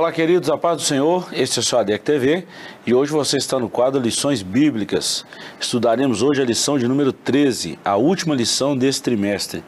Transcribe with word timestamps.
Olá, 0.00 0.10
queridos, 0.10 0.48
a 0.48 0.56
paz 0.56 0.78
do 0.78 0.82
Senhor. 0.82 1.28
Este 1.30 1.58
é 1.58 1.60
o 1.60 1.62
seu 1.62 1.78
ADEC 1.78 2.02
TV 2.02 2.46
e 2.86 2.94
hoje 2.94 3.12
você 3.12 3.36
está 3.36 3.58
no 3.58 3.68
quadro 3.68 4.00
Lições 4.00 4.40
Bíblicas. 4.40 5.26
Estudaremos 5.60 6.22
hoje 6.22 6.40
a 6.40 6.44
lição 6.46 6.78
de 6.78 6.88
número 6.88 7.12
13, 7.12 7.78
a 7.84 7.96
última 7.96 8.34
lição 8.34 8.74
desse 8.74 9.02
trimestre, 9.02 9.62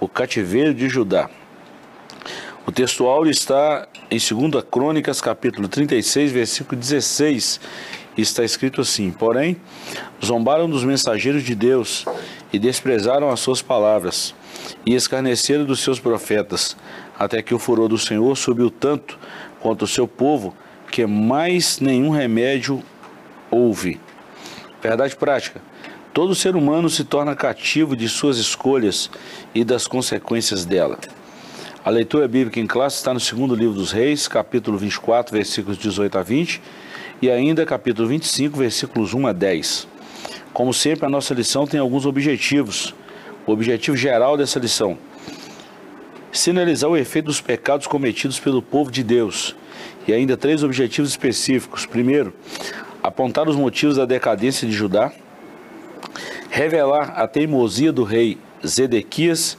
o 0.00 0.08
cativeiro 0.08 0.72
de 0.72 0.88
Judá. 0.88 1.28
O 2.66 2.72
textual 2.72 3.26
está 3.26 3.86
em 4.10 4.16
2 4.16 4.64
Crônicas, 4.70 5.20
capítulo 5.20 5.68
36, 5.68 6.32
versículo 6.32 6.80
16. 6.80 7.60
Está 8.16 8.42
escrito 8.44 8.80
assim: 8.80 9.10
Porém, 9.10 9.58
zombaram 10.24 10.70
dos 10.70 10.84
mensageiros 10.84 11.42
de 11.42 11.54
Deus 11.54 12.06
e 12.50 12.58
desprezaram 12.58 13.28
as 13.28 13.40
suas 13.40 13.60
palavras 13.60 14.34
e 14.86 14.94
escarneceram 14.94 15.64
dos 15.64 15.80
seus 15.80 16.00
profetas, 16.00 16.76
até 17.18 17.42
que 17.42 17.54
o 17.54 17.58
furor 17.58 17.88
do 17.88 17.98
Senhor 17.98 18.34
subiu 18.36 18.70
tanto 18.70 19.18
contra 19.66 19.84
o 19.84 19.88
seu 19.88 20.06
povo 20.06 20.54
que 20.92 21.04
mais 21.04 21.80
nenhum 21.80 22.10
remédio 22.10 22.84
houve. 23.50 24.00
Verdade 24.80 25.16
prática. 25.16 25.60
Todo 26.14 26.36
ser 26.36 26.54
humano 26.54 26.88
se 26.88 27.02
torna 27.02 27.34
cativo 27.34 27.96
de 27.96 28.08
suas 28.08 28.38
escolhas 28.38 29.10
e 29.52 29.64
das 29.64 29.88
consequências 29.88 30.64
dela. 30.64 30.96
A 31.84 31.90
leitura 31.90 32.28
bíblica 32.28 32.60
em 32.60 32.66
classe 32.66 32.98
está 32.98 33.12
no 33.12 33.18
segundo 33.18 33.56
livro 33.56 33.74
dos 33.74 33.90
Reis, 33.90 34.28
capítulo 34.28 34.78
24, 34.78 35.32
versículos 35.32 35.76
18 35.78 36.16
a 36.16 36.22
20, 36.22 36.62
e 37.20 37.28
ainda 37.28 37.66
capítulo 37.66 38.06
25, 38.06 38.56
versículos 38.56 39.14
1 39.14 39.26
a 39.26 39.32
10. 39.32 39.88
Como 40.52 40.72
sempre, 40.72 41.06
a 41.06 41.08
nossa 41.08 41.34
lição 41.34 41.66
tem 41.66 41.80
alguns 41.80 42.06
objetivos. 42.06 42.94
O 43.44 43.50
objetivo 43.50 43.96
geral 43.96 44.36
dessa 44.36 44.60
lição: 44.60 44.96
sinalizar 46.38 46.90
o 46.90 46.96
efeito 46.96 47.26
dos 47.26 47.40
pecados 47.40 47.86
cometidos 47.86 48.38
pelo 48.38 48.60
povo 48.62 48.90
de 48.90 49.02
Deus. 49.02 49.56
E 50.06 50.12
ainda 50.12 50.36
três 50.36 50.62
objetivos 50.62 51.10
específicos. 51.10 51.86
Primeiro, 51.86 52.32
apontar 53.02 53.48
os 53.48 53.56
motivos 53.56 53.96
da 53.96 54.04
decadência 54.04 54.66
de 54.66 54.72
Judá, 54.72 55.12
revelar 56.50 57.14
a 57.16 57.26
teimosia 57.26 57.92
do 57.92 58.04
rei 58.04 58.38
Zedequias 58.64 59.56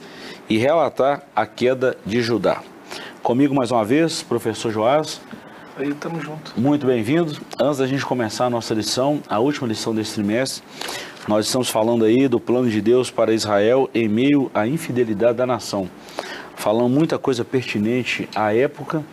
e 0.48 0.56
relatar 0.56 1.22
a 1.34 1.46
queda 1.46 1.96
de 2.04 2.22
Judá. 2.22 2.62
Comigo 3.22 3.54
mais 3.54 3.70
uma 3.70 3.84
vez, 3.84 4.22
professor 4.22 4.72
Joás. 4.72 5.20
Aí, 5.76 5.90
estamos 5.90 6.24
juntos. 6.24 6.52
Muito 6.56 6.86
bem-vindo. 6.86 7.36
Antes 7.60 7.78
da 7.78 7.86
gente 7.86 8.04
começar 8.04 8.46
a 8.46 8.50
nossa 8.50 8.74
lição, 8.74 9.22
a 9.28 9.38
última 9.38 9.68
lição 9.68 9.94
desse 9.94 10.14
trimestre, 10.14 10.62
nós 11.28 11.46
estamos 11.46 11.68
falando 11.68 12.04
aí 12.04 12.26
do 12.26 12.40
plano 12.40 12.68
de 12.68 12.80
Deus 12.80 13.10
para 13.10 13.32
Israel 13.32 13.88
em 13.94 14.08
meio 14.08 14.50
à 14.54 14.66
infidelidade 14.66 15.36
da 15.36 15.46
nação. 15.46 15.88
Falando 16.58 16.88
muita 16.88 17.20
coisa 17.20 17.44
pertinente 17.44 18.28
à 18.34 18.52
época, 18.52 19.04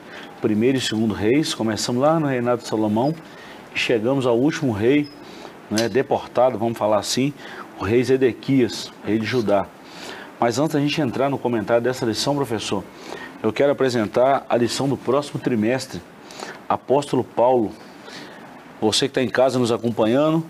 primeiro 0.42 0.80
e 0.80 0.82
segundo 0.82 1.14
reis, 1.14 1.54
começamos 1.54 2.02
lá 2.02 2.20
no 2.20 2.26
reinado 2.26 2.64
de 2.64 2.68
Salomão 2.68 3.14
e 3.74 3.78
chegamos 3.78 4.26
ao 4.26 4.36
último 4.36 4.72
rei, 4.72 5.08
né, 5.70 5.88
deportado, 5.88 6.58
vamos 6.58 6.76
falar 6.76 6.98
assim, 6.98 7.32
o 7.80 7.84
rei 7.84 8.04
Zedequias, 8.04 8.92
rei 9.06 9.20
de 9.20 9.28
Judá. 9.28 9.68
Mas 10.40 10.58
antes 10.58 10.74
da 10.74 10.80
gente 10.80 11.00
entrar 11.00 11.30
no 11.30 11.38
comentário 11.38 11.84
dessa 11.84 12.04
lição, 12.04 12.36
professor, 12.36 12.84
eu 13.44 13.54
quero 13.54 13.72
apresentar 13.72 14.44
a 14.50 14.58
lição 14.58 14.90
do 14.90 14.98
próximo 14.98 15.40
trimestre. 15.40 16.02
Apóstolo 16.68 17.24
Paulo, 17.24 17.72
você 18.82 19.02
que 19.02 19.12
está 19.12 19.22
em 19.22 19.30
casa 19.30 19.59
nos 19.59 19.72
acompanhando, 19.72 20.44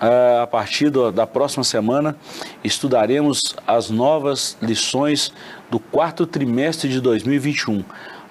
a 0.00 0.46
partir 0.46 0.90
da 0.90 1.26
próxima 1.26 1.64
semana, 1.64 2.16
estudaremos 2.62 3.56
as 3.66 3.90
novas 3.90 4.56
lições 4.62 5.32
do 5.70 5.78
quarto 5.78 6.26
trimestre 6.26 6.88
de 6.88 7.00
2021. 7.00 7.84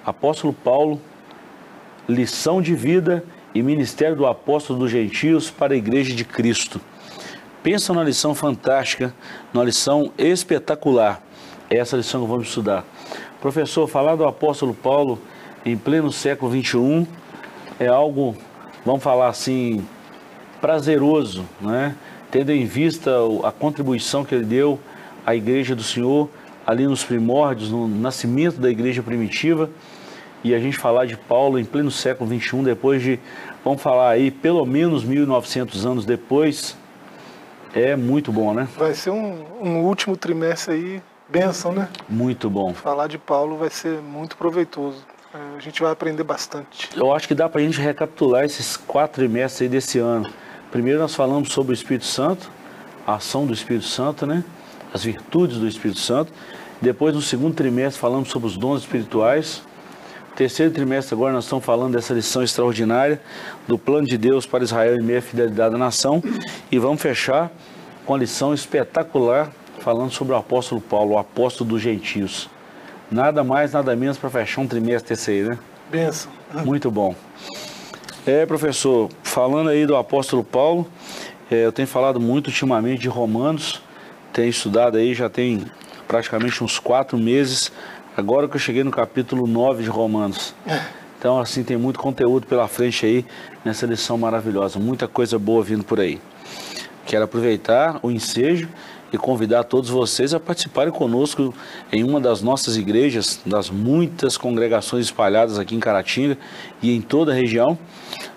Apóstolo 0.04 0.52
Paulo, 0.52 1.00
lição 2.08 2.62
de 2.62 2.74
vida 2.74 3.22
e 3.54 3.62
ministério 3.62 4.16
do 4.16 4.26
apóstolo 4.26 4.78
dos 4.78 4.90
gentios 4.90 5.50
para 5.50 5.74
a 5.74 5.76
igreja 5.76 6.14
de 6.14 6.24
Cristo. 6.24 6.80
Pensa 7.62 7.92
numa 7.92 8.04
lição 8.04 8.34
fantástica, 8.34 9.14
numa 9.52 9.64
lição 9.64 10.12
espetacular. 10.16 11.22
É 11.68 11.76
essa 11.76 11.96
lição 11.96 12.22
que 12.22 12.28
vamos 12.28 12.48
estudar. 12.48 12.84
Professor, 13.40 13.86
falar 13.86 14.16
do 14.16 14.24
apóstolo 14.24 14.72
Paulo 14.72 15.20
em 15.66 15.76
pleno 15.76 16.10
século 16.10 16.50
21 16.50 17.06
é 17.78 17.86
algo, 17.86 18.34
vamos 18.86 19.02
falar 19.02 19.28
assim, 19.28 19.86
prazeroso, 20.60 21.44
né? 21.60 21.94
tendo 22.30 22.52
em 22.52 22.64
vista 22.64 23.10
a 23.44 23.50
contribuição 23.50 24.24
que 24.24 24.34
ele 24.34 24.44
deu 24.44 24.78
à 25.24 25.34
Igreja 25.34 25.74
do 25.74 25.82
Senhor, 25.82 26.28
ali 26.66 26.86
nos 26.86 27.02
primórdios, 27.02 27.70
no 27.70 27.88
nascimento 27.88 28.60
da 28.60 28.70
Igreja 28.70 29.02
primitiva, 29.02 29.70
e 30.44 30.54
a 30.54 30.58
gente 30.58 30.76
falar 30.76 31.06
de 31.06 31.16
Paulo 31.16 31.58
em 31.58 31.64
pleno 31.64 31.90
século 31.90 32.28
XXI, 32.28 32.62
depois 32.62 33.02
de, 33.02 33.18
vamos 33.64 33.82
falar 33.82 34.10
aí, 34.10 34.30
pelo 34.30 34.64
menos 34.64 35.02
1900 35.02 35.84
anos 35.86 36.04
depois, 36.04 36.76
é 37.74 37.96
muito 37.96 38.30
bom, 38.30 38.54
né? 38.54 38.68
Vai 38.76 38.94
ser 38.94 39.10
um, 39.10 39.44
um 39.60 39.84
último 39.84 40.16
trimestre 40.16 40.74
aí, 40.74 41.02
benção, 41.28 41.72
né? 41.72 41.88
Muito 42.08 42.48
bom. 42.48 42.72
Falar 42.72 43.08
de 43.08 43.18
Paulo 43.18 43.56
vai 43.56 43.70
ser 43.70 44.00
muito 44.00 44.36
proveitoso. 44.36 45.04
É, 45.34 45.56
a 45.56 45.60
gente 45.60 45.82
vai 45.82 45.92
aprender 45.92 46.22
bastante. 46.22 46.88
Eu 46.96 47.12
acho 47.12 47.28
que 47.28 47.34
dá 47.34 47.48
para 47.48 47.60
a 47.60 47.64
gente 47.64 47.80
recapitular 47.80 48.44
esses 48.44 48.76
quatro 48.76 49.20
trimestres 49.20 49.62
aí 49.62 49.68
desse 49.68 49.98
ano. 49.98 50.30
Primeiro 50.70 51.00
nós 51.00 51.14
falamos 51.14 51.50
sobre 51.50 51.72
o 51.72 51.74
Espírito 51.74 52.04
Santo, 52.04 52.50
a 53.06 53.14
ação 53.14 53.46
do 53.46 53.54
Espírito 53.54 53.86
Santo, 53.86 54.26
né? 54.26 54.44
As 54.92 55.02
virtudes 55.02 55.56
do 55.56 55.66
Espírito 55.66 56.00
Santo. 56.00 56.32
Depois, 56.80 57.14
no 57.14 57.22
segundo 57.22 57.54
trimestre, 57.54 58.00
falamos 58.00 58.28
sobre 58.28 58.48
os 58.48 58.56
dons 58.56 58.82
espirituais. 58.82 59.62
Terceiro 60.36 60.72
trimestre, 60.72 61.14
agora 61.14 61.32
nós 61.32 61.44
estamos 61.44 61.64
falando 61.64 61.94
dessa 61.94 62.14
lição 62.14 62.42
extraordinária 62.42 63.20
do 63.66 63.76
plano 63.76 64.06
de 64.06 64.16
Deus 64.16 64.46
para 64.46 64.62
Israel 64.62 64.94
em 64.96 65.02
meio 65.02 65.18
à 65.18 65.22
fidelidade 65.22 65.72
da 65.72 65.78
nação. 65.78 66.22
E 66.70 66.78
vamos 66.78 67.02
fechar 67.02 67.50
com 68.06 68.14
a 68.14 68.18
lição 68.18 68.54
espetacular 68.54 69.50
falando 69.80 70.12
sobre 70.12 70.34
o 70.34 70.36
apóstolo 70.36 70.80
Paulo, 70.80 71.14
o 71.14 71.18
apóstolo 71.18 71.70
dos 71.70 71.82
gentios. 71.82 72.48
Nada 73.10 73.42
mais, 73.42 73.72
nada 73.72 73.96
menos 73.96 74.18
para 74.18 74.28
fechar 74.28 74.60
um 74.60 74.66
trimestre 74.66 75.14
esse 75.14 75.30
aí, 75.30 75.42
né? 75.42 75.58
Benção. 75.90 76.30
Muito 76.64 76.90
bom. 76.90 77.14
É, 78.28 78.44
professor, 78.44 79.08
falando 79.22 79.70
aí 79.70 79.86
do 79.86 79.96
apóstolo 79.96 80.44
Paulo, 80.44 80.86
é, 81.50 81.64
eu 81.64 81.72
tenho 81.72 81.88
falado 81.88 82.20
muito 82.20 82.48
ultimamente 82.48 83.00
de 83.00 83.08
Romanos, 83.08 83.80
tenho 84.34 84.50
estudado 84.50 84.98
aí, 84.98 85.14
já 85.14 85.30
tem 85.30 85.64
praticamente 86.06 86.62
uns 86.62 86.78
quatro 86.78 87.16
meses, 87.16 87.72
agora 88.14 88.46
que 88.46 88.54
eu 88.54 88.60
cheguei 88.60 88.84
no 88.84 88.90
capítulo 88.90 89.46
9 89.46 89.82
de 89.82 89.88
Romanos. 89.88 90.54
Então, 91.18 91.40
assim, 91.40 91.64
tem 91.64 91.78
muito 91.78 91.98
conteúdo 91.98 92.46
pela 92.46 92.68
frente 92.68 93.06
aí 93.06 93.24
nessa 93.64 93.86
lição 93.86 94.18
maravilhosa, 94.18 94.78
muita 94.78 95.08
coisa 95.08 95.38
boa 95.38 95.64
vindo 95.64 95.82
por 95.82 95.98
aí. 95.98 96.20
Quero 97.06 97.24
aproveitar 97.24 97.98
o 98.02 98.10
ensejo 98.10 98.68
e 99.10 99.16
convidar 99.16 99.64
todos 99.64 99.88
vocês 99.88 100.34
a 100.34 100.38
participarem 100.38 100.92
conosco 100.92 101.54
em 101.90 102.04
uma 102.04 102.20
das 102.20 102.42
nossas 102.42 102.76
igrejas, 102.76 103.40
das 103.46 103.70
muitas 103.70 104.36
congregações 104.36 105.06
espalhadas 105.06 105.58
aqui 105.58 105.74
em 105.74 105.80
Caratinga 105.80 106.36
e 106.82 106.94
em 106.94 107.00
toda 107.00 107.32
a 107.32 107.34
região. 107.34 107.78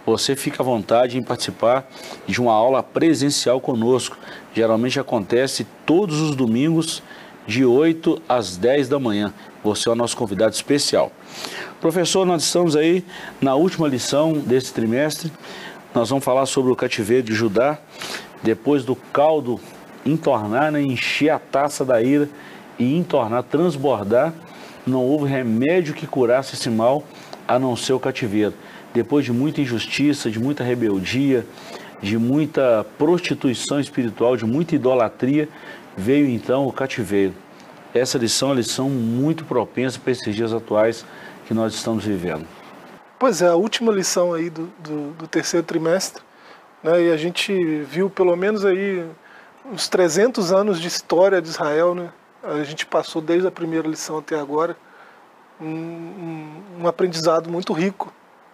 Você 0.05 0.35
fica 0.35 0.61
à 0.61 0.65
vontade 0.65 1.17
em 1.17 1.23
participar 1.23 1.87
de 2.27 2.41
uma 2.41 2.53
aula 2.53 2.81
presencial 2.81 3.59
conosco. 3.61 4.17
Geralmente 4.53 4.99
acontece 4.99 5.65
todos 5.85 6.19
os 6.19 6.35
domingos, 6.35 7.03
de 7.47 7.65
8 7.65 8.21
às 8.27 8.55
10 8.57 8.89
da 8.89 8.99
manhã. 8.99 9.33
Você 9.63 9.89
é 9.89 9.91
o 9.91 9.95
nosso 9.95 10.15
convidado 10.15 10.53
especial. 10.53 11.11
Professor, 11.79 12.25
nós 12.25 12.43
estamos 12.43 12.75
aí 12.75 13.03
na 13.41 13.55
última 13.55 13.87
lição 13.87 14.33
desse 14.33 14.73
trimestre. 14.73 15.31
Nós 15.93 16.09
vamos 16.09 16.23
falar 16.23 16.45
sobre 16.45 16.71
o 16.71 16.75
cativeiro 16.75 17.23
de 17.23 17.33
Judá, 17.33 17.77
depois 18.41 18.83
do 18.83 18.95
caldo 18.95 19.59
entornar, 20.05 20.71
né, 20.71 20.81
encher 20.81 21.29
a 21.29 21.39
taça 21.39 21.83
da 21.85 22.01
ira 22.01 22.29
e 22.79 22.95
entornar, 22.95 23.43
transbordar, 23.43 24.33
não 24.85 25.03
houve 25.03 25.29
remédio 25.29 25.93
que 25.93 26.07
curasse 26.07 26.55
esse 26.55 26.69
mal 26.69 27.03
a 27.47 27.59
não 27.59 27.75
ser 27.75 27.93
o 27.93 27.99
cativeiro. 27.99 28.53
Depois 28.93 29.25
de 29.25 29.31
muita 29.31 29.61
injustiça, 29.61 30.29
de 30.29 30.39
muita 30.39 30.63
rebeldia, 30.63 31.45
de 32.01 32.17
muita 32.17 32.85
prostituição 32.97 33.79
espiritual, 33.79 34.35
de 34.35 34.45
muita 34.45 34.75
idolatria, 34.75 35.47
veio 35.95 36.27
então 36.27 36.67
o 36.67 36.73
cativeiro. 36.73 37.33
Essa 37.93 38.17
lição 38.17 38.49
é 38.49 38.51
uma 38.51 38.57
lição 38.57 38.89
muito 38.89 39.45
propensa 39.45 39.99
para 39.99 40.11
esses 40.11 40.35
dias 40.35 40.53
atuais 40.53 41.05
que 41.45 41.53
nós 41.53 41.73
estamos 41.73 42.05
vivendo. 42.05 42.47
Pois 43.19 43.41
é, 43.41 43.47
a 43.47 43.55
última 43.55 43.91
lição 43.91 44.33
aí 44.33 44.49
do, 44.49 44.67
do, 44.79 45.11
do 45.11 45.27
terceiro 45.27 45.65
trimestre, 45.65 46.23
né, 46.81 47.03
e 47.03 47.11
a 47.11 47.17
gente 47.17 47.53
viu 47.83 48.09
pelo 48.09 48.35
menos 48.35 48.65
aí 48.65 49.05
uns 49.71 49.87
300 49.87 50.51
anos 50.51 50.79
de 50.79 50.87
história 50.87 51.41
de 51.41 51.49
Israel, 51.49 51.93
né? 51.93 52.09
A 52.43 52.63
gente 52.63 52.85
passou 52.85 53.21
desde 53.21 53.47
a 53.47 53.51
primeira 53.51 53.87
lição 53.87 54.17
até 54.17 54.39
agora 54.39 54.75
um, 55.59 55.67
um, 55.67 56.63
um 56.81 56.87
aprendizado 56.87 57.49
muito 57.49 57.71
rico, 57.71 58.11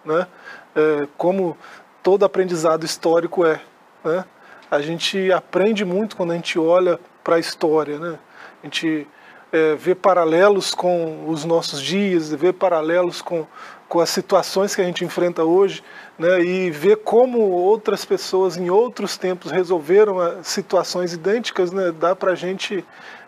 né? 0.08 0.26
É, 0.74 1.06
como 1.16 1.56
todo 2.02 2.24
aprendizado 2.24 2.84
histórico 2.84 3.44
é, 3.44 3.60
né? 4.04 4.24
A 4.70 4.80
gente 4.80 5.30
aprende 5.32 5.84
muito 5.84 6.16
quando 6.16 6.32
a 6.32 6.34
gente 6.34 6.58
olha 6.58 6.98
para 7.22 7.36
a 7.36 7.38
história, 7.38 7.98
né? 7.98 8.18
A 8.62 8.66
gente 8.66 9.06
é, 9.52 9.74
vê 9.76 9.94
paralelos 9.94 10.74
com 10.74 11.28
os 11.28 11.44
nossos 11.44 11.80
dias, 11.80 12.32
vê 12.32 12.52
paralelos 12.52 13.22
com 13.22 13.46
com 13.88 14.00
as 14.00 14.10
situações 14.10 14.74
que 14.74 14.82
a 14.82 14.84
gente 14.84 15.04
enfrenta 15.04 15.42
hoje, 15.44 15.82
né, 16.18 16.40
e 16.40 16.70
ver 16.70 16.98
como 16.98 17.38
outras 17.38 18.04
pessoas 18.04 18.56
em 18.56 18.68
outros 18.68 19.16
tempos 19.16 19.50
resolveram 19.50 20.18
situações 20.42 21.14
idênticas, 21.14 21.72
né, 21.72 21.90
dá 21.90 22.14
para 22.14 22.32
a 22.32 22.34
gente 22.34 22.84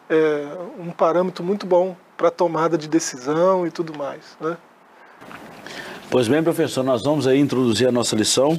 é, 0.08 0.46
um 0.78 0.90
parâmetro 0.90 1.42
muito 1.42 1.64
bom 1.64 1.96
para 2.16 2.30
tomada 2.30 2.76
de 2.76 2.88
decisão 2.88 3.66
e 3.66 3.70
tudo 3.70 3.96
mais. 3.96 4.36
Né? 4.38 4.56
Pois 6.10 6.26
bem, 6.26 6.42
professor, 6.42 6.82
nós 6.82 7.04
vamos 7.04 7.28
aí 7.28 7.38
introduzir 7.38 7.86
a 7.86 7.92
nossa 7.92 8.16
lição. 8.16 8.58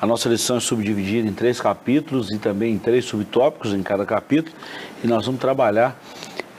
A 0.00 0.06
nossa 0.06 0.26
lição 0.26 0.56
é 0.56 0.60
subdividida 0.60 1.28
em 1.28 1.34
três 1.34 1.60
capítulos 1.60 2.30
e 2.30 2.38
também 2.38 2.72
em 2.72 2.78
três 2.78 3.04
subtópicos 3.04 3.74
em 3.74 3.82
cada 3.82 4.06
capítulo. 4.06 4.56
E 5.04 5.06
nós 5.06 5.26
vamos 5.26 5.38
trabalhar 5.38 6.00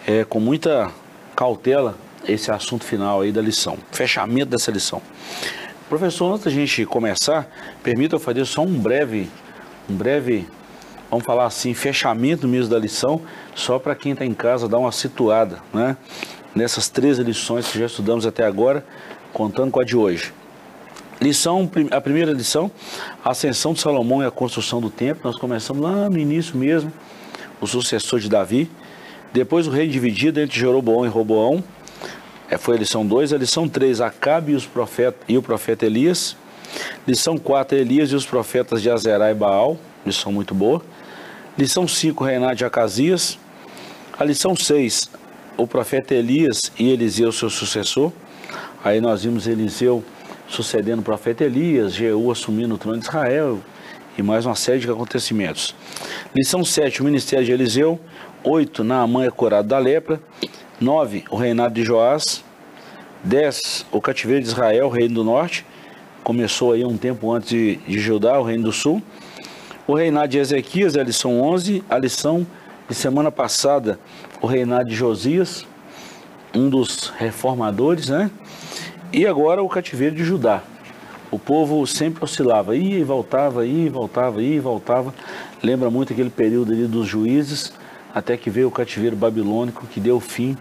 é, 0.06 0.24
com 0.24 0.40
muita 0.40 0.92
cautela 1.36 1.98
esse 2.28 2.52
assunto 2.52 2.84
final 2.84 3.22
aí 3.22 3.32
da 3.32 3.42
lição, 3.42 3.76
fechamento 3.92 4.52
dessa 4.52 4.70
lição. 4.70 5.02
Professor, 5.90 6.32
antes 6.32 6.46
da 6.46 6.52
gente 6.52 6.86
começar, 6.86 7.50
permita 7.82 8.18
eu 8.18 8.20
fazer 8.20 8.46
só 8.46 8.62
um 8.62 8.80
breve, 8.80 9.28
um 9.90 9.96
breve, 9.96 10.48
vamos 11.10 11.26
falar 11.26 11.48
assim, 11.48 11.74
fechamento 11.74 12.48
mesmo 12.48 12.70
da 12.70 12.78
lição, 12.78 13.20
só 13.56 13.80
para 13.80 13.96
quem 13.96 14.12
está 14.12 14.24
em 14.24 14.36
casa 14.36 14.68
dar 14.70 14.78
uma 14.78 14.92
situada, 14.92 15.58
né? 15.74 15.98
Nessas 16.54 16.88
três 16.88 17.18
lições 17.18 17.72
que 17.72 17.80
já 17.80 17.86
estudamos 17.86 18.26
até 18.26 18.44
agora, 18.44 18.84
contando 19.34 19.72
com 19.72 19.80
a 19.80 19.84
de 19.84 19.96
hoje. 19.96 20.34
Lição, 21.22 21.70
a 21.92 22.00
primeira 22.00 22.32
lição, 22.32 22.72
a 23.24 23.32
ascensão 23.32 23.74
de 23.74 23.82
Salomão 23.82 24.24
e 24.24 24.26
a 24.26 24.32
construção 24.32 24.80
do 24.80 24.90
templo. 24.90 25.22
Nós 25.24 25.38
começamos 25.38 25.84
lá 25.84 26.10
no 26.10 26.18
início 26.18 26.58
mesmo, 26.58 26.92
o 27.60 27.68
sucessor 27.68 28.20
de 28.20 28.30
Davi. 28.30 28.70
Depois 29.34 29.68
o 29.68 29.70
rei 29.70 29.88
dividido 29.88 30.40
entre 30.40 30.58
Jeroboão 30.58 31.06
e 31.06 31.10
Roboão. 31.10 31.64
É, 32.50 32.58
foi 32.58 32.78
a 32.78 32.80
lição 32.80 33.06
2. 33.06 33.34
A 33.34 33.38
lição 33.38 33.68
3, 33.68 34.02
Acabe 34.02 34.54
e, 34.54 34.56
os 34.56 34.66
profeta, 34.66 35.18
e 35.28 35.38
o 35.38 35.42
profeta 35.42 35.86
Elias. 35.86 36.36
Lição 37.08 37.38
4, 37.38 37.78
Elias 37.78 38.12
e 38.12 38.16
os 38.16 38.26
profetas 38.26 38.82
de 38.82 38.90
Azerá 38.90 39.30
e 39.30 39.34
Baal. 39.34 39.78
Lição 40.06 40.32
muito 40.32 40.56
boa. 40.56 40.82
Lição 41.58 41.88
5, 41.88 42.24
reinado 42.24 42.56
de 42.56 42.64
Acasias. 42.64 43.38
A 44.18 44.24
lição 44.24 44.56
6, 44.56 45.10
o 45.58 45.68
profeta 45.68 46.14
Elias 46.14 46.72
e 46.80 46.90
Eliseu, 46.90 47.32
seu 47.32 47.50
sucessor. 47.50 48.12
Aí 48.82 49.02
nós 49.02 49.24
vimos 49.24 49.46
Eliseu 49.46 50.02
sucedendo 50.48 51.00
o 51.00 51.04
profeta 51.04 51.44
Elias, 51.44 51.94
Jeú 51.94 52.32
assumindo 52.32 52.76
o 52.76 52.78
trono 52.78 52.98
de 52.98 53.04
Israel 53.04 53.60
e 54.18 54.24
mais 54.24 54.46
uma 54.46 54.56
série 54.56 54.80
de 54.80 54.90
acontecimentos. 54.90 55.76
Lição 56.34 56.64
7, 56.64 57.02
o 57.02 57.06
ministério 57.06 57.46
de 57.46 57.52
Eliseu. 57.52 58.00
8, 58.42 58.82
Naamã 58.86 59.26
é 59.26 59.30
curado 59.30 59.68
da 59.68 59.78
lepra. 59.78 60.22
9, 60.80 61.26
o 61.30 61.36
reinado 61.36 61.74
de 61.74 61.84
Joás. 61.84 62.42
10, 63.22 63.86
o 63.92 64.00
cativeiro 64.00 64.44
de 64.44 64.48
Israel, 64.48 64.88
reino 64.88 65.16
do 65.16 65.24
norte. 65.26 65.66
Começou 66.24 66.72
aí 66.72 66.86
um 66.86 66.98
tempo 66.98 67.30
antes 67.34 67.50
de, 67.50 67.76
de 67.76 68.00
Judá, 68.00 68.40
o 68.40 68.44
reino 68.44 68.64
do 68.64 68.72
sul. 68.72 69.04
O 69.86 69.94
reinado 69.94 70.30
de 70.30 70.38
Ezequias, 70.38 70.96
a 70.96 71.04
lição 71.04 71.42
11. 71.42 71.84
A 71.90 71.98
lição 71.98 72.48
de 72.88 72.96
semana 72.96 73.30
passada, 73.30 74.00
o 74.42 74.48
reinado 74.48 74.88
de 74.88 74.96
Josias, 74.96 75.68
um 76.54 76.70
dos 76.70 77.10
reformadores, 77.18 78.10
né? 78.10 78.30
E 79.12 79.26
agora 79.26 79.62
o 79.62 79.70
cativeiro 79.70 80.16
de 80.16 80.24
Judá. 80.24 80.62
O 81.32 81.38
povo 81.38 81.86
sempre 81.86 82.24
oscilava, 82.24 82.76
ia 82.76 83.00
e 83.00 83.04
voltava, 83.04 83.66
ia 83.66 83.86
e 83.86 83.90
voltava, 83.90 84.42
ia 84.42 84.56
e 84.56 84.60
voltava. 84.60 85.14
Lembra 85.62 85.90
muito 85.90 86.12
aquele 86.12 86.30
período 86.30 86.72
ali 86.72 86.88
dos 86.88 87.08
juízes, 87.08 87.74
até 88.14 88.36
que 88.36 88.50
veio 88.50 88.68
o 88.68 88.72
cativeiro 88.72 89.16
babilônico, 89.16 89.86
que 89.88 90.00
deu 90.00 90.20
fim, 90.20 90.58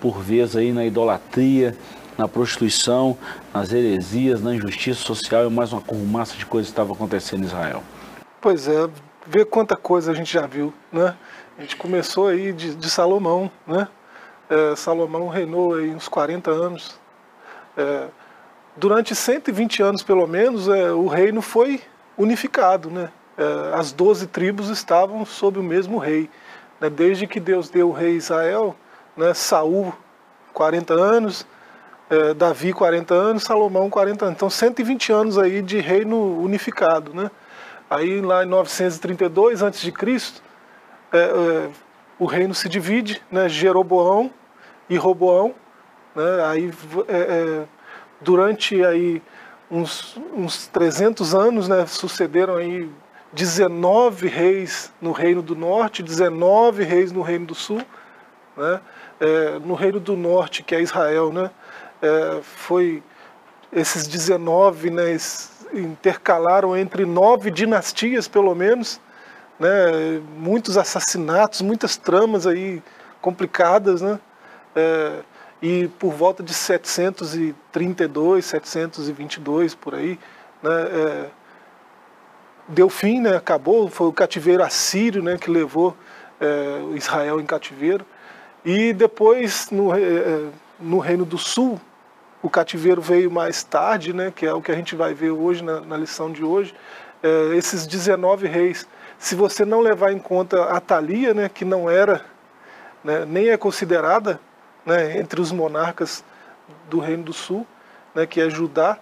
por 0.00 0.18
vez, 0.18 0.56
aí 0.56 0.72
na 0.72 0.84
idolatria, 0.84 1.74
na 2.18 2.28
prostituição, 2.28 3.16
nas 3.52 3.72
heresias, 3.72 4.42
na 4.42 4.54
injustiça 4.54 5.00
social 5.00 5.46
e 5.46 5.50
mais 5.50 5.72
uma 5.72 5.80
currumaça 5.80 6.36
de 6.36 6.44
coisas 6.44 6.68
que 6.68 6.72
estava 6.72 6.92
acontecendo 6.92 7.42
em 7.42 7.46
Israel. 7.46 7.82
Pois 8.40 8.68
é, 8.68 8.88
ver 9.26 9.46
quanta 9.46 9.76
coisa 9.76 10.12
a 10.12 10.14
gente 10.14 10.32
já 10.32 10.46
viu, 10.46 10.72
né? 10.92 11.14
A 11.58 11.62
gente 11.62 11.76
começou 11.76 12.28
aí 12.28 12.52
de, 12.52 12.74
de 12.74 12.90
Salomão, 12.90 13.50
né? 13.66 13.88
É, 14.48 14.76
Salomão 14.76 15.28
reinou 15.28 15.74
aí 15.74 15.90
uns 15.90 16.08
40 16.08 16.50
anos, 16.50 16.98
é, 17.76 18.08
durante 18.76 19.14
120 19.14 19.82
anos, 19.82 20.02
pelo 20.02 20.26
menos, 20.26 20.68
é, 20.68 20.92
o 20.92 21.06
reino 21.06 21.40
foi 21.42 21.80
unificado. 22.16 22.90
Né? 22.90 23.10
É, 23.36 23.74
as 23.74 23.92
12 23.92 24.26
tribos 24.28 24.68
estavam 24.68 25.24
sob 25.24 25.58
o 25.58 25.62
mesmo 25.62 25.98
rei. 25.98 26.30
Né? 26.80 26.90
Desde 26.90 27.26
que 27.26 27.40
Deus 27.40 27.68
deu 27.68 27.88
o 27.88 27.92
rei 27.92 28.16
Israel, 28.16 28.76
né? 29.16 29.32
Saul, 29.34 29.94
40 30.52 30.94
anos, 30.94 31.46
é, 32.10 32.34
Davi, 32.34 32.72
40 32.72 33.14
anos, 33.14 33.42
Salomão, 33.44 33.88
40 33.88 34.24
anos. 34.26 34.36
Então, 34.36 34.50
120 34.50 35.12
anos 35.12 35.38
aí 35.38 35.62
de 35.62 35.80
reino 35.80 36.40
unificado. 36.40 37.14
Né? 37.14 37.30
Aí, 37.88 38.20
lá 38.20 38.44
em 38.44 38.48
932 38.48 39.62
a.C., 39.62 39.92
é, 41.12 41.18
é, 41.18 41.70
o 42.18 42.26
reino 42.26 42.54
se 42.54 42.68
divide, 42.68 43.22
né? 43.30 43.48
Jeroboão 43.48 44.30
e 44.88 44.96
Roboão, 44.96 45.54
né? 46.14 46.44
Aí, 46.46 46.72
é, 47.08 47.16
é, 47.16 47.64
durante 48.20 48.84
aí 48.84 49.22
uns, 49.70 50.16
uns 50.32 50.66
300 50.68 51.34
anos, 51.34 51.68
né, 51.68 51.84
sucederam 51.86 52.56
aí 52.56 52.88
19 53.32 54.28
reis 54.28 54.92
no 55.00 55.12
Reino 55.12 55.42
do 55.42 55.56
Norte, 55.56 56.02
19 56.02 56.84
reis 56.84 57.10
no 57.10 57.22
Reino 57.22 57.46
do 57.46 57.54
Sul. 57.54 57.82
Né? 58.56 58.80
É, 59.20 59.58
no 59.58 59.74
Reino 59.74 59.98
do 59.98 60.16
Norte, 60.16 60.62
que 60.62 60.74
é 60.74 60.80
Israel, 60.80 61.32
né? 61.32 61.50
É, 62.00 62.40
foi 62.42 63.02
esses 63.72 64.06
19 64.06 64.90
né, 64.90 65.16
intercalaram 65.72 66.76
entre 66.76 67.04
nove 67.04 67.50
dinastias, 67.50 68.28
pelo 68.28 68.54
menos, 68.54 69.00
né? 69.58 70.20
muitos 70.36 70.76
assassinatos, 70.76 71.62
muitas 71.62 71.96
tramas 71.96 72.46
aí 72.46 72.82
complicadas. 73.20 74.02
Né? 74.02 74.18
É, 74.74 75.20
e 75.62 75.88
por 75.98 76.12
volta 76.12 76.42
de 76.42 76.52
732, 76.52 78.44
722 78.44 79.74
por 79.74 79.94
aí, 79.94 80.18
né, 80.62 80.70
é, 80.70 81.26
deu 82.68 82.90
fim, 82.90 83.20
né, 83.20 83.36
acabou, 83.36 83.88
foi 83.88 84.06
o 84.08 84.12
cativeiro 84.12 84.62
assírio 84.62 85.22
né, 85.22 85.38
que 85.38 85.50
levou 85.50 85.96
é, 86.40 86.82
Israel 86.94 87.40
em 87.40 87.46
cativeiro. 87.46 88.04
E 88.64 88.92
depois, 88.92 89.70
no, 89.70 89.94
é, 89.94 90.48
no 90.78 90.98
Reino 90.98 91.24
do 91.24 91.38
Sul, 91.38 91.80
o 92.42 92.50
cativeiro 92.50 93.00
veio 93.00 93.30
mais 93.30 93.64
tarde, 93.64 94.12
né, 94.12 94.30
que 94.34 94.44
é 94.44 94.52
o 94.52 94.60
que 94.60 94.70
a 94.70 94.74
gente 94.74 94.94
vai 94.94 95.14
ver 95.14 95.30
hoje 95.30 95.64
na, 95.64 95.80
na 95.80 95.96
lição 95.96 96.30
de 96.30 96.44
hoje, 96.44 96.74
é, 97.22 97.56
esses 97.56 97.86
19 97.86 98.46
reis. 98.46 98.86
Se 99.18 99.34
você 99.34 99.64
não 99.64 99.80
levar 99.80 100.12
em 100.12 100.18
conta 100.18 100.64
a 100.64 100.80
Thalia, 100.80 101.32
né, 101.32 101.48
que 101.48 101.64
não 101.64 101.88
era, 101.88 102.24
né, 103.02 103.24
nem 103.26 103.48
é 103.48 103.56
considerada 103.56 104.40
né, 104.84 105.18
entre 105.18 105.40
os 105.40 105.50
monarcas 105.50 106.24
do 106.88 106.98
Reino 106.98 107.24
do 107.24 107.32
Sul, 107.32 107.66
né, 108.14 108.26
que 108.26 108.40
é 108.40 108.48
Judá, 108.50 108.98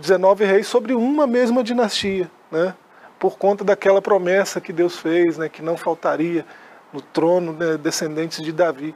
19 0.00 0.44
reis 0.44 0.66
sobre 0.66 0.94
uma 0.94 1.26
mesma 1.26 1.62
dinastia, 1.62 2.30
né, 2.50 2.74
por 3.18 3.36
conta 3.36 3.64
daquela 3.64 4.00
promessa 4.00 4.60
que 4.60 4.72
Deus 4.72 4.98
fez, 4.98 5.36
né, 5.36 5.48
que 5.48 5.60
não 5.60 5.76
faltaria 5.76 6.46
no 6.92 7.00
trono 7.00 7.52
né, 7.52 7.76
descendentes 7.76 8.42
de 8.42 8.52
Davi. 8.52 8.94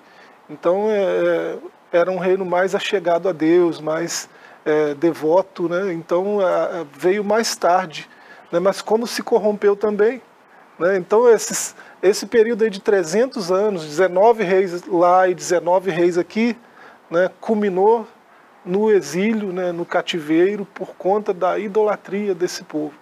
Então 0.49 0.87
é, 0.91 1.02
é 1.02 1.59
era 1.93 2.11
um 2.11 2.19
reino 2.19 2.47
mais 2.47 2.75
achegado 2.75 3.29
a 3.29 3.33
Deus, 3.33 3.79
mais 3.79 4.29
é, 4.64 4.95
devoto, 4.95 5.69
né, 5.69 5.93
então 5.93 6.41
a, 6.41 6.87
veio 6.91 7.23
mais 7.23 7.55
tarde, 7.55 8.09
né, 8.53 8.61
mas 8.61 8.81
como 8.81 9.07
se 9.07 9.23
corrompeu 9.23 9.75
também, 9.75 10.23
né, 10.79 10.97
então 10.97 11.29
esses 11.29 11.75
esse 12.03 12.27
período 12.27 12.69
de 12.69 12.81
300 12.81 13.53
anos, 13.53 13.85
19 13.87 14.43
reis 14.43 14.85
lá 14.87 15.29
e 15.29 15.35
19 15.35 15.91
reis 15.93 16.19
aqui, 16.19 16.57
né, 17.09 17.31
culminou 17.41 18.09
no 18.65 18.91
exílio, 18.91 19.53
né, 19.53 19.71
no 19.71 19.87
cativeiro, 19.87 20.67
por 20.67 20.95
conta 20.97 21.33
da 21.33 21.59
idolatria 21.59 22.35
desse 22.35 22.65
povo. 22.65 22.95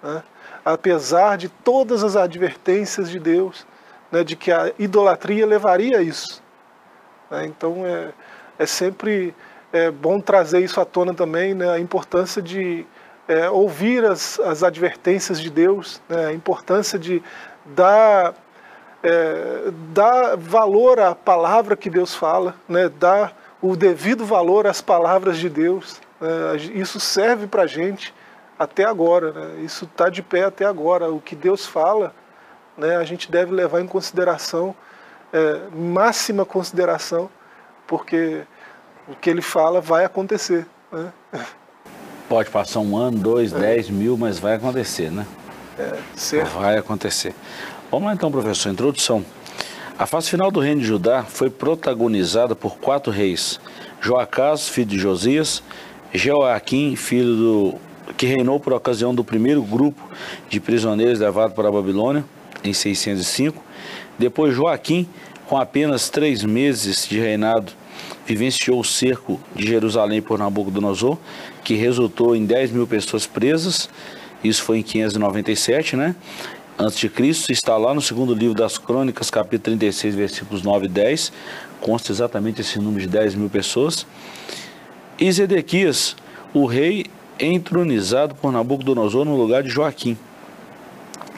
Né? 0.00 0.22
Apesar 0.64 1.36
de 1.36 1.48
todas 1.48 2.04
as 2.04 2.14
advertências 2.14 3.10
de 3.10 3.18
Deus, 3.18 3.66
né, 4.12 4.22
de 4.22 4.36
que 4.36 4.52
a 4.52 4.72
idolatria 4.78 5.44
levaria 5.44 5.98
a 5.98 6.02
isso. 6.02 6.40
Né? 7.28 7.46
Então 7.46 7.84
é, 7.84 8.10
é 8.60 8.66
sempre 8.66 9.34
é, 9.72 9.90
bom 9.90 10.20
trazer 10.20 10.60
isso 10.60 10.80
à 10.80 10.84
tona 10.84 11.12
também, 11.12 11.52
né, 11.52 11.68
a 11.68 11.80
importância 11.80 12.40
de 12.40 12.86
é, 13.28 13.50
ouvir 13.50 14.04
as, 14.04 14.38
as 14.40 14.62
advertências 14.62 15.40
de 15.40 15.50
Deus, 15.50 16.00
né, 16.08 16.26
a 16.26 16.32
importância 16.32 16.98
de 16.98 17.22
dar, 17.64 18.34
é, 19.02 19.70
dar 19.92 20.36
valor 20.36 21.00
à 21.00 21.14
palavra 21.14 21.76
que 21.76 21.90
Deus 21.90 22.14
fala, 22.14 22.54
né, 22.68 22.88
dar 22.88 23.36
o 23.60 23.76
devido 23.76 24.24
valor 24.24 24.66
às 24.66 24.80
palavras 24.80 25.38
de 25.38 25.48
Deus. 25.48 26.00
Né, 26.20 26.56
isso 26.74 27.00
serve 27.00 27.46
para 27.46 27.62
a 27.62 27.66
gente 27.66 28.14
até 28.58 28.84
agora, 28.84 29.32
né, 29.32 29.60
isso 29.62 29.84
está 29.84 30.08
de 30.08 30.22
pé 30.22 30.44
até 30.44 30.64
agora. 30.64 31.10
O 31.10 31.20
que 31.20 31.34
Deus 31.34 31.66
fala, 31.66 32.14
né, 32.76 32.96
a 32.96 33.04
gente 33.04 33.30
deve 33.30 33.52
levar 33.52 33.80
em 33.80 33.86
consideração, 33.86 34.74
é, 35.32 35.62
máxima 35.74 36.44
consideração, 36.44 37.28
porque 37.88 38.42
o 39.08 39.14
que 39.16 39.28
Ele 39.28 39.42
fala 39.42 39.80
vai 39.80 40.04
acontecer. 40.04 40.64
Né? 40.92 41.12
Pode 42.28 42.50
passar 42.50 42.80
um 42.80 42.96
ano, 42.96 43.18
dois, 43.18 43.52
é. 43.52 43.58
dez 43.58 43.88
mil, 43.88 44.16
mas 44.16 44.38
vai 44.38 44.54
acontecer, 44.54 45.10
né? 45.10 45.26
É, 45.78 45.92
certo. 46.14 46.58
Vai 46.58 46.76
acontecer. 46.76 47.34
Vamos 47.90 48.06
lá 48.06 48.14
então, 48.14 48.30
professor. 48.30 48.70
Introdução. 48.70 49.24
A 49.98 50.06
fase 50.06 50.28
final 50.28 50.50
do 50.50 50.60
reino 50.60 50.80
de 50.80 50.86
Judá 50.86 51.22
foi 51.22 51.48
protagonizada 51.48 52.54
por 52.54 52.76
quatro 52.78 53.12
reis: 53.12 53.60
Joacás, 54.00 54.68
filho 54.68 54.88
de 54.88 54.98
Josias, 54.98 55.62
Jeoaquim, 56.12 56.96
filho 56.96 57.36
do 57.36 57.74
que 58.16 58.26
reinou 58.26 58.60
por 58.60 58.72
ocasião 58.72 59.14
do 59.14 59.24
primeiro 59.24 59.62
grupo 59.62 60.00
de 60.48 60.60
prisioneiros 60.60 61.18
levados 61.18 61.54
para 61.54 61.68
a 61.68 61.72
Babilônia 61.72 62.24
em 62.62 62.72
605. 62.72 63.62
Depois 64.18 64.54
Joaquim, 64.54 65.08
com 65.46 65.56
apenas 65.56 66.08
três 66.08 66.42
meses 66.44 67.06
de 67.08 67.18
reinado, 67.18 67.72
vivenciou 68.24 68.80
o 68.80 68.84
cerco 68.84 69.40
de 69.54 69.66
Jerusalém 69.66 70.20
por 70.20 70.38
Nabucodonosor, 70.38 71.18
que 71.66 71.74
resultou 71.74 72.36
em 72.36 72.46
10 72.46 72.70
mil 72.70 72.86
pessoas 72.86 73.26
presas. 73.26 73.90
Isso 74.44 74.62
foi 74.62 74.78
em 74.78 74.82
597, 74.84 75.96
né? 75.96 76.14
Antes 76.78 76.96
de 76.96 77.08
Cristo, 77.08 77.50
está 77.50 77.76
lá 77.76 77.92
no 77.92 78.00
segundo 78.00 78.32
livro 78.32 78.54
das 78.54 78.78
Crônicas, 78.78 79.30
capítulo 79.30 79.76
36, 79.76 80.14
versículos 80.14 80.62
9 80.62 80.86
e 80.86 80.88
10. 80.88 81.32
Consta 81.80 82.12
exatamente 82.12 82.60
esse 82.60 82.78
número 82.78 83.00
de 83.00 83.08
10 83.08 83.34
mil 83.34 83.50
pessoas. 83.50 84.06
E 85.18 85.32
Zedequias, 85.32 86.14
o 86.54 86.66
rei 86.66 87.06
entronizado 87.36 88.36
por 88.36 88.52
Nabucodonosor 88.52 89.24
no 89.24 89.36
lugar 89.36 89.64
de 89.64 89.68
Joaquim. 89.68 90.16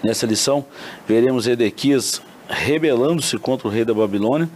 Nessa 0.05 0.27
lição, 0.27 0.63
veremos 1.07 1.45
Zedequias 1.45 2.21
rebelando-se 2.47 3.39
contra 3.39 3.67
o 3.67 3.71
rei 3.71 3.83
da 3.83 3.95
Babilônia, 3.95 4.47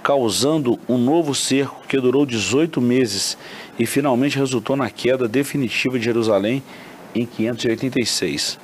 causando 0.00 0.78
um 0.88 0.96
novo 0.96 1.34
cerco 1.34 1.82
que 1.88 1.98
durou 1.98 2.24
18 2.24 2.80
meses 2.80 3.36
e 3.78 3.86
finalmente 3.86 4.38
resultou 4.38 4.76
na 4.76 4.90
queda 4.90 5.26
definitiva 5.28 5.98
de 5.98 6.04
Jerusalém 6.04 6.62
em 7.14 7.26
586. 7.26 8.58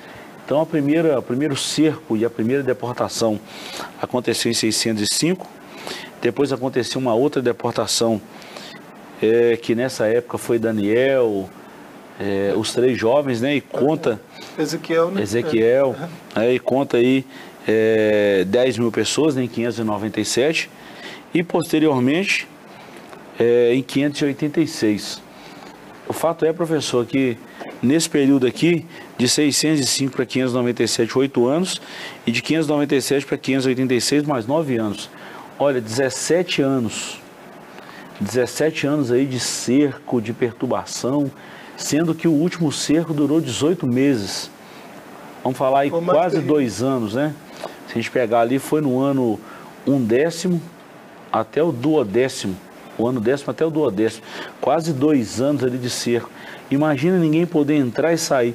Então, 0.44 0.60
a 0.60 0.66
primeira, 0.66 1.18
o 1.18 1.22
primeiro 1.22 1.56
cerco 1.56 2.16
e 2.16 2.24
a 2.24 2.30
primeira 2.30 2.62
deportação 2.62 3.38
aconteceu 4.02 4.50
em 4.50 4.54
605. 4.54 5.46
Depois 6.20 6.52
aconteceu 6.52 7.00
uma 7.00 7.14
outra 7.14 7.40
deportação 7.40 8.20
é, 9.22 9.56
que 9.56 9.74
nessa 9.74 10.06
época 10.06 10.38
foi 10.38 10.58
Daniel, 10.58 11.48
é, 12.18 12.52
os 12.56 12.72
três 12.72 12.98
jovens, 12.98 13.40
né? 13.40 13.54
E 13.54 13.60
conta. 13.60 14.20
Ezequiel, 14.58 15.10
né? 15.10 15.22
Ezequiel, 15.22 15.94
é. 16.34 16.52
e 16.52 16.58
conta 16.58 16.96
aí 16.96 17.24
é, 17.66 18.44
10 18.46 18.78
mil 18.78 18.90
pessoas 18.90 19.34
né, 19.36 19.44
em 19.44 19.48
597 19.48 20.68
e 21.32 21.42
posteriormente 21.42 22.48
é, 23.40 23.74
em 23.74 23.82
586. 23.82 25.20
O 26.06 26.12
fato 26.12 26.44
é, 26.44 26.52
professor, 26.52 27.04
que 27.04 27.36
nesse 27.82 28.08
período 28.08 28.46
aqui, 28.46 28.86
de 29.18 29.28
605 29.28 30.14
para 30.14 30.24
597, 30.24 31.18
8 31.18 31.48
anos, 31.48 31.82
e 32.24 32.30
de 32.30 32.40
597 32.40 33.26
para 33.26 33.36
586, 33.36 34.22
mais 34.22 34.46
9 34.46 34.76
anos. 34.76 35.10
Olha, 35.58 35.80
17 35.80 36.62
anos 36.62 37.20
17 38.20 38.86
anos 38.86 39.10
aí 39.10 39.24
de 39.24 39.40
cerco, 39.40 40.20
de 40.20 40.34
perturbação, 40.34 41.30
sendo 41.76 42.14
que 42.14 42.28
o 42.28 42.32
último 42.32 42.70
cerco 42.70 43.14
durou 43.14 43.40
18 43.40 43.86
meses. 43.86 44.50
Vamos 45.42 45.58
falar 45.58 45.80
aí 45.80 45.90
quase 45.90 46.38
dois 46.40 46.82
anos, 46.82 47.14
né? 47.14 47.34
Se 47.86 47.92
a 47.92 47.94
gente 47.94 48.10
pegar 48.10 48.40
ali, 48.40 48.58
foi 48.58 48.82
no 48.82 49.00
ano 49.00 49.40
um 49.86 49.98
décimo 50.04 50.60
até 51.32 51.62
o 51.62 51.72
duodécimo. 51.72 52.54
O 53.00 53.06
ano 53.06 53.20
décimo 53.20 53.50
até 53.50 53.64
o 53.64 53.70
duodécimo. 53.70 54.22
Quase 54.60 54.92
dois 54.92 55.40
anos 55.40 55.64
ali 55.64 55.78
de 55.78 55.88
cerco. 55.88 56.30
Imagina 56.70 57.18
ninguém 57.18 57.46
poder 57.46 57.76
entrar 57.76 58.12
e 58.12 58.18
sair. 58.18 58.54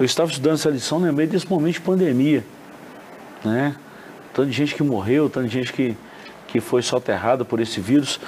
Eu 0.00 0.06
estava 0.06 0.30
estudando 0.30 0.54
essa 0.54 0.70
lição, 0.70 0.98
lembrei 0.98 1.26
desse 1.26 1.48
momento 1.48 1.74
de 1.74 1.80
pandemia. 1.82 2.44
Né? 3.44 3.76
Tanta 4.32 4.50
gente 4.50 4.74
que 4.74 4.82
morreu, 4.82 5.28
tanta 5.28 5.46
gente 5.48 5.72
que, 5.72 5.94
que 6.48 6.60
foi 6.60 6.80
soterrada 6.80 7.44
por 7.44 7.60
esse 7.60 7.80
vírus. 7.80 8.18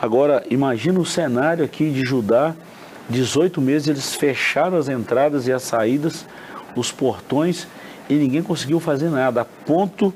Agora, 0.00 0.42
imagina 0.48 0.98
o 0.98 1.04
cenário 1.04 1.64
aqui 1.64 1.90
de 1.90 2.02
Judá, 2.02 2.54
18 3.10 3.60
meses 3.60 3.88
eles 3.88 4.14
fecharam 4.14 4.78
as 4.78 4.88
entradas 4.88 5.46
e 5.46 5.52
as 5.52 5.62
saídas, 5.62 6.24
os 6.74 6.90
portões, 6.90 7.66
e 8.08 8.14
ninguém 8.14 8.42
conseguiu 8.42 8.80
fazer 8.80 9.10
nada, 9.10 9.42
a 9.42 9.44
ponto 9.44 10.14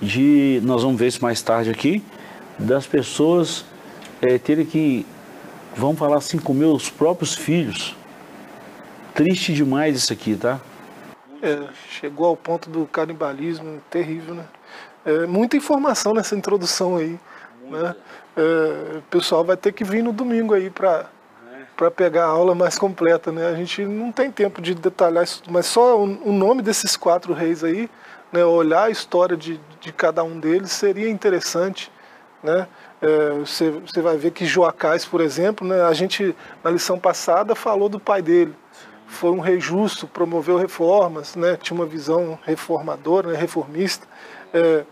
de, 0.00 0.60
nós 0.64 0.82
vamos 0.82 0.98
ver 0.98 1.06
isso 1.06 1.22
mais 1.22 1.40
tarde 1.40 1.70
aqui, 1.70 2.02
das 2.58 2.86
pessoas 2.86 3.64
é, 4.22 4.38
terem 4.38 4.64
que, 4.64 5.04
vamos 5.76 5.98
falar 5.98 6.16
assim, 6.16 6.38
comer 6.38 6.66
os 6.66 6.88
próprios 6.88 7.34
filhos. 7.34 7.94
Triste 9.14 9.52
demais 9.52 9.96
isso 9.96 10.12
aqui, 10.12 10.36
tá? 10.36 10.60
É, 11.42 11.64
chegou 11.90 12.26
ao 12.26 12.36
ponto 12.36 12.70
do 12.70 12.86
canibalismo 12.86 13.82
terrível, 13.90 14.34
né? 14.34 14.44
É, 15.04 15.26
muita 15.26 15.56
informação 15.56 16.14
nessa 16.14 16.36
introdução 16.36 16.96
aí, 16.96 17.18
né? 17.68 17.94
é, 18.36 18.98
o 18.98 19.02
pessoal 19.10 19.44
vai 19.44 19.56
ter 19.56 19.72
que 19.72 19.84
vir 19.84 20.02
no 20.02 20.12
domingo 20.12 20.54
aí 20.54 20.70
para 20.70 21.06
para 21.74 21.90
pegar 21.90 22.26
a 22.26 22.28
aula 22.28 22.54
mais 22.54 22.78
completa, 22.78 23.32
né? 23.32 23.48
A 23.48 23.54
gente 23.54 23.84
não 23.84 24.12
tem 24.12 24.30
tempo 24.30 24.60
de 24.60 24.74
detalhar 24.74 25.24
isso, 25.24 25.42
mas 25.50 25.66
só 25.66 25.98
o, 25.98 26.28
o 26.28 26.32
nome 26.32 26.62
desses 26.62 26.96
quatro 26.96 27.32
reis 27.32 27.64
aí, 27.64 27.90
né? 28.30 28.44
Olhar 28.44 28.84
a 28.84 28.90
história 28.90 29.36
de, 29.36 29.58
de 29.80 29.92
cada 29.92 30.22
um 30.22 30.38
deles 30.38 30.70
seria 30.70 31.08
interessante, 31.08 31.90
né? 32.42 32.68
É, 33.02 33.30
você, 33.38 33.68
você 33.70 34.00
vai 34.00 34.16
ver 34.16 34.30
que 34.30 34.46
Joacás, 34.46 35.04
por 35.04 35.20
exemplo, 35.20 35.66
né? 35.66 35.82
A 35.82 35.92
gente 35.92 36.34
na 36.62 36.70
lição 36.70 36.98
passada 36.98 37.54
falou 37.56 37.88
do 37.88 37.98
pai 37.98 38.22
dele, 38.22 38.54
foi 39.08 39.30
um 39.30 39.40
rei 39.40 39.60
justo, 39.60 40.06
promoveu 40.06 40.56
reformas, 40.56 41.34
né? 41.34 41.58
Tinha 41.60 41.76
uma 41.78 41.84
visão 41.84 42.38
reformadora, 42.44 43.32
né? 43.32 43.38
reformista. 43.38 44.06
É, 44.54 44.84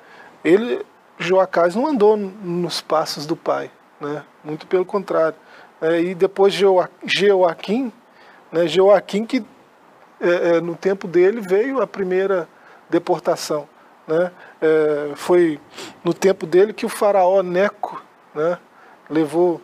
ele 0.44 0.84
Joacás 1.18 1.76
não 1.76 1.86
andou 1.86 2.16
nos 2.16 2.80
passos 2.80 3.26
do 3.26 3.36
pai, 3.36 3.70
né? 4.00 4.24
muito 4.42 4.66
pelo 4.66 4.84
contrário. 4.84 5.36
É, 5.80 6.00
e 6.00 6.14
depois 6.14 6.52
Joaquim, 6.52 7.92
né? 8.50 8.66
Joaquim 8.66 9.24
que 9.24 9.44
é, 10.20 10.56
é, 10.56 10.60
no 10.60 10.74
tempo 10.74 11.08
dele 11.08 11.40
veio 11.40 11.80
a 11.80 11.86
primeira 11.86 12.48
deportação. 12.90 13.68
Né? 14.06 14.30
É, 14.62 15.12
foi 15.14 15.58
no 16.04 16.12
tempo 16.12 16.46
dele 16.46 16.72
que 16.72 16.84
o 16.84 16.88
faraó 16.88 17.42
Neco 17.42 18.02
né? 18.34 18.58
levou, 19.08 19.60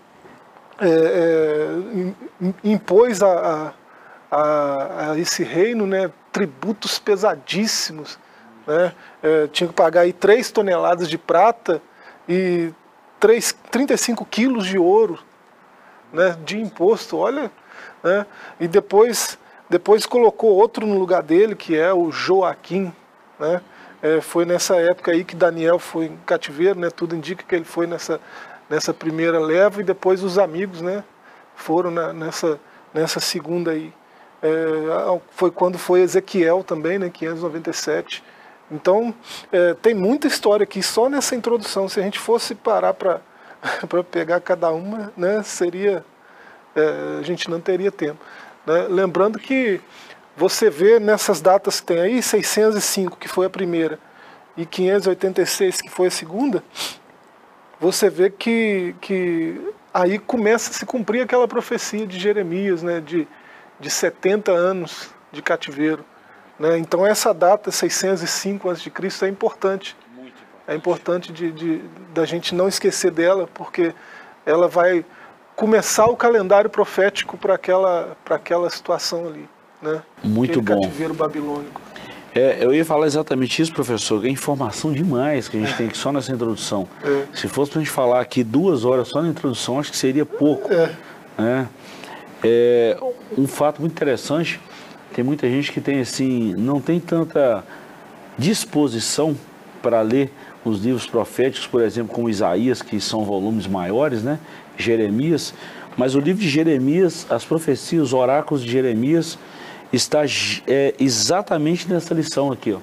é, 0.81 0.88
é, 0.88 2.49
impôs 2.65 3.23
a, 3.23 3.75
a, 4.31 5.11
a, 5.11 5.19
esse 5.19 5.45
reino 5.45 5.87
né? 5.87 6.11
tributos 6.33 6.99
pesadíssimos 6.99 8.19
né? 8.67 8.93
É, 9.23 9.47
tinha 9.47 9.69
que 9.69 9.75
pagar 9.75 10.03
aí 10.03 10.12
3 10.12 10.50
toneladas 10.50 11.09
de 11.09 11.17
prata 11.17 11.81
e 12.29 12.73
3, 13.21 13.57
35 13.71 14.25
quilos 14.25 14.67
de 14.67 14.79
ouro 14.79 15.19
né? 16.12 16.37
de 16.45 16.61
imposto, 16.61 17.17
olha. 17.17 17.50
Né? 18.03 18.26
E 18.59 18.67
depois, 18.67 19.38
depois 19.69 20.07
colocou 20.07 20.50
outro 20.55 20.87
no 20.87 20.99
lugar 20.99 21.23
dele, 21.23 21.55
que 21.55 21.76
é 21.76 21.93
o 21.93 22.11
Joaquim. 22.11 22.93
Né? 23.38 23.61
É, 24.03 24.21
foi 24.21 24.45
nessa 24.45 24.76
época 24.76 25.12
aí 25.12 25.25
que 25.25 25.35
Daniel 25.35 25.79
foi 25.79 26.07
em 26.07 26.17
cativeiro, 26.26 26.79
né? 26.79 26.91
tudo 26.91 27.17
indica 27.17 27.45
que 27.45 27.55
ele 27.55 27.65
foi 27.65 27.87
nessa, 27.87 28.21
nessa 28.69 28.93
primeira 28.93 29.38
leva 29.38 29.81
e 29.81 29.85
depois 29.85 30.23
os 30.23 30.38
amigos 30.38 30.81
né? 30.81 31.03
foram 31.55 31.91
na, 31.91 32.12
nessa, 32.12 32.61
nessa 32.93 33.21
segunda 33.21 33.73
aí. 33.73 33.93
É, 34.43 35.21
foi 35.31 35.50
quando 35.50 35.79
foi 35.79 36.03
Ezequiel 36.03 36.62
também, 36.62 36.99
né? 36.99 37.09
597 37.09 38.23
então, 38.71 39.15
é, 39.53 39.75
tem 39.75 39.95
muita 39.95 40.26
história 40.26 40.65
aqui 40.65 40.83
só 40.83 41.09
nessa 41.09 41.37
introdução. 41.37 41.88
Se 41.88 42.00
a 42.00 42.03
gente 42.03 42.19
fosse 42.19 42.55
parar 42.55 42.95
para 42.95 43.21
pegar 44.11 44.41
cada 44.41 44.71
uma, 44.71 45.12
né, 45.17 45.43
seria. 45.43 46.05
É, 46.75 47.19
a 47.21 47.23
gente 47.23 47.49
não 47.49 47.61
teria 47.61 47.91
tempo. 47.91 48.19
Né? 48.67 48.87
Lembrando 48.88 49.38
que 49.38 49.81
você 50.37 50.69
vê 50.69 51.00
nessas 51.00 51.40
datas 51.40 51.81
que 51.81 51.87
tem 51.87 52.00
aí, 52.00 52.23
605, 52.23 53.16
que 53.16 53.26
foi 53.26 53.47
a 53.47 53.50
primeira, 53.50 53.99
e 54.57 54.66
586, 54.66 55.81
que 55.81 55.90
foi 55.90 56.09
a 56.09 56.11
segunda, 56.11 56.62
você 57.81 58.09
vê 58.11 58.31
que, 58.31 58.95
que 59.00 59.61
aí 59.93 60.19
começa 60.19 60.71
a 60.71 60.75
se 60.75 60.85
cumprir 60.85 61.23
aquela 61.23 61.49
profecia 61.49 62.07
de 62.07 62.19
Jeremias, 62.19 62.83
né, 62.83 63.00
de, 63.00 63.26
de 63.81 63.90
70 63.90 64.52
anos 64.52 65.11
de 65.33 65.43
cativeiro. 65.43 66.05
Né? 66.59 66.78
Então 66.78 67.07
essa 67.07 67.33
data, 67.35 67.71
605 67.71 68.71
a.C., 68.71 68.90
é 69.23 69.28
importante. 69.28 69.97
Importante. 70.12 70.35
É 70.66 70.75
importante 70.75 71.33
de, 71.33 71.52
de, 71.52 71.78
da 72.14 72.25
gente 72.25 72.55
não 72.55 72.69
esquecer 72.69 73.11
dela, 73.11 73.49
porque 73.52 73.95
ela 74.45 74.69
vai 74.69 75.05
começar 75.55 76.07
o 76.07 76.16
calendário 76.16 76.69
profético 76.69 77.37
para 77.37 77.55
aquela, 77.55 78.16
aquela 78.28 78.69
situação 78.69 79.26
ali. 79.26 79.49
Né? 79.83 80.02
Muito 80.23 80.61
Aquele 80.61 80.75
bom. 80.76 80.83
cativeiro 80.83 81.14
babilônico. 81.14 81.80
É, 82.35 82.59
eu 82.61 82.75
ia 82.75 82.85
falar 82.85 83.06
exatamente 83.06 83.62
isso, 83.62 83.73
professor, 83.73 84.25
é 84.26 84.28
informação 84.28 84.92
demais 84.92 85.49
que 85.49 85.56
a 85.56 85.61
gente 85.61 85.73
é. 85.73 85.76
tem 85.76 85.87
aqui 85.87 85.97
só 85.97 86.12
nessa 86.12 86.30
introdução. 86.33 86.87
É. 87.02 87.25
Se 87.33 87.49
fosse 87.49 87.71
para 87.71 87.80
a 87.80 87.85
gente 87.85 87.92
falar 87.92 88.21
aqui 88.21 88.45
duas 88.45 88.85
horas 88.85 89.09
só 89.09 89.23
na 89.23 89.28
introdução, 89.28 89.80
acho 89.80 89.90
que 89.90 89.97
seria 89.97 90.26
pouco. 90.26 90.71
É. 90.71 90.95
Né? 91.38 91.68
É, 92.45 92.99
um 93.38 93.47
fato 93.47 93.80
muito 93.80 93.92
interessante, 93.92 94.61
tem 95.14 95.25
muita 95.25 95.49
gente 95.49 95.73
que 95.73 95.80
tem 95.80 96.00
assim, 96.00 96.54
não 96.59 96.78
tem 96.78 97.00
tanta 97.00 97.64
disposição 98.37 99.35
para 99.83 100.02
ler 100.02 100.30
os 100.62 100.85
livros 100.85 101.06
proféticos, 101.06 101.66
por 101.66 101.80
exemplo, 101.80 102.14
como 102.14 102.28
Isaías, 102.28 102.83
que 102.83 103.00
são 103.00 103.25
volumes 103.25 103.66
maiores, 103.66 104.23
né? 104.23 104.38
Jeremias, 104.76 105.54
mas 105.97 106.14
o 106.14 106.21
livro 106.21 106.42
de 106.42 106.49
Jeremias, 106.49 107.26
as 107.30 107.45
profecias, 107.45 108.02
os 108.02 108.12
oráculos 108.12 108.62
de 108.62 108.71
Jeremias, 108.71 109.38
está 109.93 110.23
é, 110.66 110.95
exatamente 110.99 111.88
nessa 111.88 112.14
lição 112.14 112.52
aqui. 112.52 112.73
Ó. 112.73 112.78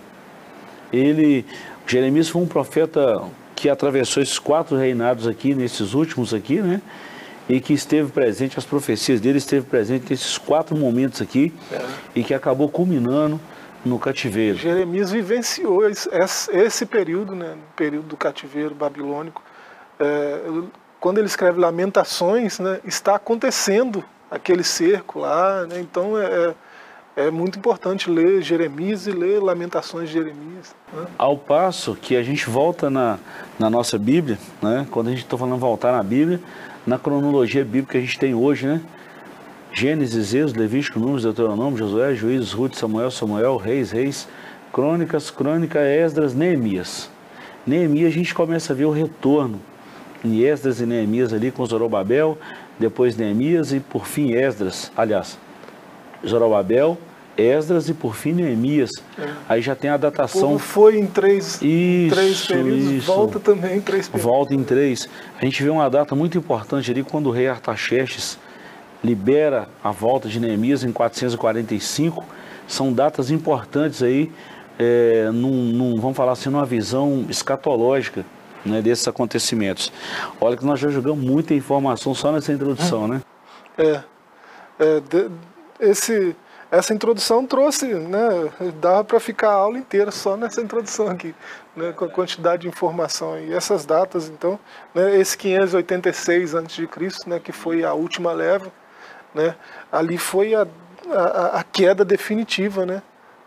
Ele, 0.91 1.45
Jeremias 1.85 2.29
foi 2.29 2.41
um 2.41 2.47
profeta 2.47 3.23
que 3.55 3.69
atravessou 3.69 4.21
esses 4.21 4.39
quatro 4.39 4.77
reinados 4.77 5.27
aqui, 5.27 5.55
nesses 5.55 5.93
últimos 5.93 6.33
aqui, 6.33 6.61
né? 6.61 6.81
E 7.49 7.59
que 7.59 7.73
esteve 7.73 8.11
presente, 8.11 8.57
as 8.57 8.65
profecias 8.65 9.19
dele 9.19 9.37
esteve 9.37 9.65
presente 9.65 10.05
nesses 10.09 10.37
quatro 10.37 10.75
momentos 10.77 11.21
aqui 11.21 11.53
é. 11.71 11.81
e 12.15 12.23
que 12.23 12.33
acabou 12.33 12.69
culminando 12.69 13.39
no 13.83 13.99
cativeiro. 13.99 14.57
Jeremias 14.57 15.11
vivenciou 15.11 15.89
esse, 15.89 16.09
esse 16.51 16.85
período, 16.85 17.35
né? 17.35 17.55
Período 17.75 18.07
do 18.07 18.17
cativeiro 18.17 18.73
babilônico. 18.73 19.41
É, 19.99 20.39
quando 20.99 21.17
ele 21.17 21.27
escreve 21.27 21.59
Lamentações, 21.59 22.59
né, 22.59 22.79
está 22.85 23.15
acontecendo 23.15 24.03
aquele 24.31 24.63
cerco 24.63 25.19
lá, 25.19 25.65
né, 25.65 25.81
então 25.81 26.17
é, 26.17 26.53
é, 27.15 27.29
muito 27.29 27.59
importante 27.59 28.09
ler 28.09 28.41
Jeremias 28.41 29.07
e 29.07 29.11
ler 29.11 29.41
Lamentações 29.41 30.09
de 30.09 30.13
Jeremias. 30.15 30.75
Né? 30.91 31.05
Ao 31.17 31.37
passo 31.37 31.95
que 31.95 32.15
a 32.15 32.23
gente 32.23 32.49
volta 32.49 32.89
na, 32.89 33.19
na 33.59 33.69
nossa 33.69 33.97
Bíblia, 33.97 34.37
né, 34.61 34.87
quando 34.89 35.07
a 35.07 35.09
gente 35.11 35.23
está 35.23 35.37
falando 35.37 35.59
voltar 35.59 35.91
na 35.91 36.03
Bíblia, 36.03 36.39
na 36.85 36.97
cronologia 36.97 37.63
bíblica 37.63 37.93
que 37.93 37.97
a 37.97 38.01
gente 38.01 38.19
tem 38.19 38.33
hoje, 38.33 38.65
né, 38.65 38.81
Gênesis, 39.71 40.33
Êxodo, 40.33 40.59
Levítico, 40.59 40.99
Números, 40.99 41.23
Deuteronômio, 41.23 41.77
Josué, 41.77 42.13
Juízes, 42.13 42.51
Ruth, 42.51 42.75
Samuel, 42.75 43.09
Samuel, 43.09 43.57
Reis, 43.57 43.91
Reis, 43.91 44.27
Crônicas, 44.71 45.31
Crônica, 45.31 45.79
Esdras, 45.79 46.33
Neemias. 46.33 47.09
Neemias 47.65 48.11
a 48.11 48.13
gente 48.13 48.35
começa 48.35 48.73
a 48.73 48.75
ver 48.75 48.85
o 48.85 48.91
retorno 48.91 49.59
em 50.23 50.41
Esdras 50.41 50.79
e 50.79 50.85
Neemias 50.85 51.33
ali 51.33 51.51
com 51.51 51.65
Zorobabel, 51.65 52.37
depois 52.79 53.17
Neemias 53.17 53.73
e 53.73 53.79
por 53.79 54.05
fim 54.05 54.33
Esdras. 54.33 54.91
Aliás, 54.95 55.39
Zorobabel, 56.25 56.97
Esdras 57.37 57.89
e 57.89 57.93
por 57.93 58.15
fim 58.15 58.33
Neemias. 58.33 58.91
É. 59.17 59.27
Aí 59.49 59.61
já 59.61 59.75
tem 59.75 59.89
a 59.89 59.97
datação. 59.97 60.59
foi 60.59 60.99
em 60.99 61.07
três, 61.07 61.59
isso, 61.61 62.15
três 62.15 62.45
períodos, 62.45 62.91
isso. 62.91 63.07
volta 63.07 63.39
também 63.39 63.77
em 63.77 63.81
três 63.81 64.07
períodos. 64.07 64.31
Volta 64.31 64.53
em 64.53 64.63
três. 64.63 65.09
A 65.39 65.45
gente 65.45 65.63
vê 65.63 65.69
uma 65.69 65.89
data 65.89 66.15
muito 66.15 66.37
importante 66.37 66.91
ali 66.91 67.03
quando 67.03 67.27
o 67.27 67.31
rei 67.31 67.47
Artaxerxes 67.47 68.37
libera 69.03 69.67
a 69.83 69.91
volta 69.91 70.29
de 70.29 70.39
Neemias 70.39 70.83
em 70.83 70.91
445. 70.91 72.23
São 72.67 72.93
datas 72.93 73.29
importantes 73.31 74.01
aí, 74.01 74.31
é, 74.79 75.29
num, 75.33 75.51
num, 75.51 75.99
vamos 75.99 76.15
falar 76.15 76.33
assim, 76.33 76.49
numa 76.49 76.65
visão 76.65 77.25
escatológica 77.29 78.25
né, 78.65 78.81
desses 78.81 79.07
acontecimentos. 79.07 79.91
Olha 80.39 80.55
que 80.55 80.65
nós 80.65 80.79
já 80.79 80.89
jogamos 80.89 81.23
muita 81.23 81.53
informação 81.53 82.13
só 82.13 82.31
nessa 82.31 82.53
introdução, 82.53 83.07
né? 83.07 83.21
É. 83.77 84.01
é 84.79 84.99
de, 85.01 85.29
esse, 85.89 86.35
essa 86.71 86.93
introdução 86.93 87.45
trouxe, 87.45 87.93
né, 87.93 88.51
dava 88.79 89.03
para 89.03 89.19
ficar 89.19 89.49
a 89.49 89.55
aula 89.55 89.77
inteira 89.77 90.11
só 90.11 90.35
nessa 90.35 90.61
introdução 90.61 91.07
aqui, 91.07 91.35
né, 91.75 91.91
com 91.93 92.05
a 92.05 92.09
quantidade 92.09 92.63
de 92.63 92.67
informação. 92.67 93.39
E 93.39 93.53
essas 93.53 93.85
datas, 93.85 94.29
então, 94.29 94.59
né, 94.93 95.17
esse 95.19 95.37
586 95.37 96.55
a.C., 96.55 96.87
né, 97.27 97.39
que 97.39 97.51
foi 97.51 97.83
a 97.83 97.93
última 97.93 98.31
leva, 98.31 98.71
né, 99.33 99.55
ali 99.91 100.17
foi 100.17 100.55
a, 100.55 100.67
a, 101.11 101.59
a 101.59 101.63
queda 101.63 102.03
definitiva 102.03 102.85
né, 102.85 103.01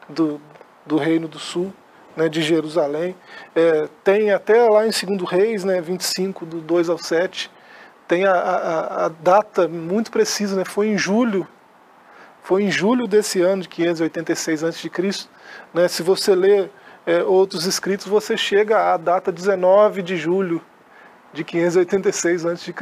do, 0.08 0.40
do 0.84 0.96
Reino 0.96 1.26
do 1.26 1.38
Sul 1.38 1.72
né, 2.16 2.28
de 2.28 2.40
Jerusalém. 2.40 3.14
É, 3.54 3.88
tem 4.02 4.32
até 4.32 4.62
lá 4.68 4.86
em 4.86 4.90
2 4.90 5.30
Reis, 5.30 5.64
né, 5.64 5.80
25, 5.80 6.46
do 6.46 6.60
2 6.60 6.88
ao 6.88 6.98
7, 6.98 7.50
tem 8.08 8.24
a, 8.24 8.32
a, 8.32 9.06
a, 9.06 9.08
data 9.08 9.68
muito 9.68 10.10
precisa, 10.10 10.56
né, 10.56 10.64
foi 10.64 10.88
em 10.88 10.98
julho, 10.98 11.46
foi 12.46 12.62
em 12.62 12.70
julho 12.70 13.08
desse 13.08 13.40
ano 13.40 13.62
de 13.62 13.68
586 13.68 14.62
a.C. 14.62 14.88
Né, 15.74 15.88
se 15.88 16.00
você 16.00 16.32
ler 16.32 16.70
é, 17.04 17.20
outros 17.24 17.66
escritos, 17.66 18.06
você 18.06 18.36
chega 18.36 18.94
à 18.94 18.96
data 18.96 19.32
19 19.32 20.00
de 20.00 20.16
julho 20.16 20.62
de 21.32 21.42
586 21.42 22.46
a.C. 22.46 22.72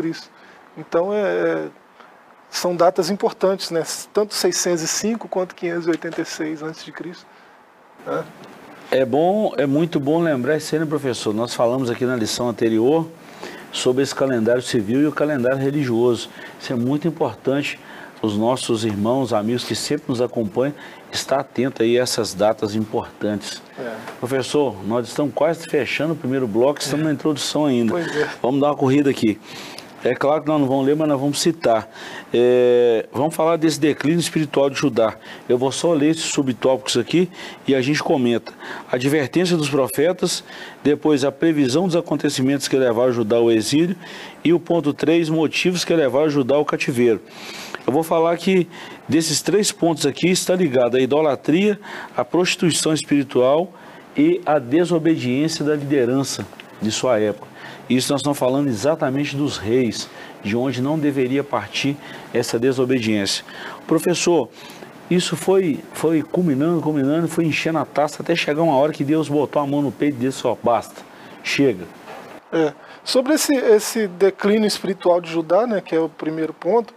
Então, 0.76 1.14
é, 1.14 1.18
é, 1.18 1.68
são 2.50 2.76
datas 2.76 3.08
importantes, 3.08 3.70
né, 3.70 3.82
tanto 4.12 4.34
605 4.34 5.28
quanto 5.28 5.54
586 5.54 6.62
a.C. 6.62 6.92
Né? 8.06 8.24
É 8.90 9.04
bom, 9.06 9.54
é 9.56 9.64
muito 9.64 9.98
bom 9.98 10.20
lembrar 10.20 10.58
isso 10.58 10.76
aí, 10.76 10.84
professor? 10.84 11.32
Nós 11.32 11.54
falamos 11.54 11.88
aqui 11.88 12.04
na 12.04 12.16
lição 12.16 12.50
anterior 12.50 13.08
sobre 13.72 14.02
esse 14.02 14.14
calendário 14.14 14.60
civil 14.60 15.00
e 15.00 15.06
o 15.06 15.12
calendário 15.12 15.56
religioso. 15.56 16.28
Isso 16.60 16.70
é 16.70 16.76
muito 16.76 17.08
importante. 17.08 17.80
Os 18.24 18.38
nossos 18.38 18.86
irmãos, 18.86 19.34
amigos 19.34 19.64
que 19.64 19.74
sempre 19.74 20.06
nos 20.08 20.22
acompanham, 20.22 20.74
estar 21.12 21.40
atento 21.40 21.82
aí 21.82 21.98
a 21.98 22.02
essas 22.02 22.32
datas 22.32 22.74
importantes. 22.74 23.60
É. 23.78 23.94
Professor, 24.18 24.74
nós 24.86 25.06
estamos 25.08 25.34
quase 25.34 25.68
fechando 25.68 26.14
o 26.14 26.16
primeiro 26.16 26.48
bloco, 26.48 26.80
estamos 26.80 27.04
é. 27.04 27.08
na 27.08 27.14
introdução 27.14 27.66
ainda. 27.66 28.00
É. 28.00 28.28
Vamos 28.40 28.62
dar 28.62 28.68
uma 28.68 28.76
corrida 28.76 29.10
aqui. 29.10 29.38
É 30.02 30.14
claro 30.14 30.42
que 30.42 30.48
nós 30.48 30.58
não 30.58 30.66
vamos 30.66 30.86
ler, 30.86 30.96
mas 30.96 31.08
nós 31.08 31.20
vamos 31.20 31.40
citar. 31.40 31.90
É, 32.32 33.06
vamos 33.12 33.34
falar 33.34 33.56
desse 33.56 33.78
declínio 33.78 34.20
espiritual 34.20 34.70
de 34.70 34.76
Judá. 34.78 35.16
Eu 35.46 35.58
vou 35.58 35.72
só 35.72 35.92
ler 35.92 36.10
esses 36.10 36.24
subtópicos 36.24 36.96
aqui 36.96 37.30
e 37.66 37.74
a 37.74 37.80
gente 37.82 38.02
comenta. 38.02 38.52
Advertência 38.90 39.56
dos 39.56 39.68
profetas, 39.68 40.44
depois 40.82 41.24
a 41.24 41.32
previsão 41.32 41.86
dos 41.86 41.96
acontecimentos 41.96 42.68
que 42.68 42.76
levaram 42.76 43.12
Judá 43.12 43.36
ao 43.36 43.50
exílio 43.50 43.96
e 44.42 44.52
o 44.52 44.60
ponto 44.60 44.94
3, 44.94 45.28
motivos 45.28 45.84
que 45.84 45.94
levaram 45.94 46.30
Judá 46.30 46.54
ao 46.56 46.64
cativeiro. 46.66 47.20
Eu 47.86 47.92
vou 47.92 48.02
falar 48.02 48.36
que 48.38 48.68
desses 49.08 49.42
três 49.42 49.70
pontos 49.70 50.06
aqui 50.06 50.30
está 50.30 50.54
ligado 50.54 50.96
a 50.96 51.00
idolatria, 51.00 51.78
a 52.16 52.24
prostituição 52.24 52.94
espiritual 52.94 53.72
e 54.16 54.40
a 54.46 54.58
desobediência 54.58 55.64
da 55.64 55.74
liderança 55.74 56.46
de 56.80 56.90
sua 56.90 57.18
época. 57.18 57.46
Isso 57.88 58.10
nós 58.10 58.20
estamos 58.20 58.38
falando 58.38 58.68
exatamente 58.68 59.36
dos 59.36 59.58
reis, 59.58 60.08
de 60.42 60.56
onde 60.56 60.80
não 60.80 60.98
deveria 60.98 61.44
partir 61.44 61.96
essa 62.32 62.58
desobediência. 62.58 63.44
Professor, 63.86 64.48
isso 65.10 65.36
foi, 65.36 65.80
foi 65.92 66.22
culminando, 66.22 66.80
culminando, 66.80 67.28
foi 67.28 67.44
enchendo 67.44 67.78
a 67.78 67.84
taça 67.84 68.22
até 68.22 68.34
chegar 68.34 68.62
uma 68.62 68.76
hora 68.76 68.92
que 68.92 69.04
Deus 69.04 69.28
botou 69.28 69.60
a 69.60 69.66
mão 69.66 69.82
no 69.82 69.92
peito 69.92 70.16
e 70.16 70.20
disse: 70.20 70.46
ó, 70.46 70.56
basta, 70.62 71.02
chega. 71.42 71.84
É. 72.50 72.72
Sobre 73.04 73.34
esse, 73.34 73.54
esse 73.54 74.06
declínio 74.06 74.66
espiritual 74.66 75.20
de 75.20 75.30
Judá, 75.30 75.66
né, 75.66 75.82
que 75.82 75.94
é 75.94 76.00
o 76.00 76.08
primeiro 76.08 76.54
ponto, 76.54 76.94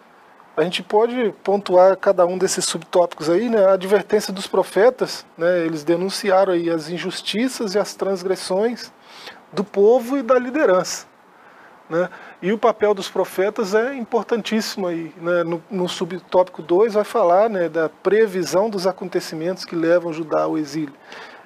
a 0.57 0.63
gente 0.63 0.81
pode 0.81 1.31
pontuar 1.43 1.95
cada 1.97 2.25
um 2.25 2.35
desses 2.35 2.65
subtópicos 2.65 3.29
aí, 3.29 3.47
né, 3.47 3.63
a 3.63 3.73
advertência 3.73 4.33
dos 4.33 4.47
profetas, 4.47 5.23
né, 5.37 5.63
eles 5.63 5.83
denunciaram 5.83 6.51
aí 6.53 6.67
as 6.67 6.89
injustiças 6.89 7.75
e 7.75 7.79
as 7.79 7.93
transgressões 7.93 8.91
do 9.53 9.63
povo 9.63 10.17
e 10.17 10.23
da 10.23 10.39
liderança. 10.39 11.05
Né? 11.87 12.09
E 12.41 12.51
o 12.51 12.57
papel 12.57 12.95
dos 12.95 13.07
profetas 13.07 13.75
é 13.75 13.93
importantíssimo 13.93 14.87
aí. 14.87 15.13
Né? 15.21 15.43
No, 15.43 15.63
no, 15.69 15.87
subtópico 15.87 16.63
2 16.63 16.95
vai 16.95 17.03
falar 17.03 17.49
né, 17.49 17.69
da 17.69 17.87
previsão 17.87 18.67
dos 18.67 18.87
acontecimentos 18.87 19.63
que 19.63 19.75
levam 19.75 20.11
Judá 20.11 20.41
ao 20.41 20.57
exílio. 20.57 20.93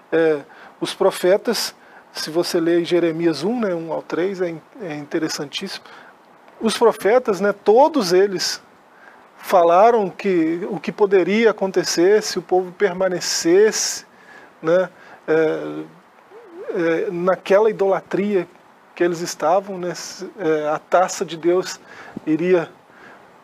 É, 0.10 0.40
os 0.80 0.94
profetas, 0.94 1.76
se 2.14 2.30
você 2.30 2.62
ler 2.62 2.86
Jeremias 2.86 3.44
1, 3.44 3.60
né, 3.60 3.76
1 3.76 3.92
ao 3.92 4.02
3, 4.02 4.42
é, 4.42 4.56
é 4.82 4.96
interessantíssimo. 4.96 5.84
Os 6.62 6.78
profetas, 6.78 7.42
né, 7.42 7.54
todos 7.54 8.14
eles 8.14 8.62
falaram 9.42 10.10
que 10.10 10.66
o 10.70 10.80
que 10.80 10.92
poderia 10.92 11.52
acontecer 11.52 12.22
se 12.22 12.40
o 12.40 12.42
povo 12.42 12.72
permanecesse 12.72 14.06
né, 14.62 14.90
é, 15.28 15.84
é, 16.74 17.12
naquela 17.12 17.70
idolatria 17.70 18.48
que 18.96 19.04
eles 19.04 19.20
estavam, 19.20 19.78
né, 19.78 19.94
é, 20.40 20.70
a 20.70 20.80
taça 20.80 21.26
de 21.26 21.36
Deus 21.36 21.80
iria 22.26 22.70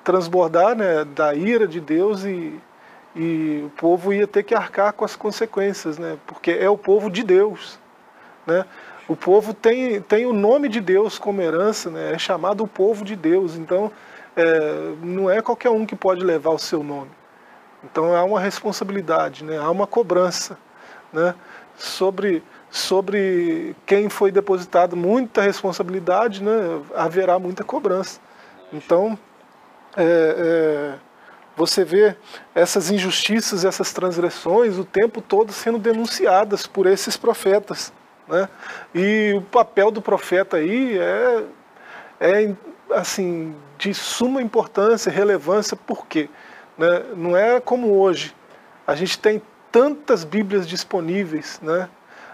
transbordar 0.03 0.75
né, 0.75 1.03
da 1.03 1.33
ira 1.33 1.67
de 1.67 1.81
Deus 1.81 2.23
e, 2.23 2.57
e 3.15 3.63
o 3.65 3.69
povo 3.71 4.13
ia 4.13 4.27
ter 4.27 4.43
que 4.43 4.53
arcar 4.55 4.93
com 4.93 5.03
as 5.03 5.15
consequências, 5.15 5.97
né, 5.97 6.17
porque 6.27 6.51
é 6.51 6.69
o 6.69 6.77
povo 6.77 7.09
de 7.09 7.23
Deus. 7.23 7.79
Né? 8.45 8.63
O 9.07 9.15
povo 9.15 9.53
tem, 9.53 9.99
tem 10.01 10.25
o 10.25 10.33
nome 10.33 10.69
de 10.69 10.79
Deus 10.79 11.17
como 11.17 11.41
herança, 11.41 11.89
né, 11.89 12.13
é 12.13 12.19
chamado 12.19 12.63
o 12.63 12.67
povo 12.67 13.03
de 13.03 13.15
Deus, 13.15 13.55
então 13.55 13.91
é, 14.37 14.93
não 15.01 15.29
é 15.29 15.41
qualquer 15.41 15.71
um 15.71 15.85
que 15.85 15.95
pode 15.95 16.23
levar 16.23 16.51
o 16.51 16.59
seu 16.59 16.83
nome. 16.83 17.11
Então 17.83 18.15
há 18.15 18.23
uma 18.23 18.39
responsabilidade, 18.39 19.43
né, 19.43 19.57
há 19.57 19.69
uma 19.69 19.87
cobrança 19.87 20.57
né, 21.11 21.35
sobre 21.75 22.43
sobre 22.69 23.75
quem 23.85 24.09
foi 24.09 24.31
depositado 24.31 24.95
muita 24.95 25.41
responsabilidade, 25.41 26.43
né, 26.43 26.81
haverá 26.95 27.39
muita 27.39 27.63
cobrança. 27.63 28.19
Então, 28.71 29.17
é, 29.95 30.03
é, 30.03 30.93
você 31.55 31.83
vê 31.83 32.15
essas 32.53 32.91
injustiças, 32.91 33.63
essas 33.63 33.93
transgressões 33.93 34.77
o 34.77 34.83
tempo 34.83 35.21
todo 35.21 35.51
sendo 35.51 35.79
denunciadas 35.79 36.67
por 36.67 36.85
esses 36.85 37.15
profetas. 37.15 37.93
Né? 38.27 38.49
E 38.93 39.33
o 39.37 39.41
papel 39.41 39.89
do 39.89 40.01
profeta 40.01 40.57
aí 40.57 40.99
é, 40.99 41.43
é 42.19 42.55
assim 42.91 43.55
de 43.77 43.93
suma 43.93 44.41
importância, 44.41 45.11
relevância, 45.11 45.77
por 45.77 46.05
quê? 46.07 46.29
Né? 46.77 47.03
Não 47.15 47.35
é 47.35 47.59
como 47.59 47.99
hoje. 47.99 48.35
A 48.85 48.95
gente 48.95 49.19
tem 49.19 49.41
tantas 49.71 50.23
Bíblias 50.23 50.67
disponíveis, 50.67 51.59
né? 51.61 51.89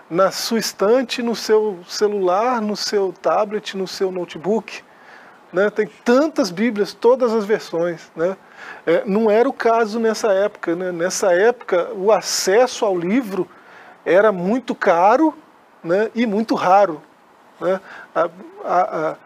na 0.09 0.31
sua 0.31 0.59
estante, 0.59 1.21
no 1.21 1.35
seu 1.35 1.79
celular, 1.87 2.61
no 2.61 2.75
seu 2.75 3.13
tablet, 3.13 3.75
no 3.75 3.87
seu 3.87 4.11
notebook. 4.11 4.83
Né? 5.51 5.69
Tem 5.69 5.87
tantas 6.03 6.51
Bíblias, 6.51 6.93
todas 6.93 7.33
as 7.33 7.45
versões. 7.45 8.11
Né? 8.15 8.37
É, 8.85 9.03
não 9.05 9.29
era 9.29 9.47
o 9.47 9.53
caso 9.53 9.99
nessa 9.99 10.31
época. 10.31 10.75
Né? 10.75 10.91
Nessa 10.91 11.33
época, 11.33 11.91
o 11.93 12.11
acesso 12.11 12.85
ao 12.85 12.97
livro 12.97 13.49
era 14.05 14.31
muito 14.31 14.75
caro 14.75 15.33
né? 15.83 16.09
e 16.13 16.25
muito 16.25 16.55
raro. 16.55 17.01
Né? 17.59 17.79
A, 18.13 18.29
a, 18.65 19.09
a, 19.09 19.17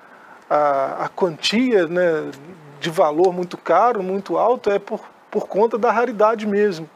a 0.50 1.10
quantia 1.14 1.88
né, 1.88 2.32
de 2.80 2.90
valor 2.90 3.34
muito 3.34 3.58
caro, 3.58 4.02
muito 4.02 4.38
alto, 4.38 4.70
é 4.70 4.80
por, 4.80 5.02
por 5.30 5.48
conta 5.48 5.78
da 5.78 5.92
raridade 5.92 6.48
mesmo. 6.48 6.90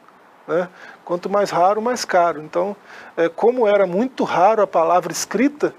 Né? 0.48 0.68
Quanto 1.04 1.30
mais 1.30 1.50
raro, 1.50 1.82
mais 1.82 2.06
caro. 2.06 2.42
Então, 2.42 2.76
é, 3.16 3.30
como 3.30 3.68
era 3.68 3.86
muito 3.86 4.24
raro 4.24 4.62
a 4.62 4.68
palavra 4.68 5.12
escrita, 5.12 5.74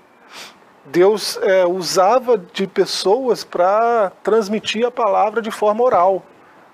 Deus 0.84 1.38
é, 1.42 1.64
usava 1.64 2.36
de 2.36 2.66
pessoas 2.66 3.44
para 3.44 4.10
transmitir 4.22 4.84
a 4.84 4.90
palavra 4.90 5.40
de 5.40 5.50
forma 5.50 5.82
oral. 5.82 6.22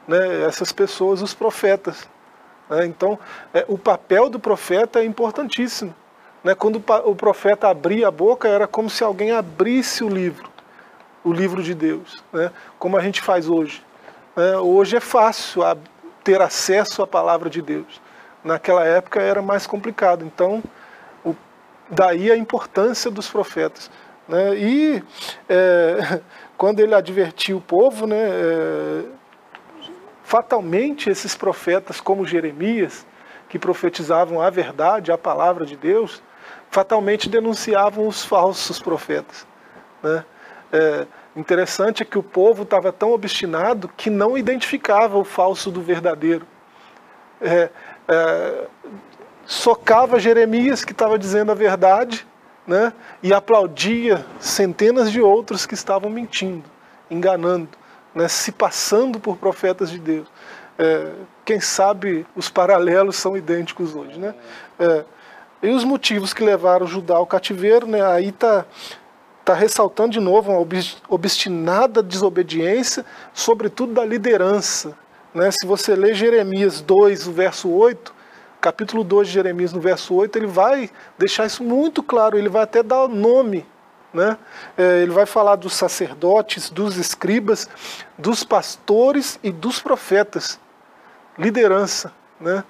Né? 0.06 0.44
Essas 0.44 0.72
pessoas, 0.72 1.22
os 1.22 1.34
profetas. 1.34 2.08
Né? 2.68 2.86
Então, 2.86 3.18
é, 3.52 3.64
o 3.68 3.76
papel 3.76 4.28
do 4.28 4.38
profeta 4.38 5.00
é 5.00 5.04
importantíssimo. 5.04 5.94
Né? 6.42 6.54
Quando 6.54 6.82
o 7.04 7.14
profeta 7.14 7.68
abria 7.68 8.08
a 8.08 8.10
boca, 8.10 8.48
era 8.48 8.66
como 8.66 8.88
se 8.88 9.04
alguém 9.04 9.32
abrisse 9.32 10.02
o 10.02 10.08
livro, 10.08 10.48
o 11.28 11.32
livro 11.32 11.62
de 11.62 11.74
Deus, 11.74 12.24
né? 12.32 12.50
como 12.78 12.96
a 12.96 13.00
gente 13.00 13.20
faz 13.20 13.48
hoje. 13.48 13.84
Né? 14.34 14.56
Hoje 14.56 14.96
é 14.96 15.00
fácil 15.00 15.62
ter 16.24 16.40
acesso 16.40 17.02
à 17.02 17.06
palavra 17.06 17.50
de 17.50 17.60
Deus. 17.60 18.00
Naquela 18.42 18.84
época 18.84 19.20
era 19.20 19.42
mais 19.42 19.66
complicado. 19.66 20.24
Então, 20.24 20.62
o, 21.24 21.34
daí 21.90 22.30
a 22.30 22.36
importância 22.36 23.10
dos 23.10 23.28
profetas. 23.28 23.90
Né? 24.26 24.56
E 24.56 25.04
é, 25.48 26.20
quando 26.56 26.80
ele 26.80 26.94
advertiu 26.94 27.58
o 27.58 27.60
povo, 27.60 28.06
né, 28.06 28.16
é, 28.16 29.04
fatalmente 30.24 31.10
esses 31.10 31.36
profetas, 31.36 32.00
como 32.00 32.26
Jeremias, 32.26 33.06
que 33.48 33.58
profetizavam 33.58 34.40
a 34.40 34.50
verdade, 34.50 35.12
a 35.12 35.18
palavra 35.18 35.66
de 35.66 35.76
Deus, 35.76 36.22
fatalmente 36.70 37.28
denunciavam 37.28 38.06
os 38.06 38.24
falsos 38.24 38.78
profetas. 38.78 39.46
Né? 40.02 40.24
É, 40.72 41.06
interessante 41.34 42.02
é 42.02 42.06
que 42.06 42.18
o 42.18 42.22
povo 42.22 42.62
estava 42.62 42.92
tão 42.92 43.12
obstinado 43.12 43.88
que 43.96 44.10
não 44.10 44.36
identificava 44.36 45.16
o 45.16 45.24
falso 45.24 45.70
do 45.70 45.80
verdadeiro. 45.80 46.46
É, 47.40 47.70
é, 48.08 48.66
socava 49.46 50.18
Jeremias, 50.20 50.84
que 50.84 50.92
estava 50.92 51.18
dizendo 51.18 51.52
a 51.52 51.54
verdade, 51.54 52.26
né, 52.66 52.92
e 53.22 53.32
aplaudia 53.32 54.26
centenas 54.38 55.10
de 55.10 55.22
outros 55.22 55.64
que 55.64 55.72
estavam 55.72 56.10
mentindo, 56.10 56.64
enganando, 57.10 57.70
né, 58.14 58.28
se 58.28 58.52
passando 58.52 59.18
por 59.18 59.38
profetas 59.38 59.90
de 59.90 59.98
Deus. 59.98 60.28
É, 60.78 61.12
quem 61.46 61.60
sabe 61.60 62.26
os 62.36 62.50
paralelos 62.50 63.16
são 63.16 63.36
idênticos 63.36 63.94
hoje. 63.94 64.18
Né? 64.18 64.34
É, 64.78 65.04
e 65.62 65.70
os 65.70 65.82
motivos 65.82 66.34
que 66.34 66.44
levaram 66.44 66.86
Judá 66.86 67.16
ao 67.16 67.26
cativeiro, 67.26 67.86
né, 67.86 68.04
aí 68.04 68.28
está 68.28 68.66
tá 69.48 69.54
ressaltando 69.54 70.10
de 70.10 70.20
novo 70.20 70.52
uma 70.52 70.66
obstinada 71.08 72.02
desobediência, 72.02 73.02
sobretudo 73.32 73.94
da 73.94 74.04
liderança. 74.04 74.94
Né? 75.34 75.50
Se 75.50 75.66
você 75.66 75.96
ler 75.96 76.14
Jeremias 76.14 76.82
2, 76.82 77.26
o 77.26 77.32
verso 77.32 77.70
8, 77.70 78.14
capítulo 78.60 79.02
2 79.02 79.28
de 79.28 79.32
Jeremias, 79.32 79.72
no 79.72 79.80
verso 79.80 80.14
8, 80.14 80.36
ele 80.36 80.46
vai 80.46 80.90
deixar 81.16 81.46
isso 81.46 81.64
muito 81.64 82.02
claro, 82.02 82.36
ele 82.36 82.50
vai 82.50 82.64
até 82.64 82.82
dar 82.82 83.08
nome. 83.08 83.64
Né? 84.12 84.36
É, 84.76 85.00
ele 85.00 85.12
vai 85.12 85.24
falar 85.24 85.56
dos 85.56 85.72
sacerdotes, 85.72 86.68
dos 86.68 86.98
escribas, 86.98 87.70
dos 88.18 88.44
pastores 88.44 89.40
e 89.42 89.50
dos 89.50 89.80
profetas. 89.80 90.60
Liderança. 91.38 92.12
Né? 92.38 92.62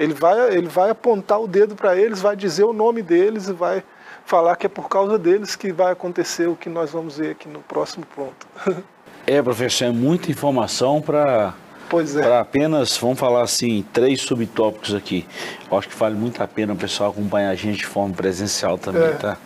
Ele, 0.00 0.14
vai, 0.14 0.52
ele 0.52 0.66
vai 0.66 0.90
apontar 0.90 1.40
o 1.40 1.46
dedo 1.46 1.76
para 1.76 1.94
eles, 1.94 2.20
vai 2.20 2.34
dizer 2.34 2.64
o 2.64 2.72
nome 2.72 3.02
deles 3.02 3.46
e 3.46 3.52
vai 3.52 3.84
falar 4.24 4.56
que 4.56 4.66
é 4.66 4.68
por 4.68 4.88
causa 4.88 5.18
deles 5.18 5.56
que 5.56 5.72
vai 5.72 5.92
acontecer 5.92 6.48
o 6.48 6.56
que 6.56 6.68
nós 6.68 6.90
vamos 6.90 7.18
ver 7.18 7.32
aqui 7.32 7.48
no 7.48 7.60
próximo 7.60 8.04
ponto. 8.14 8.46
É, 9.26 9.40
professor, 9.40 9.86
é 9.86 9.90
muita 9.90 10.30
informação 10.30 11.00
para 11.00 11.54
Pois 11.88 12.16
é. 12.16 12.22
Para 12.22 12.40
apenas, 12.40 12.96
vamos 12.96 13.18
falar 13.18 13.42
assim, 13.42 13.84
três 13.92 14.20
subtópicos 14.20 14.94
aqui. 14.94 15.26
Eu 15.70 15.78
acho 15.78 15.88
que 15.88 15.96
vale 15.96 16.14
muito 16.14 16.42
a 16.42 16.46
pena 16.48 16.72
o 16.72 16.76
pessoal 16.76 17.10
acompanhar 17.10 17.50
a 17.50 17.54
gente 17.54 17.78
de 17.78 17.86
forma 17.86 18.14
presencial 18.14 18.76
também, 18.76 19.02
é. 19.02 19.12
tá? 19.12 19.36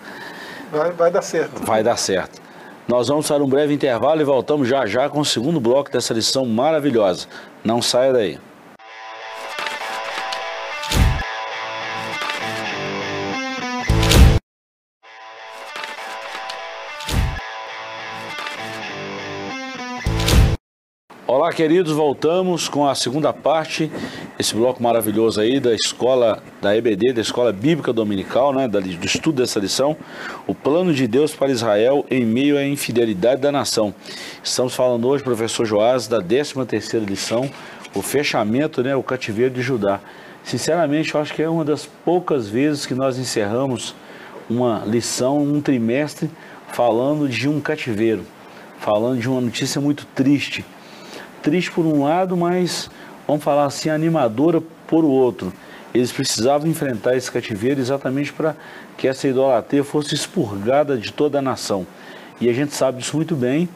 Vai, 0.72 0.90
vai 0.92 1.10
dar 1.10 1.22
certo. 1.22 1.62
Vai 1.64 1.82
dar 1.82 1.96
certo. 1.96 2.40
Nós 2.86 3.08
vamos 3.08 3.28
para 3.28 3.44
um 3.44 3.48
breve 3.48 3.74
intervalo 3.74 4.20
e 4.20 4.24
voltamos 4.24 4.66
já 4.66 4.86
já 4.86 5.08
com 5.08 5.20
o 5.20 5.24
segundo 5.24 5.60
bloco 5.60 5.90
dessa 5.90 6.14
lição 6.14 6.46
maravilhosa. 6.46 7.26
Não 7.62 7.82
saia 7.82 8.12
daí. 8.12 8.38
Olá, 21.38 21.53
queridos, 21.53 21.92
voltamos 21.92 22.68
com 22.68 22.88
a 22.88 22.96
segunda 22.96 23.33
parte, 23.33 23.88
esse 24.37 24.57
bloco 24.57 24.83
maravilhoso 24.83 25.40
aí 25.40 25.61
da 25.61 25.72
escola 25.72 26.42
da 26.61 26.77
EBD, 26.77 27.12
da 27.12 27.20
Escola 27.20 27.53
Bíblica 27.53 27.92
Dominical, 27.92 28.53
né, 28.53 28.66
do 28.66 28.81
estudo 29.07 29.40
dessa 29.40 29.61
lição, 29.61 29.96
o 30.48 30.55
plano 30.55 30.92
de 30.92 31.07
Deus 31.07 31.37
para 31.37 31.53
Israel 31.53 32.05
em 32.11 32.24
meio 32.24 32.59
à 32.59 32.64
infidelidade 32.64 33.40
da 33.40 33.53
nação. 33.53 33.94
Estamos 34.42 34.74
falando 34.74 35.07
hoje, 35.07 35.22
professor 35.22 35.64
Joás, 35.64 36.09
da 36.09 36.20
13 36.20 36.66
terceira 36.66 37.07
lição, 37.07 37.48
o 37.94 38.03
fechamento, 38.03 38.83
né, 38.83 38.96
o 38.96 39.03
cativeiro 39.05 39.55
de 39.55 39.62
Judá. 39.62 40.01
Sinceramente, 40.42 41.14
eu 41.14 41.20
acho 41.20 41.33
que 41.33 41.40
é 41.40 41.48
uma 41.48 41.64
das 41.64 41.87
poucas 42.05 42.48
vezes 42.48 42.85
que 42.85 42.96
nós 42.96 43.16
encerramos 43.16 43.94
uma 44.51 44.83
lição, 44.85 45.40
um 45.40 45.61
trimestre, 45.61 46.29
falando 46.72 47.29
de 47.29 47.48
um 47.48 47.61
cativeiro, 47.61 48.24
falando 48.81 49.20
de 49.20 49.29
uma 49.29 49.40
notícia 49.40 49.81
muito 49.81 50.05
triste, 50.16 50.64
triste 51.48 51.70
por 51.70 51.87
um 51.87 52.04
lado, 52.04 52.37
mas 52.37 52.90
vamos 53.26 53.42
falar 53.42 53.64
assim, 53.64 53.88
animadora 53.88 54.61
por 54.87 55.02
outro. 55.02 55.50
Eles 55.94 56.12
precisavam 56.12 56.68
enfrentar 56.68 57.16
esse 57.16 57.32
cativeiro 57.32 57.80
exatamente 57.80 58.34
para 58.34 58.54
que 58.98 59.08
essa 59.08 59.26
idolatria 59.26 59.82
fosse 59.82 60.14
expurgada 60.14 60.98
de 60.98 61.11
toda 61.11 61.38
a 61.38 61.42
nação. 61.42 61.87
E 62.38 62.50
a 62.50 62.52
gente 62.52 62.74
sabe 62.74 62.98
disso 62.98 63.16
muito 63.16 63.34
bem, 63.34 63.66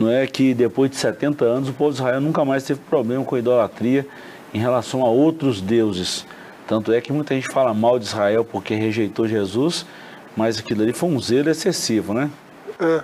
não 0.00 0.10
é 0.10 0.26
que 0.26 0.54
depois 0.54 0.90
de 0.90 0.96
70 0.96 1.44
anos 1.44 1.68
o 1.68 1.74
povo 1.74 1.90
de 1.90 1.96
Israel 1.96 2.18
nunca 2.18 2.46
mais 2.46 2.64
teve 2.64 2.80
problema 2.80 3.22
com 3.26 3.34
a 3.34 3.38
idolatria 3.38 4.06
em 4.54 4.58
relação 4.58 5.02
a 5.02 5.10
outros 5.10 5.60
deuses. 5.60 6.24
Tanto 6.66 6.94
é 6.94 7.00
que 7.02 7.12
muita 7.12 7.34
gente 7.34 7.48
fala 7.48 7.74
mal 7.74 7.98
de 7.98 8.06
Israel 8.06 8.42
porque 8.42 8.74
rejeitou 8.74 9.28
Jesus, 9.28 9.84
mas 10.34 10.58
aquilo 10.58 10.82
ali 10.82 10.94
foi 10.94 11.10
um 11.10 11.20
zelo 11.20 11.50
excessivo, 11.50 12.14
né? 12.14 12.30
É, 12.80 13.02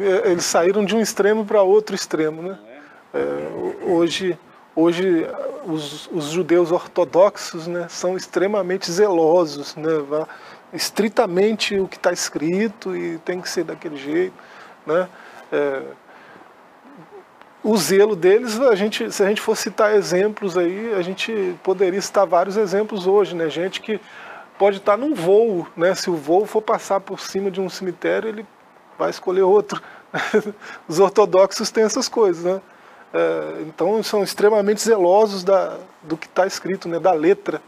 é 0.00 0.30
eles 0.30 0.44
saíram 0.44 0.86
de 0.86 0.96
um 0.96 1.00
extremo 1.00 1.44
para 1.44 1.62
outro 1.62 1.94
extremo, 1.94 2.40
né? 2.40 2.58
É, 3.14 3.84
hoje, 3.86 4.38
hoje 4.74 5.26
os, 5.64 6.08
os, 6.10 6.24
judeus 6.26 6.72
ortodoxos 6.72 7.66
né, 7.66 7.86
são 7.88 8.16
extremamente 8.16 8.90
zelosos, 8.90 9.76
né, 9.76 9.90
estritamente 10.72 11.78
o 11.78 11.86
que 11.86 11.96
está 11.96 12.12
escrito 12.12 12.96
e 12.96 13.18
tem 13.18 13.40
que 13.40 13.48
ser 13.48 13.64
daquele 13.64 13.96
jeito. 13.96 14.34
Né, 14.86 15.08
é, 15.52 15.82
o 17.62 17.76
zelo 17.76 18.16
deles, 18.16 18.60
a 18.60 18.74
gente, 18.74 19.10
se 19.12 19.22
a 19.22 19.28
gente 19.28 19.40
for 19.40 19.56
citar 19.56 19.94
exemplos 19.94 20.58
aí, 20.58 20.94
a 20.94 21.02
gente 21.02 21.56
poderia 21.62 22.00
citar 22.00 22.26
vários 22.26 22.56
exemplos 22.56 23.06
hoje, 23.06 23.36
né? 23.36 23.48
Gente 23.48 23.80
que 23.80 24.00
pode 24.58 24.78
estar 24.78 24.96
num 24.96 25.14
voo, 25.14 25.68
né? 25.76 25.94
Se 25.94 26.10
o 26.10 26.16
voo 26.16 26.44
for 26.44 26.60
passar 26.60 26.98
por 26.98 27.20
cima 27.20 27.52
de 27.52 27.60
um 27.60 27.68
cemitério, 27.68 28.28
ele 28.28 28.46
vai 28.98 29.10
escolher 29.10 29.42
outro. 29.42 29.80
Os 30.88 30.98
ortodoxos 30.98 31.70
têm 31.70 31.84
essas 31.84 32.08
coisas, 32.08 32.42
né? 32.42 32.60
É, 33.12 33.62
então 33.62 34.02
são 34.02 34.22
extremamente 34.22 34.80
zelosos 34.80 35.44
da, 35.44 35.76
do 36.02 36.16
que 36.16 36.26
está 36.26 36.46
escrito, 36.46 36.88
né, 36.88 36.98
da 36.98 37.12
letra. 37.12 37.60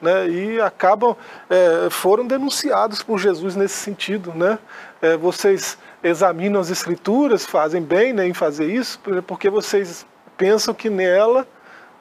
Né, 0.00 0.28
e 0.28 0.60
acabam, 0.60 1.16
é, 1.48 1.88
foram 1.90 2.26
denunciados 2.26 3.02
por 3.02 3.18
Jesus 3.18 3.56
nesse 3.56 3.76
sentido. 3.76 4.32
Né? 4.34 4.58
É, 5.00 5.16
vocês 5.16 5.78
examinam 6.02 6.60
as 6.60 6.70
escrituras, 6.70 7.46
fazem 7.46 7.82
bem 7.82 8.12
né, 8.12 8.26
em 8.26 8.34
fazer 8.34 8.70
isso, 8.70 9.00
porque 9.26 9.48
vocês 9.48 10.06
pensam 10.36 10.74
que 10.74 10.90
nela 10.90 11.46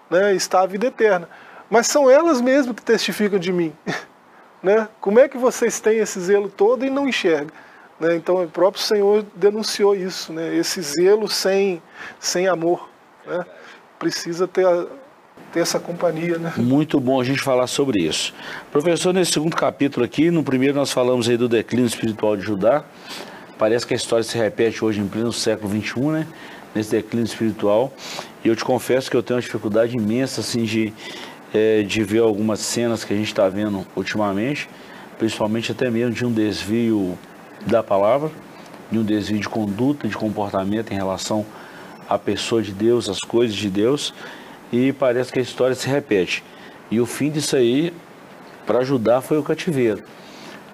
né, 0.09 0.33
está 0.33 0.61
a 0.61 0.65
vida 0.65 0.87
eterna. 0.87 1.29
Mas 1.69 1.87
são 1.87 2.09
elas 2.09 2.41
mesmas 2.41 2.75
que 2.75 2.83
testificam 2.83 3.39
de 3.39 3.51
mim. 3.51 3.73
Né? 4.61 4.87
Como 5.01 5.19
é 5.19 5.27
que 5.27 5.37
vocês 5.37 5.81
têm 5.81 5.97
esse 5.97 6.17
zelo 6.21 6.47
todo 6.47 6.85
e 6.85 6.89
não 6.89 7.05
enxergam? 7.05 7.51
Né? 8.03 8.17
Então 8.17 8.43
o 8.43 8.47
próprio 8.49 8.83
Senhor 8.83 9.25
denunciou 9.33 9.95
isso, 9.95 10.33
né? 10.33 10.53
esse 10.57 10.81
zelo 10.81 11.29
sem, 11.29 11.81
sem 12.19 12.47
amor. 12.47 12.89
Né? 13.25 13.45
Precisa 13.97 14.45
ter, 14.45 14.67
a, 14.67 14.85
ter 15.53 15.61
essa 15.61 15.79
companhia. 15.79 16.37
Né? 16.37 16.51
Muito 16.57 16.99
bom 16.99 17.21
a 17.21 17.23
gente 17.23 17.41
falar 17.41 17.65
sobre 17.67 18.01
isso. 18.01 18.33
Professor, 18.73 19.13
nesse 19.13 19.31
segundo 19.31 19.55
capítulo 19.55 20.05
aqui, 20.05 20.29
no 20.29 20.43
primeiro 20.43 20.75
nós 20.75 20.91
falamos 20.91 21.29
aí 21.29 21.37
do 21.37 21.47
declínio 21.47 21.87
espiritual 21.87 22.35
de 22.35 22.43
Judá. 22.43 22.83
Parece 23.57 23.87
que 23.87 23.93
a 23.93 23.97
história 23.97 24.23
se 24.23 24.37
repete 24.37 24.83
hoje 24.83 24.99
em 24.99 25.07
pleno 25.07 25.31
século 25.31 25.71
XXI, 25.71 26.01
né? 26.07 26.27
Nesse 26.75 26.91
declínio 26.91 27.25
espiritual. 27.25 27.93
E 28.43 28.49
eu 28.49 28.55
te 28.55 28.65
confesso 28.65 29.09
que 29.09 29.15
eu 29.15 29.23
tenho 29.23 29.37
uma 29.37 29.41
dificuldade 29.41 29.95
imensa, 29.95 30.41
assim, 30.41 30.63
de, 30.63 30.91
é, 31.53 31.83
de 31.83 32.03
ver 32.03 32.19
algumas 32.19 32.59
cenas 32.59 33.05
que 33.05 33.13
a 33.13 33.15
gente 33.15 33.27
está 33.27 33.47
vendo 33.47 33.85
ultimamente, 33.95 34.67
principalmente 35.17 35.71
até 35.71 35.89
mesmo 35.89 36.13
de 36.13 36.25
um 36.25 36.31
desvio 36.31 37.17
da 37.65 37.81
palavra, 37.81 38.31
de 38.91 38.99
um 38.99 39.03
desvio 39.03 39.39
de 39.39 39.49
conduta, 39.49 40.07
de 40.07 40.15
comportamento 40.15 40.91
em 40.91 40.95
relação 40.95 41.45
à 42.09 42.17
pessoa 42.17 42.61
de 42.61 42.71
Deus, 42.71 43.09
às 43.09 43.19
coisas 43.19 43.55
de 43.55 43.69
Deus, 43.69 44.13
e 44.71 44.91
parece 44.93 45.31
que 45.31 45.39
a 45.39 45.41
história 45.41 45.75
se 45.75 45.87
repete. 45.87 46.43
E 46.91 46.99
o 46.99 47.05
fim 47.05 47.29
disso 47.29 47.55
aí, 47.55 47.93
para 48.65 48.79
ajudar, 48.79 49.21
foi 49.21 49.37
o 49.37 49.43
cativeiro. 49.43 50.03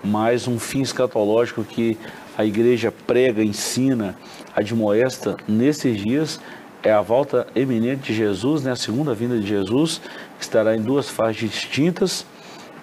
Mas 0.04 0.48
um 0.48 0.58
fim 0.58 0.82
escatológico 0.82 1.64
que 1.64 1.98
a 2.38 2.46
igreja 2.46 2.94
prega, 3.06 3.44
ensina, 3.44 4.16
admoesta 4.56 5.38
nesses 5.48 5.98
dias 5.98 6.40
é 6.82 6.92
a 6.92 7.02
volta 7.02 7.46
eminente 7.56 8.04
de 8.04 8.14
Jesus, 8.14 8.64
né, 8.64 8.72
a 8.72 8.76
segunda 8.76 9.14
vinda 9.14 9.38
de 9.38 9.46
Jesus, 9.46 10.02
que 10.38 10.44
estará 10.44 10.76
em 10.76 10.82
duas 10.82 11.10
fases 11.10 11.38
distintas 11.38 12.26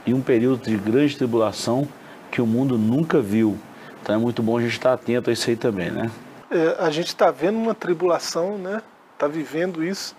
e 0.07 0.13
um 0.13 0.21
período 0.21 0.69
de 0.69 0.77
grande 0.77 1.17
tribulação 1.17 1.89
que 2.31 2.43
o 2.43 2.47
mundo 2.47 2.77
nunca 2.77 3.21
viu. 3.21 3.59
Então 4.07 4.15
é 4.15 4.19
muito 4.19 4.41
bom 4.41 4.57
a 4.57 4.61
gente 4.61 4.75
estar 4.75 4.93
atento 4.93 5.31
a 5.31 5.33
isso 5.33 5.51
aí 5.51 5.57
também, 5.57 5.91
né? 5.91 6.09
É, 6.49 6.77
a 6.79 6.91
gente 6.91 7.09
está 7.09 7.33
vendo 7.33 7.59
uma 7.59 7.75
tribulação, 7.75 8.57
né? 8.57 8.81
Está 9.13 9.27
vivendo 9.27 9.83
isso 9.83 10.15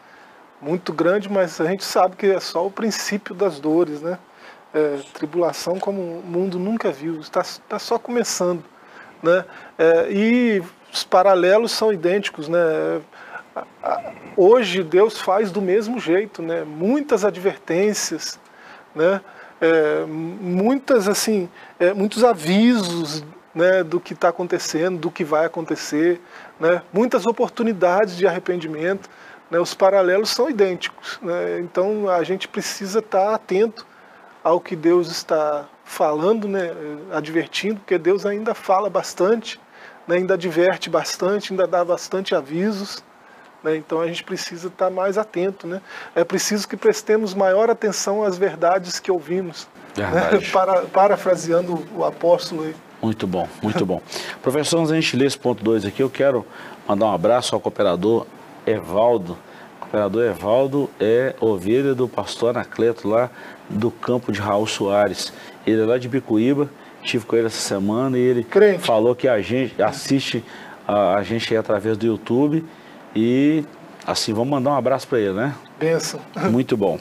muito 0.62 0.92
grande, 0.92 1.32
mas 1.32 1.62
a 1.62 1.68
gente 1.68 1.86
sabe 1.86 2.18
que 2.18 2.26
é 2.26 2.40
só 2.42 2.68
o 2.68 2.70
princípio 2.70 3.34
das 3.34 3.62
dores, 3.62 4.02
né? 4.02 4.20
É, 4.74 5.00
tribulação 5.14 5.80
como 5.80 6.02
o 6.02 6.22
mundo 6.22 6.60
nunca 6.60 6.92
viu, 6.92 7.22
está, 7.22 7.40
está 7.40 7.80
só 7.80 7.98
começando, 7.98 8.62
né? 9.24 9.46
É, 9.78 10.12
e 10.12 10.64
os 10.92 11.06
paralelos 11.06 11.72
são 11.72 11.94
idênticos, 11.94 12.50
né? 12.50 12.60
Hoje 14.36 14.84
Deus 14.84 15.22
faz 15.22 15.50
do 15.50 15.62
mesmo 15.62 15.98
jeito, 15.98 16.42
né? 16.42 16.66
Muitas 16.66 17.24
advertências, 17.24 18.38
né? 18.94 19.22
É, 19.62 20.06
muitas 20.06 21.08
assim, 21.08 21.48
é, 21.80 21.94
muitos 21.94 22.26
avisos 22.26 23.24
né, 23.58 23.84
do 23.84 24.00
que 24.00 24.14
está 24.14 24.30
acontecendo, 24.30 25.00
do 25.00 25.10
que 25.10 25.24
vai 25.24 25.44
acontecer, 25.46 26.22
né? 26.60 26.84
Muitas 26.94 27.26
oportunidades 27.26 28.16
de 28.16 28.28
arrependimento, 28.28 29.10
né? 29.50 29.60
Os 29.60 29.74
paralelos 29.74 30.30
são 30.30 30.48
idênticos, 30.48 31.18
né? 31.24 31.60
Então 31.60 32.08
a 32.08 32.24
gente 32.24 32.48
precisa 32.48 33.00
estar 33.00 33.26
tá 33.26 33.34
atento 33.34 33.84
ao 34.44 34.62
que 34.62 34.76
Deus 34.76 35.10
está 35.10 35.66
falando, 35.84 36.48
né? 36.48 36.72
Advertindo, 37.12 37.80
porque 37.80 37.98
Deus 37.98 38.28
ainda 38.28 38.54
fala 38.54 38.92
bastante, 38.92 39.60
né? 40.08 40.18
ainda 40.18 40.36
adverte 40.36 40.88
bastante, 40.88 41.52
ainda 41.52 41.66
dá 41.66 41.84
bastante 41.84 42.36
avisos. 42.36 43.04
Então 43.66 44.00
a 44.00 44.08
gente 44.08 44.24
precisa 44.24 44.68
estar 44.68 44.90
mais 44.90 45.18
atento. 45.18 45.68
Né? 45.68 45.82
É 46.16 46.24
preciso 46.24 46.66
que 46.68 46.78
prestemos 46.78 47.34
maior 47.34 47.70
atenção 47.70 48.24
às 48.24 48.38
verdades 48.38 48.98
que 48.98 49.12
ouvimos. 49.12 49.68
Né? 49.98 50.40
Para, 50.54 50.84
parafraseando 50.84 51.86
o 51.94 52.06
apóstolo 52.06 52.64
aí. 52.64 52.76
Muito 53.02 53.28
bom, 53.28 53.48
muito 53.62 53.86
bom. 53.86 54.02
Professor, 54.42 54.80
antes 54.80 54.92
a 54.92 54.96
gente 54.96 55.16
ler 55.16 55.26
esse 55.28 55.38
ponto 55.38 55.64
2 55.64 55.86
aqui, 55.86 56.02
eu 56.02 56.10
quero 56.10 56.46
mandar 56.88 57.06
um 57.06 57.14
abraço 57.14 57.54
ao 57.54 57.62
cooperador 57.62 58.26
Evaldo. 58.66 59.38
O 59.78 59.80
cooperador 59.82 60.24
Evaldo 60.24 60.90
é 61.00 61.36
ovelha 61.40 61.94
do 61.94 62.08
pastor 62.08 62.50
Anacleto 62.52 63.08
lá 63.08 63.30
do 63.70 63.92
campo 63.92 64.32
de 64.32 64.40
Raul 64.40 64.68
Soares. 64.68 65.32
Ele 65.66 65.82
é 65.82 65.86
lá 65.86 65.98
de 65.98 66.08
Bicuíba, 66.08 66.70
tive 67.04 67.26
com 67.26 67.36
ele 67.36 67.48
essa 67.48 67.60
semana 67.60 68.18
e 68.18 68.22
ele 68.22 68.44
Crente. 68.44 68.80
falou 68.84 69.16
que 69.16 69.28
a 69.28 69.42
gente 69.42 69.82
assiste 69.82 70.44
a, 70.88 71.16
a 71.16 71.24
gente 71.24 71.56
através 71.56 71.98
do 71.98 72.06
YouTube 72.06 72.66
e 73.16 73.64
assim, 74.06 74.34
vamos 74.34 74.50
mandar 74.50 74.72
um 74.72 74.76
abraço 74.76 75.08
para 75.08 75.20
ele, 75.20 75.34
né? 75.34 75.54
Benção. 75.80 76.20
Muito 76.50 76.76
bom. 76.76 77.00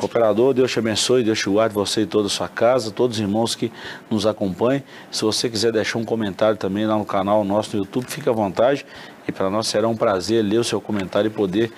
Cooperador, 0.00 0.54
Deus 0.54 0.72
te 0.72 0.78
abençoe, 0.78 1.22
Deus 1.22 1.38
te 1.38 1.50
guarde 1.50 1.74
você 1.74 2.00
e 2.00 2.06
toda 2.06 2.26
a 2.26 2.30
sua 2.30 2.48
casa, 2.48 2.90
todos 2.90 3.18
os 3.18 3.20
irmãos 3.20 3.54
que 3.54 3.70
nos 4.08 4.24
acompanhem. 4.24 4.82
Se 5.10 5.22
você 5.22 5.46
quiser 5.50 5.72
deixar 5.72 5.98
um 5.98 6.04
comentário 6.06 6.56
também 6.56 6.86
lá 6.86 6.96
no 6.96 7.04
canal 7.04 7.44
nosso 7.44 7.76
no 7.76 7.84
YouTube, 7.84 8.06
fique 8.08 8.26
à 8.26 8.32
vontade. 8.32 8.86
E 9.28 9.32
para 9.32 9.50
nós 9.50 9.66
será 9.66 9.86
um 9.88 9.94
prazer 9.94 10.42
ler 10.42 10.56
o 10.56 10.64
seu 10.64 10.80
comentário 10.80 11.28
e 11.28 11.30
poder 11.30 11.70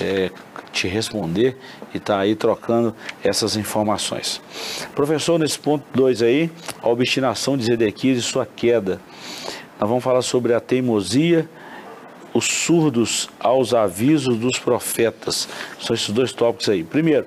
é, 0.00 0.30
te 0.70 0.86
responder 0.86 1.56
e 1.92 1.96
estar 1.96 2.14
tá 2.14 2.20
aí 2.20 2.36
trocando 2.36 2.94
essas 3.24 3.56
informações. 3.56 4.40
Professor, 4.94 5.36
nesse 5.36 5.58
ponto 5.58 5.84
2 5.92 6.22
aí, 6.22 6.52
a 6.80 6.88
obstinação 6.88 7.56
de 7.56 7.64
Zedequias 7.64 8.18
e 8.18 8.22
sua 8.22 8.46
queda. 8.46 9.00
Nós 9.80 9.88
vamos 9.88 10.04
falar 10.04 10.22
sobre 10.22 10.54
a 10.54 10.60
teimosia 10.60 11.50
os 12.34 12.46
surdos 12.46 13.30
aos 13.38 13.72
avisos 13.72 14.36
dos 14.36 14.58
profetas. 14.58 15.48
São 15.80 15.94
esses 15.94 16.10
dois 16.10 16.32
tópicos 16.32 16.68
aí. 16.68 16.82
Primeiro, 16.82 17.26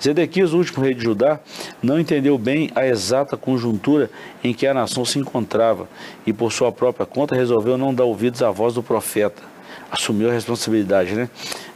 Zedequias, 0.00 0.52
o 0.52 0.58
último 0.58 0.84
rei 0.84 0.94
de 0.94 1.02
Judá, 1.02 1.40
não 1.82 1.98
entendeu 1.98 2.38
bem 2.38 2.70
a 2.74 2.86
exata 2.86 3.36
conjuntura 3.36 4.08
em 4.42 4.54
que 4.54 4.66
a 4.66 4.72
nação 4.72 5.04
se 5.04 5.18
encontrava 5.18 5.88
e, 6.24 6.32
por 6.32 6.52
sua 6.52 6.70
própria 6.70 7.04
conta, 7.04 7.34
resolveu 7.34 7.76
não 7.76 7.92
dar 7.92 8.04
ouvidos 8.04 8.42
à 8.42 8.50
voz 8.50 8.74
do 8.74 8.82
profeta. 8.82 9.42
Assumiu 9.90 10.30
a 10.30 10.32
responsabilidade, 10.32 11.14
né? 11.14 11.28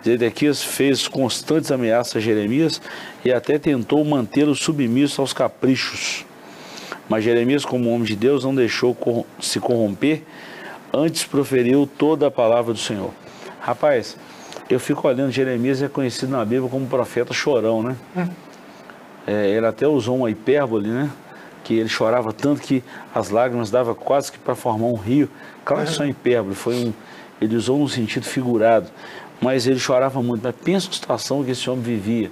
Zedequias 0.04 0.62
fez 0.62 1.08
constantes 1.08 1.70
ameaças 1.72 2.16
a 2.16 2.20
Jeremias 2.20 2.80
e 3.24 3.32
até 3.32 3.58
tentou 3.58 4.04
mantê-lo 4.04 4.54
submisso 4.54 5.20
aos 5.20 5.32
caprichos. 5.32 6.24
Mas 7.08 7.24
Jeremias, 7.24 7.64
como 7.64 7.90
homem 7.90 8.04
de 8.04 8.14
Deus, 8.14 8.44
não 8.44 8.54
deixou 8.54 8.96
se 9.40 9.58
corromper 9.58 10.22
antes 10.92 11.24
proferiu 11.24 11.87
toda 11.87 12.27
a 12.27 12.31
palavra 12.31 12.72
do 12.72 12.79
Senhor. 12.79 13.11
Rapaz, 13.61 14.16
eu 14.68 14.79
fico 14.79 15.07
olhando, 15.09 15.31
Jeremias 15.31 15.83
é 15.83 15.88
conhecido 15.88 16.33
na 16.33 16.44
Bíblia 16.44 16.68
como 16.68 16.87
profeta 16.87 17.33
chorão, 17.33 17.83
né? 17.83 17.96
É, 19.27 19.51
ele 19.51 19.66
até 19.66 19.87
usou 19.87 20.16
uma 20.16 20.31
hipérbole, 20.31 20.88
né? 20.88 21.11
Que 21.64 21.74
ele 21.74 21.88
chorava 21.88 22.33
tanto 22.33 22.62
que 22.62 22.83
as 23.14 23.31
lágrimas 23.31 23.70
dava 23.70 23.94
quase 23.94 24.33
que 24.33 24.38
para 24.38 24.55
formar 24.55 24.87
um 24.87 24.94
rio. 24.94 25.29
Claro 25.64 25.87
que 25.87 26.01
é 26.01 26.05
uma 26.05 26.11
hipérbole, 26.11 26.55
foi 26.55 26.74
um, 26.74 26.92
ele 27.40 27.57
usou 27.57 27.81
um 27.81 27.88
sentido 27.88 28.24
figurado, 28.24 28.88
mas 29.40 29.66
ele 29.66 29.79
chorava 29.79 30.22
muito. 30.22 30.42
Mas 30.42 30.55
pensa 30.57 30.88
a 30.88 30.92
situação 30.92 31.44
que 31.44 31.51
esse 31.51 31.68
homem 31.68 31.83
vivia. 31.83 32.31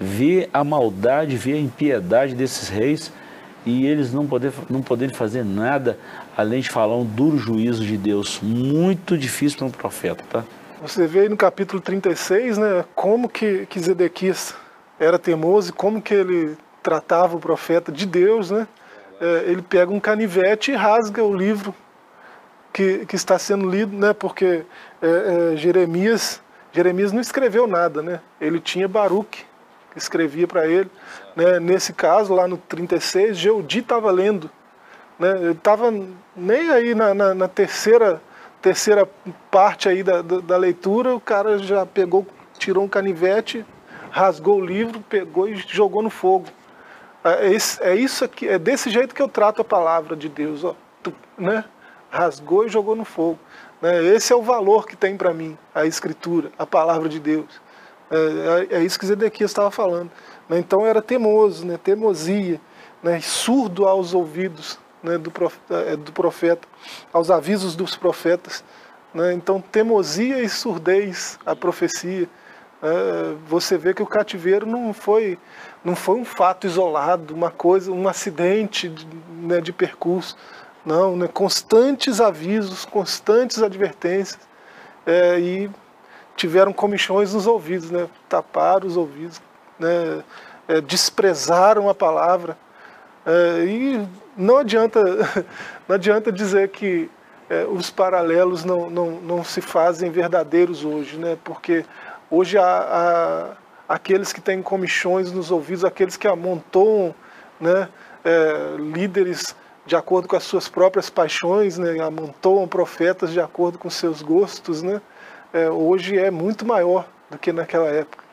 Ver 0.00 0.48
a 0.52 0.64
maldade, 0.64 1.36
ver 1.36 1.54
a 1.54 1.60
impiedade 1.60 2.34
desses 2.34 2.68
reis 2.68 3.12
e 3.64 3.86
eles 3.86 4.12
não 4.12 4.28
não 4.68 4.82
poderem 4.82 5.14
fazer 5.14 5.44
nada 5.44 5.98
além 6.36 6.60
de 6.60 6.70
falar 6.70 6.96
um 6.96 7.04
duro 7.04 7.38
juízo 7.38 7.84
de 7.84 7.96
Deus. 7.96 8.40
Muito 8.42 9.16
difícil 9.16 9.58
para 9.58 9.66
um 9.66 9.70
profeta, 9.70 10.24
tá? 10.30 10.44
Você 10.82 11.06
vê 11.06 11.20
aí 11.20 11.28
no 11.28 11.36
capítulo 11.36 11.80
36, 11.80 12.56
né, 12.56 12.84
como 12.94 13.28
que, 13.28 13.66
que 13.66 13.78
Zedequias 13.78 14.54
era 14.98 15.18
teimoso 15.18 15.70
e 15.70 15.72
como 15.72 16.00
que 16.00 16.14
ele 16.14 16.56
tratava 16.82 17.36
o 17.36 17.40
profeta 17.40 17.92
de 17.92 18.06
Deus, 18.06 18.50
né? 18.50 18.66
É, 19.20 19.44
ele 19.46 19.60
pega 19.60 19.92
um 19.92 20.00
canivete 20.00 20.70
e 20.70 20.74
rasga 20.74 21.22
o 21.22 21.34
livro 21.34 21.74
que, 22.72 23.04
que 23.04 23.14
está 23.14 23.38
sendo 23.38 23.68
lido, 23.68 23.94
né? 23.94 24.14
Porque 24.14 24.64
é, 25.02 25.52
é, 25.52 25.56
Jeremias, 25.56 26.40
Jeremias 26.72 27.12
não 27.12 27.20
escreveu 27.20 27.66
nada, 27.66 28.00
né? 28.02 28.20
Ele 28.40 28.58
tinha 28.58 28.88
Baruque 28.88 29.44
que 29.44 29.44
escrevia 29.96 30.46
para 30.46 30.66
ele. 30.66 30.90
Né? 31.36 31.60
Nesse 31.60 31.92
caso, 31.92 32.34
lá 32.34 32.46
no 32.46 32.56
36, 32.56 33.36
Geudi 33.36 33.80
estava 33.80 34.10
lendo 34.10 34.50
né? 35.20 35.38
Eu 35.42 35.52
estava 35.52 35.92
nem 36.34 36.70
aí 36.70 36.94
na, 36.94 37.12
na, 37.12 37.34
na, 37.34 37.46
terceira, 37.46 38.22
terceira 38.62 39.06
parte 39.50 39.86
aí 39.86 40.02
da, 40.02 40.22
da, 40.22 40.40
da, 40.40 40.56
leitura, 40.56 41.14
o 41.14 41.20
cara 41.20 41.58
já 41.58 41.84
pegou, 41.84 42.26
tirou 42.58 42.82
um 42.82 42.88
canivete, 42.88 43.64
rasgou 44.10 44.56
o 44.56 44.64
livro, 44.64 44.98
pegou 45.02 45.46
e 45.46 45.56
jogou 45.56 46.00
no 46.00 46.08
fogo. 46.08 46.46
É, 47.22 47.52
esse, 47.52 47.82
é 47.82 47.94
isso 47.94 48.24
aqui, 48.24 48.48
é 48.48 48.58
desse 48.58 48.88
jeito 48.88 49.14
que 49.14 49.20
eu 49.20 49.28
trato 49.28 49.60
a 49.60 49.64
palavra 49.64 50.16
de 50.16 50.26
Deus, 50.26 50.64
ó, 50.64 50.74
né? 51.36 51.66
Rasgou 52.08 52.64
e 52.64 52.70
jogou 52.70 52.96
no 52.96 53.04
fogo. 53.04 53.38
Né? 53.80 54.02
Esse 54.06 54.32
é 54.32 54.36
o 54.36 54.42
valor 54.42 54.86
que 54.86 54.96
tem 54.96 55.18
para 55.18 55.34
mim 55.34 55.56
a 55.74 55.84
Escritura, 55.84 56.50
a 56.58 56.66
palavra 56.66 57.10
de 57.10 57.20
Deus. 57.20 57.60
É, 58.10 58.66
é, 58.74 58.78
é 58.78 58.84
isso 58.84 58.98
que 58.98 59.06
Zedequias 59.06 59.50
estava 59.50 59.70
falando. 59.70 60.10
Né? 60.48 60.58
Então 60.58 60.84
era 60.84 61.00
temoso, 61.00 61.64
né? 61.64 61.78
teimosia, 61.82 62.60
né? 63.02 63.20
surdo 63.20 63.86
aos 63.86 64.12
ouvidos 64.14 64.78
né, 65.02 65.16
do, 65.16 65.30
profeta, 65.30 65.96
do 65.96 66.12
profeta, 66.12 66.68
aos 67.12 67.30
avisos 67.30 67.76
dos 67.76 67.96
profetas. 67.96 68.64
Né? 69.14 69.32
Então, 69.32 69.60
teimosia 69.60 70.42
e 70.42 70.48
surdez 70.48 71.38
à 71.44 71.54
profecia. 71.54 72.28
É, 72.82 73.34
você 73.46 73.76
vê 73.76 73.92
que 73.92 74.02
o 74.02 74.06
cativeiro 74.06 74.66
não 74.66 74.92
foi, 74.94 75.38
não 75.84 75.94
foi 75.94 76.16
um 76.16 76.24
fato 76.24 76.66
isolado, 76.66 77.34
uma 77.34 77.50
coisa, 77.50 77.92
um 77.92 78.08
acidente 78.08 78.88
de, 78.88 79.06
né, 79.42 79.60
de 79.60 79.72
percurso. 79.72 80.36
Não, 80.84 81.14
né? 81.14 81.28
constantes 81.28 82.20
avisos, 82.20 82.84
constantes 82.84 83.62
advertências. 83.62 84.48
É, 85.06 85.38
e 85.38 85.70
tiveram 86.36 86.72
comichões 86.72 87.34
nos 87.34 87.46
ouvidos, 87.46 87.90
né? 87.90 88.08
taparam 88.28 88.86
os 88.86 88.96
ouvidos, 88.96 89.40
né? 89.78 90.22
É, 90.68 90.80
desprezaram 90.80 91.88
a 91.88 91.94
palavra. 91.94 92.56
É, 93.26 93.64
e 93.64 94.08
não 94.36 94.58
adianta, 94.58 95.02
não 95.88 95.96
adianta 95.96 96.30
dizer 96.30 96.68
que 96.68 97.10
é, 97.48 97.64
os 97.64 97.90
paralelos 97.90 98.64
não, 98.64 98.88
não, 98.88 99.10
não 99.20 99.44
se 99.44 99.60
fazem 99.60 100.10
verdadeiros 100.10 100.84
hoje, 100.84 101.18
né? 101.18 101.36
porque 101.42 101.84
hoje 102.30 102.56
há, 102.56 103.56
há 103.88 103.94
aqueles 103.94 104.32
que 104.32 104.40
têm 104.40 104.62
comichões 104.62 105.32
nos 105.32 105.50
ouvidos, 105.50 105.84
aqueles 105.84 106.16
que 106.16 106.28
amontoam 106.28 107.12
né, 107.60 107.88
é, 108.24 108.76
líderes 108.78 109.54
de 109.84 109.96
acordo 109.96 110.28
com 110.28 110.36
as 110.36 110.44
suas 110.44 110.68
próprias 110.68 111.10
paixões, 111.10 111.76
né, 111.76 112.00
amontoam 112.00 112.68
profetas 112.68 113.32
de 113.32 113.40
acordo 113.40 113.78
com 113.78 113.90
seus 113.90 114.22
gostos, 114.22 114.82
né, 114.82 115.00
é, 115.52 115.70
hoje 115.70 116.18
é 116.18 116.30
muito 116.30 116.64
maior 116.66 117.06
do 117.30 117.38
que 117.38 117.52
naquela 117.52 117.88
época. 117.88 118.24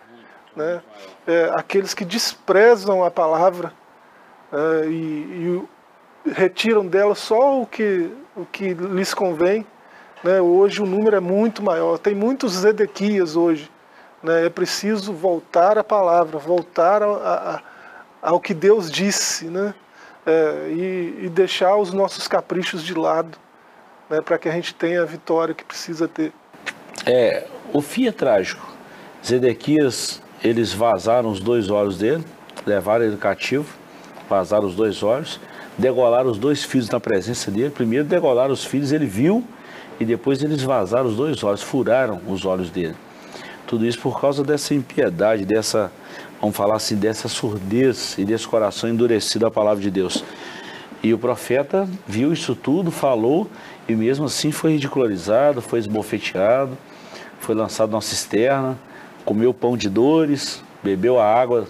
Né? 0.55 0.81
É, 1.25 1.51
aqueles 1.53 1.93
que 1.93 2.03
desprezam 2.03 3.03
a 3.03 3.11
palavra 3.11 3.71
é, 4.51 4.87
e, 4.87 5.63
e, 6.25 6.31
retiram 6.31 6.85
dela 6.85 7.15
só 7.15 7.61
o 7.61 7.65
que, 7.65 8.11
o 8.35 8.45
que 8.45 8.73
lhes 8.73 9.13
convém, 9.13 9.65
né? 10.23 10.41
hoje 10.41 10.81
o 10.81 10.85
número 10.85 11.15
é 11.15 11.19
muito 11.19 11.61
maior. 11.61 11.97
Tem 11.99 12.15
muitos 12.15 12.53
Zedequias 12.53 13.35
hoje. 13.35 13.69
Né? 14.21 14.45
É 14.45 14.49
preciso 14.49 15.13
voltar 15.13 15.77
à 15.77 15.83
palavra, 15.83 16.39
voltar 16.39 17.03
a, 17.03 17.07
a, 17.07 17.61
ao 18.21 18.39
que 18.39 18.53
Deus 18.53 18.91
disse, 18.91 19.45
né? 19.45 19.73
É, 20.25 20.69
e, 20.71 21.19
e, 21.25 21.29
deixar 21.29 21.77
os 21.77 21.93
nossos 21.93 22.27
caprichos 22.27 22.83
de 22.83 22.93
lado, 22.93 23.37
né? 24.09 24.19
para 24.19 24.37
que 24.37 24.49
a 24.49 24.51
gente 24.51 24.75
tenha 24.75 25.01
a 25.01 25.05
vitória 25.05 25.55
que 25.55 25.63
precisa 25.63 26.05
ter. 26.05 26.33
É, 27.05 27.45
o 27.73 27.81
fim 27.81 28.07
é 28.07 28.11
trágico. 28.11 28.65
Zedequias, 29.25 30.21
eles 30.43 30.73
vazaram 30.73 31.29
os 31.29 31.39
dois 31.39 31.69
olhos 31.69 31.97
dele, 31.97 32.23
levaram 32.65 33.05
ele 33.05 33.17
cativo, 33.17 33.67
vazaram 34.29 34.67
os 34.67 34.75
dois 34.75 35.03
olhos, 35.03 35.39
degolaram 35.77 36.29
os 36.29 36.37
dois 36.37 36.63
filhos 36.63 36.89
na 36.89 36.99
presença 36.99 37.51
dele. 37.51 37.69
Primeiro 37.69 38.05
degolaram 38.05 38.53
os 38.53 38.63
filhos, 38.63 38.91
ele 38.91 39.05
viu, 39.05 39.43
e 39.99 40.05
depois 40.05 40.41
eles 40.41 40.61
vazaram 40.61 41.07
os 41.07 41.15
dois 41.15 41.43
olhos, 41.43 41.61
furaram 41.61 42.21
os 42.27 42.45
olhos 42.45 42.69
dele. 42.69 42.95
Tudo 43.65 43.85
isso 43.85 43.99
por 43.99 44.19
causa 44.19 44.43
dessa 44.43 44.73
impiedade, 44.73 45.45
dessa, 45.45 45.91
vamos 46.39 46.55
falar 46.55 46.75
assim, 46.75 46.95
dessa 46.95 47.27
surdez 47.27 48.15
e 48.17 48.23
desse 48.23 48.47
coração 48.47 48.89
endurecido 48.89 49.45
à 49.45 49.51
palavra 49.51 49.81
de 49.81 49.91
Deus. 49.91 50.23
E 51.03 51.13
o 51.13 51.17
profeta 51.17 51.87
viu 52.07 52.31
isso 52.31 52.55
tudo, 52.55 52.91
falou, 52.91 53.49
e 53.87 53.95
mesmo 53.95 54.25
assim 54.25 54.51
foi 54.51 54.73
ridicularizado, 54.73 55.61
foi 55.61 55.79
esbofeteado, 55.79 56.77
foi 57.39 57.55
lançado 57.55 57.91
numa 57.91 58.01
cisterna, 58.01 58.77
comeu 59.25 59.53
pão 59.53 59.77
de 59.77 59.89
dores, 59.89 60.63
bebeu 60.83 61.19
a 61.19 61.25
água, 61.25 61.67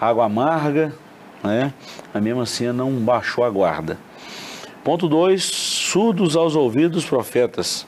água 0.00 0.24
amarga, 0.24 0.92
né? 1.42 1.72
mas 2.12 2.22
mesmo 2.22 2.40
assim 2.40 2.72
não 2.72 2.92
baixou 2.92 3.44
a 3.44 3.50
guarda. 3.50 3.98
Ponto 4.82 5.08
2, 5.08 5.42
surdos 5.42 6.36
aos 6.36 6.56
ouvidos 6.56 6.90
dos 6.90 7.04
profetas. 7.04 7.86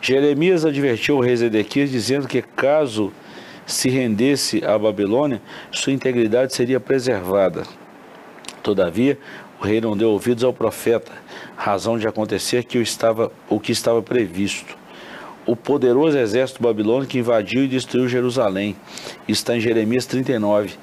Jeremias 0.00 0.64
advertiu 0.64 1.16
o 1.16 1.20
rei 1.20 1.36
Zedequias 1.36 1.90
dizendo 1.90 2.28
que 2.28 2.42
caso 2.42 3.12
se 3.64 3.88
rendesse 3.88 4.64
à 4.64 4.76
Babilônia, 4.78 5.40
sua 5.70 5.92
integridade 5.92 6.54
seria 6.54 6.80
preservada. 6.80 7.62
Todavia, 8.62 9.18
o 9.60 9.64
rei 9.64 9.80
não 9.80 9.96
deu 9.96 10.10
ouvidos 10.10 10.44
ao 10.44 10.52
profeta, 10.52 11.12
razão 11.56 11.98
de 11.98 12.06
acontecer 12.06 12.64
que 12.64 12.78
o, 12.78 12.82
estava, 12.82 13.30
o 13.48 13.60
que 13.60 13.72
estava 13.72 14.02
previsto. 14.02 14.76
O 15.44 15.56
poderoso 15.56 16.16
exército 16.16 16.62
babilônico 16.62 17.16
invadiu 17.16 17.64
e 17.64 17.68
destruiu 17.68 18.08
Jerusalém. 18.08 18.76
Está 19.26 19.56
em 19.56 19.60
Jeremias 19.60 20.06
39. 20.06 20.74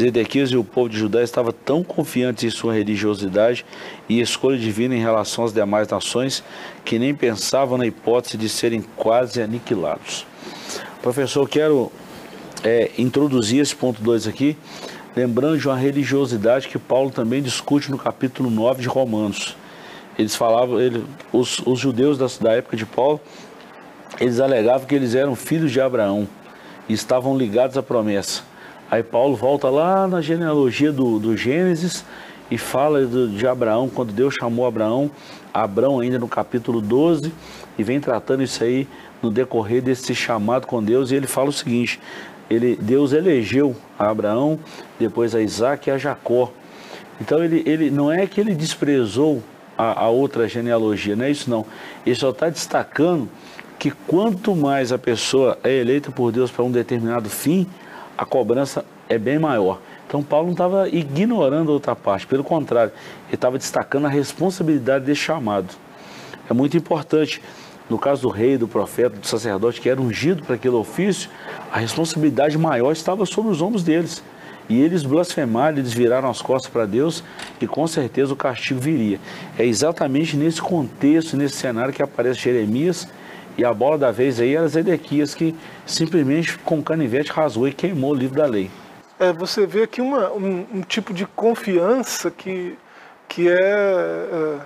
Zedequias 0.00 0.50
e 0.50 0.56
o 0.56 0.64
povo 0.64 0.88
de 0.88 0.98
Judá 0.98 1.22
estavam 1.22 1.52
tão 1.52 1.84
confiantes 1.84 2.44
em 2.44 2.50
sua 2.50 2.72
religiosidade 2.72 3.64
e 4.08 4.20
escolha 4.20 4.58
divina 4.58 4.94
em 4.94 5.00
relação 5.00 5.44
às 5.44 5.52
demais 5.52 5.88
nações 5.88 6.42
que 6.84 6.98
nem 6.98 7.14
pensavam 7.14 7.76
na 7.76 7.86
hipótese 7.86 8.38
de 8.38 8.48
serem 8.48 8.82
quase 8.96 9.42
aniquilados. 9.42 10.26
Professor, 11.02 11.46
quero 11.46 11.92
é, 12.64 12.90
introduzir 12.98 13.60
esse 13.60 13.76
ponto 13.76 14.02
2 14.02 14.26
aqui, 14.26 14.56
lembrando 15.14 15.58
de 15.58 15.68
uma 15.68 15.76
religiosidade 15.76 16.68
que 16.68 16.78
Paulo 16.78 17.10
também 17.10 17.42
discute 17.42 17.90
no 17.90 17.98
capítulo 17.98 18.50
9 18.50 18.82
de 18.82 18.88
Romanos. 18.88 19.56
Eles 20.18 20.34
falavam, 20.34 20.80
ele, 20.80 21.04
os, 21.32 21.58
os 21.66 21.78
judeus 21.78 22.16
da, 22.16 22.26
da 22.40 22.52
época 22.52 22.76
de 22.76 22.86
Paulo, 22.86 23.20
eles 24.20 24.40
alegavam 24.40 24.86
que 24.86 24.94
eles 24.94 25.14
eram 25.14 25.34
filhos 25.34 25.70
de 25.70 25.80
Abraão 25.80 26.26
e 26.88 26.92
estavam 26.92 27.36
ligados 27.36 27.76
à 27.76 27.82
promessa. 27.82 28.42
Aí 28.90 29.02
Paulo 29.02 29.36
volta 29.36 29.68
lá 29.68 30.06
na 30.06 30.20
genealogia 30.20 30.92
do, 30.92 31.18
do 31.18 31.36
Gênesis 31.36 32.04
e 32.50 32.56
fala 32.56 33.04
do, 33.04 33.28
de 33.28 33.46
Abraão, 33.46 33.88
quando 33.88 34.12
Deus 34.12 34.34
chamou 34.34 34.66
Abraão, 34.66 35.10
Abraão 35.52 36.00
ainda 36.00 36.18
no 36.18 36.28
capítulo 36.28 36.80
12, 36.80 37.32
e 37.76 37.82
vem 37.82 38.00
tratando 38.00 38.42
isso 38.42 38.62
aí 38.62 38.86
no 39.22 39.30
decorrer 39.30 39.82
desse 39.82 40.14
chamado 40.14 40.66
com 40.66 40.82
Deus, 40.82 41.10
e 41.10 41.16
ele 41.16 41.26
fala 41.26 41.48
o 41.48 41.52
seguinte, 41.52 42.00
ele, 42.48 42.76
Deus 42.80 43.12
elegeu 43.12 43.74
a 43.98 44.08
Abraão, 44.08 44.58
depois 44.98 45.34
a 45.34 45.40
Isaac 45.40 45.88
e 45.88 45.92
a 45.92 45.98
Jacó. 45.98 46.52
Então 47.20 47.42
ele, 47.42 47.62
ele 47.66 47.90
não 47.90 48.12
é 48.12 48.26
que 48.26 48.40
ele 48.40 48.54
desprezou 48.54 49.42
a, 49.76 50.04
a 50.04 50.08
outra 50.08 50.48
genealogia, 50.48 51.16
não 51.16 51.24
é 51.24 51.30
isso 51.30 51.50
não. 51.50 51.66
Ele 52.04 52.14
só 52.14 52.30
está 52.30 52.48
destacando 52.48 53.28
que 53.78 53.90
quanto 53.90 54.54
mais 54.54 54.92
a 54.92 54.98
pessoa 54.98 55.58
é 55.62 55.72
eleita 55.72 56.10
por 56.10 56.32
Deus 56.32 56.50
para 56.50 56.64
um 56.64 56.70
determinado 56.70 57.28
fim, 57.28 57.66
a 58.16 58.24
cobrança 58.24 58.84
é 59.08 59.18
bem 59.18 59.38
maior. 59.38 59.80
Então 60.06 60.22
Paulo 60.22 60.46
não 60.46 60.52
estava 60.52 60.88
ignorando 60.88 61.70
a 61.70 61.74
outra 61.74 61.96
parte, 61.96 62.26
pelo 62.26 62.44
contrário, 62.44 62.92
ele 63.26 63.34
estava 63.34 63.58
destacando 63.58 64.06
a 64.06 64.08
responsabilidade 64.08 65.04
desse 65.04 65.20
chamado. 65.20 65.74
É 66.48 66.54
muito 66.54 66.76
importante, 66.76 67.42
no 67.90 67.98
caso 67.98 68.22
do 68.22 68.28
rei, 68.28 68.56
do 68.56 68.68
profeta, 68.68 69.16
do 69.16 69.26
sacerdote 69.26 69.80
que 69.80 69.88
era 69.88 70.00
ungido 70.00 70.42
para 70.44 70.54
aquele 70.54 70.76
ofício, 70.76 71.28
a 71.72 71.78
responsabilidade 71.78 72.56
maior 72.56 72.92
estava 72.92 73.26
sobre 73.26 73.50
os 73.50 73.60
ombros 73.60 73.82
deles. 73.82 74.22
E 74.68 74.80
eles 74.80 75.04
blasfemaram, 75.04 75.78
eles 75.78 75.92
viraram 75.92 76.28
as 76.28 76.42
costas 76.42 76.70
para 76.70 76.86
Deus 76.86 77.22
e 77.60 77.68
com 77.68 77.86
certeza 77.86 78.32
o 78.32 78.36
castigo 78.36 78.80
viria. 78.80 79.20
É 79.56 79.64
exatamente 79.64 80.36
nesse 80.36 80.60
contexto, 80.60 81.36
nesse 81.36 81.56
cenário 81.56 81.94
que 81.94 82.02
aparece 82.02 82.40
Jeremias 82.40 83.08
e 83.56 83.64
a 83.64 83.72
bola 83.72 83.96
da 83.96 84.10
vez 84.10 84.40
aí 84.40 84.54
era 84.54 84.68
Zedequias, 84.68 85.34
que 85.34 85.54
simplesmente 85.86 86.58
com 86.58 86.82
canivete 86.82 87.32
rasgou 87.32 87.66
e 87.66 87.72
queimou 87.72 88.10
o 88.10 88.14
livro 88.14 88.36
da 88.36 88.46
lei. 88.46 88.70
É, 89.18 89.32
você 89.32 89.66
vê 89.66 89.84
aqui 89.84 90.02
uma, 90.02 90.30
um, 90.32 90.66
um, 90.74 90.80
tipo 90.82 91.14
de 91.14 91.26
confiança 91.26 92.30
que, 92.30 92.76
que, 93.26 93.48
é, 93.48 93.54
é, 93.54 94.58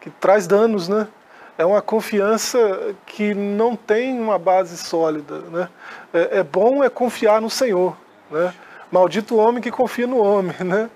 que 0.00 0.10
traz 0.10 0.46
danos, 0.46 0.86
né? 0.86 1.08
É 1.56 1.64
uma 1.64 1.80
confiança 1.80 2.94
que 3.06 3.32
não 3.32 3.74
tem 3.74 4.20
uma 4.20 4.38
base 4.38 4.76
sólida, 4.76 5.38
né? 5.50 5.68
É, 6.12 6.40
é 6.40 6.42
bom 6.42 6.84
é 6.84 6.90
confiar 6.90 7.40
no 7.40 7.48
Senhor, 7.48 7.96
né? 8.30 8.52
Maldito 8.92 9.34
o 9.34 9.38
homem 9.38 9.62
que 9.62 9.70
confia 9.70 10.06
no 10.06 10.18
homem, 10.18 10.54
né? 10.60 10.90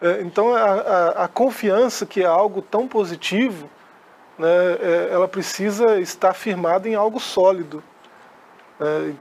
É, 0.00 0.20
então 0.20 0.54
a, 0.54 0.60
a, 0.60 1.24
a 1.24 1.28
confiança 1.28 2.06
que 2.06 2.22
é 2.22 2.26
algo 2.26 2.62
tão 2.62 2.86
positivo, 2.86 3.68
né, 4.38 4.48
é, 4.80 5.08
ela 5.12 5.28
precisa 5.28 5.98
estar 6.00 6.34
firmada 6.34 6.88
em 6.88 6.94
algo 6.94 7.20
sólido. 7.20 7.82
Né, 8.78 9.14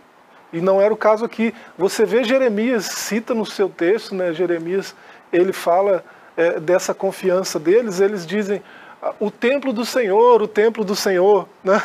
e 0.51 0.61
não 0.61 0.81
era 0.81 0.93
o 0.93 0.97
caso 0.97 1.25
aqui. 1.25 1.53
Você 1.77 2.05
vê 2.05 2.23
Jeremias, 2.23 2.85
cita 2.85 3.33
no 3.33 3.45
seu 3.45 3.69
texto, 3.69 4.13
né, 4.13 4.33
Jeremias, 4.33 4.95
ele 5.31 5.51
fala 5.51 6.03
é, 6.37 6.59
dessa 6.59 6.93
confiança 6.93 7.59
deles, 7.59 7.99
eles 7.99 8.25
dizem, 8.25 8.61
o 9.19 9.29
templo 9.29 9.73
do 9.73 9.83
Senhor, 9.83 10.41
o 10.41 10.47
templo 10.47 10.83
do 10.85 10.95
Senhor, 10.95 11.47
né? 11.63 11.81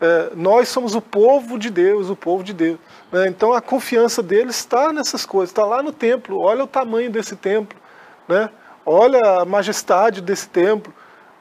é, 0.00 0.30
nós 0.34 0.68
somos 0.68 0.94
o 0.94 1.00
povo 1.00 1.58
de 1.58 1.70
Deus, 1.70 2.10
o 2.10 2.16
povo 2.16 2.42
de 2.42 2.52
Deus. 2.52 2.78
Né? 3.12 3.28
Então 3.28 3.52
a 3.52 3.60
confiança 3.60 4.22
deles 4.22 4.56
está 4.56 4.92
nessas 4.92 5.24
coisas, 5.24 5.50
está 5.50 5.64
lá 5.64 5.82
no 5.82 5.92
templo, 5.92 6.40
olha 6.40 6.64
o 6.64 6.66
tamanho 6.66 7.10
desse 7.10 7.36
templo, 7.36 7.78
né? 8.26 8.50
olha 8.84 9.40
a 9.40 9.44
majestade 9.44 10.20
desse 10.20 10.48
templo, 10.48 10.92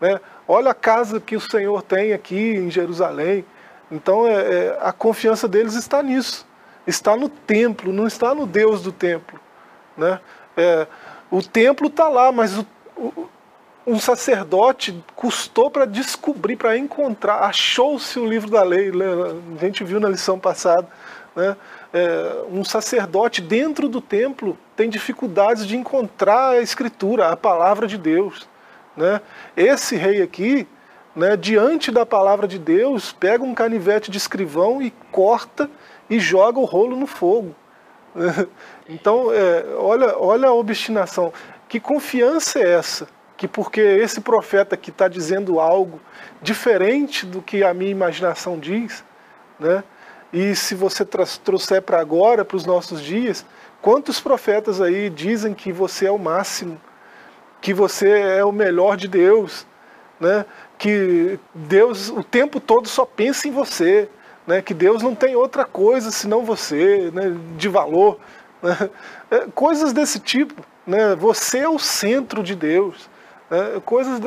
né? 0.01 0.19
Olha 0.47 0.71
a 0.71 0.75
casa 0.75 1.19
que 1.19 1.35
o 1.35 1.41
Senhor 1.41 1.81
tem 1.81 2.13
aqui 2.13 2.55
em 2.55 2.71
Jerusalém. 2.71 3.45
Então 3.91 4.25
é, 4.25 4.33
é, 4.33 4.77
a 4.81 4.91
confiança 4.91 5.47
deles 5.47 5.75
está 5.75 6.01
nisso. 6.01 6.45
Está 6.85 7.15
no 7.15 7.27
templo, 7.27 7.91
não 7.91 8.07
está 8.07 8.33
no 8.33 8.45
Deus 8.45 8.81
do 8.81 8.91
templo. 8.91 9.39
Né? 9.97 10.19
É, 10.55 10.87
o 11.29 11.41
templo 11.41 11.87
está 11.87 12.07
lá, 12.07 12.31
mas 12.31 12.57
o, 12.57 12.65
o, 12.95 13.29
um 13.85 13.99
sacerdote 13.99 15.03
custou 15.15 15.71
para 15.71 15.85
descobrir, 15.85 16.55
para 16.57 16.77
encontrar, 16.77 17.39
achou-se 17.43 18.19
o 18.19 18.25
livro 18.25 18.49
da 18.49 18.61
lei, 18.61 18.91
a 18.91 19.65
gente 19.65 19.81
viu 19.83 19.97
na 19.97 20.09
lição 20.09 20.37
passada, 20.37 20.87
né? 21.33 21.55
É, 21.93 22.43
um 22.51 22.65
sacerdote 22.65 23.41
dentro 23.41 23.87
do 23.87 24.01
templo 24.01 24.57
tem 24.75 24.89
dificuldades 24.89 25.65
de 25.65 25.77
encontrar 25.77 26.49
a 26.49 26.61
escritura, 26.61 27.29
a 27.29 27.37
palavra 27.37 27.87
de 27.87 27.97
Deus. 27.97 28.47
Né? 28.97 29.21
Esse 29.55 29.95
rei 29.95 30.21
aqui, 30.23 30.67
né, 31.15 31.37
diante 31.37 31.91
da 31.91 32.05
palavra 32.05 32.47
de 32.47 32.57
Deus, 32.57 33.13
pega 33.13 33.43
um 33.43 33.53
canivete 33.53 34.09
de 34.09 34.17
escrivão 34.17 34.81
e 34.81 34.91
corta 35.11 35.69
e 36.09 36.19
joga 36.19 36.59
o 36.59 36.65
rolo 36.65 36.95
no 36.95 37.07
fogo. 37.07 37.55
Então, 38.89 39.33
é, 39.33 39.65
olha, 39.75 40.17
olha 40.17 40.47
a 40.47 40.53
obstinação. 40.53 41.33
Que 41.67 41.77
confiança 41.77 42.57
é 42.57 42.71
essa? 42.71 43.05
Que 43.35 43.49
porque 43.49 43.81
esse 43.81 44.21
profeta 44.21 44.77
que 44.77 44.91
está 44.91 45.09
dizendo 45.09 45.59
algo 45.59 45.99
diferente 46.41 47.25
do 47.25 47.41
que 47.41 47.65
a 47.65 47.73
minha 47.73 47.91
imaginação 47.91 48.57
diz, 48.57 49.03
né? 49.59 49.83
E 50.31 50.55
se 50.55 50.73
você 50.73 51.05
trouxer 51.05 51.81
para 51.81 51.99
agora, 51.99 52.45
para 52.45 52.55
os 52.55 52.65
nossos 52.65 53.01
dias, 53.01 53.45
quantos 53.81 54.21
profetas 54.21 54.79
aí 54.79 55.09
dizem 55.09 55.53
que 55.53 55.73
você 55.73 56.05
é 56.05 56.11
o 56.11 56.17
máximo, 56.17 56.79
que 57.61 57.73
você 57.73 58.09
é 58.09 58.45
o 58.45 58.51
melhor 58.51 58.97
de 58.97 59.07
Deus, 59.07 59.65
né? 60.19 60.45
que 60.77 61.39
Deus 61.53 62.09
o 62.09 62.23
tempo 62.23 62.59
todo 62.59 62.87
só 62.87 63.05
pensa 63.05 63.47
em 63.47 63.51
você, 63.51 64.09
né? 64.45 64.61
que 64.61 64.73
Deus 64.73 65.01
não 65.01 65.15
tem 65.15 65.35
outra 65.35 65.65
coisa 65.65 66.11
senão 66.11 66.43
você, 66.43 67.11
né? 67.13 67.35
de 67.57 67.67
valor. 67.67 68.19
Né? 68.61 68.89
É, 69.29 69.39
coisas 69.53 69.91
desse 69.91 70.19
tipo. 70.19 70.63
Né? 70.85 71.15
Você 71.15 71.59
é 71.59 71.69
o 71.69 71.77
centro 71.79 72.41
de 72.41 72.55
Deus. 72.55 73.09
Né? 73.49 73.81
Coisas, 73.83 74.19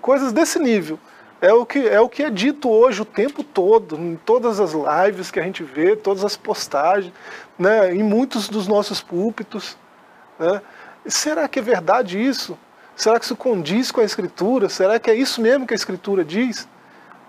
coisas 0.00 0.32
desse 0.32 0.58
nível. 0.58 0.98
É 1.40 1.52
o, 1.52 1.66
que, 1.66 1.86
é 1.86 2.00
o 2.00 2.08
que 2.08 2.22
é 2.22 2.30
dito 2.30 2.70
hoje 2.70 3.02
o 3.02 3.04
tempo 3.04 3.44
todo, 3.44 3.96
em 3.96 4.16
todas 4.16 4.60
as 4.60 4.72
lives 4.72 5.30
que 5.30 5.38
a 5.38 5.42
gente 5.42 5.62
vê, 5.62 5.94
todas 5.94 6.24
as 6.24 6.36
postagens, 6.36 7.12
né? 7.58 7.94
em 7.94 8.02
muitos 8.02 8.48
dos 8.48 8.66
nossos 8.66 9.02
púlpitos. 9.02 9.76
Né? 10.38 10.62
Será 11.06 11.46
que 11.46 11.58
é 11.58 11.62
verdade 11.62 12.18
isso? 12.18 12.56
Será 12.96 13.18
que 13.18 13.24
isso 13.24 13.36
condiz 13.36 13.90
com 13.90 14.00
a 14.00 14.04
Escritura? 14.04 14.68
Será 14.68 14.98
que 14.98 15.10
é 15.10 15.14
isso 15.14 15.40
mesmo 15.40 15.66
que 15.66 15.74
a 15.74 15.76
Escritura 15.76 16.24
diz? 16.24 16.68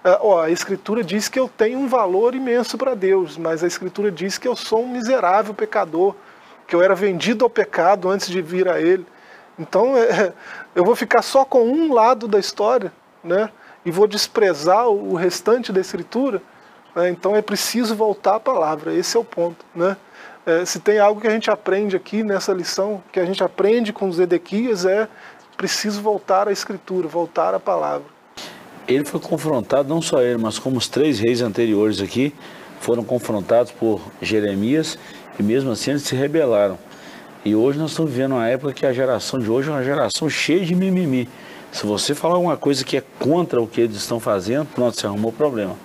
É, 0.04 0.20
ó, 0.22 0.44
a 0.44 0.52
Escritura 0.52 1.04
diz 1.04 1.28
que 1.28 1.40
eu 1.40 1.50
tenho 1.50 1.80
um 1.80 1.88
valor 1.88 2.36
imenso 2.36 2.78
para 2.78 2.94
Deus, 2.94 3.38
mas 3.38 3.64
a 3.64 3.68
Escritura 3.68 4.12
diz 4.12 4.38
que 4.38 4.48
eu 4.48 4.56
sou 4.56 4.84
um 4.84 4.88
miserável 4.88 5.54
pecador 5.54 6.16
que 6.68 6.76
eu 6.76 6.82
era 6.82 6.96
vendido 6.96 7.44
ao 7.44 7.50
pecado 7.50 8.10
antes 8.10 8.28
de 8.28 8.42
vir 8.42 8.68
a 8.68 8.80
Ele. 8.80 9.06
Então 9.58 9.98
é, 9.98 10.34
eu 10.76 10.84
vou 10.84 10.96
ficar 10.96 11.22
só 11.22 11.46
com 11.46 11.64
um 11.68 11.94
lado 11.94 12.28
da 12.28 12.40
história, 12.40 12.92
né? 13.24 13.50
E 13.84 13.92
vou 13.92 14.08
desprezar 14.08 14.88
o 14.88 15.16
restante 15.16 15.72
da 15.72 15.80
Escritura. 15.80 16.42
Né? 16.96 17.10
Então 17.10 17.36
é 17.36 17.42
preciso 17.42 17.96
voltar 17.96 18.36
à 18.36 18.40
palavra. 18.40 18.94
Esse 18.94 19.16
é 19.16 19.20
o 19.20 19.24
ponto, 19.24 19.64
né? 19.76 19.96
É, 20.46 20.64
se 20.64 20.80
tem 20.80 21.00
algo 21.00 21.20
que 21.20 21.28
a 21.28 21.32
gente 21.32 21.50
aprende 21.50 21.96
aqui 21.96 22.24
nessa 22.24 22.54
lição, 22.54 23.04
que 23.12 23.20
a 23.20 23.26
gente 23.26 23.44
aprende 23.44 23.92
com 23.92 24.08
os 24.08 24.20
Edequias, 24.20 24.86
é 24.86 25.08
preciso 25.56 26.02
voltar 26.02 26.48
à 26.48 26.52
Escritura, 26.52 27.08
voltar 27.08 27.54
à 27.54 27.60
palavra. 27.60 28.06
Ele 28.88 29.06
foi 29.06 29.20
confrontado, 29.20 29.90
não 29.90 30.02
só 30.02 30.22
ele, 30.22 30.38
mas 30.38 30.60
como 30.60 30.78
os 30.78 30.88
três 30.88 31.20
reis 31.20 31.42
anteriores 31.42 32.00
aqui, 32.02 32.34
foram 32.80 33.04
confrontados 33.04 33.72
por 33.72 34.00
Jeremias 34.22 34.98
e 35.40 35.44
mesmo 35.44 35.72
assim 35.72 35.92
eles 35.92 36.04
se 36.04 36.16
rebelaram. 36.16 36.78
E 37.44 37.56
hoje 37.56 37.80
nós 37.80 37.92
estamos 37.92 38.12
vivendo 38.12 38.34
uma 38.34 38.48
época 38.48 38.74
que 38.74 38.86
a 38.86 38.94
geração 38.94 39.40
de 39.40 39.50
hoje 39.50 39.70
é 39.70 39.72
uma 39.72 39.84
geração 39.84 40.30
cheia 40.30 40.66
de 40.66 40.76
mimimi. 40.76 41.28
Se 41.72 41.86
você 41.86 42.16
falar 42.16 42.38
uma 42.38 42.56
coisa 42.56 42.84
que 42.86 42.98
é 42.98 43.04
contra 43.20 43.62
o 43.62 43.68
que 43.68 43.82
eles 43.82 43.98
estão 43.98 44.20
fazendo, 44.20 44.66
pronto, 44.68 45.00
você 45.00 45.06
arrumou 45.06 45.32
problema. 45.32 45.76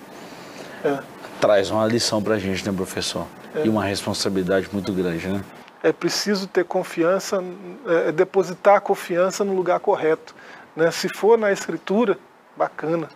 É. 0.83 0.99
Traz 1.39 1.69
uma 1.69 1.85
lição 1.85 2.21
para 2.21 2.35
a 2.35 2.39
gente, 2.39 2.65
né, 2.65 2.71
professor? 2.75 3.25
É. 3.55 3.65
E 3.65 3.69
uma 3.69 3.83
responsabilidade 3.83 4.69
muito 4.71 4.93
grande, 4.93 5.27
né? 5.27 5.43
É 5.83 5.91
preciso 5.91 6.47
ter 6.47 6.65
confiança, 6.65 7.43
é, 7.87 8.09
é, 8.09 8.11
depositar 8.11 8.75
a 8.75 8.81
confiança 8.81 9.43
no 9.43 9.53
lugar 9.53 9.79
correto. 9.79 10.35
Né? 10.75 10.91
Se 10.91 11.09
for 11.09 11.37
na 11.37 11.51
Escritura, 11.51 12.17
bacana. 12.55 13.09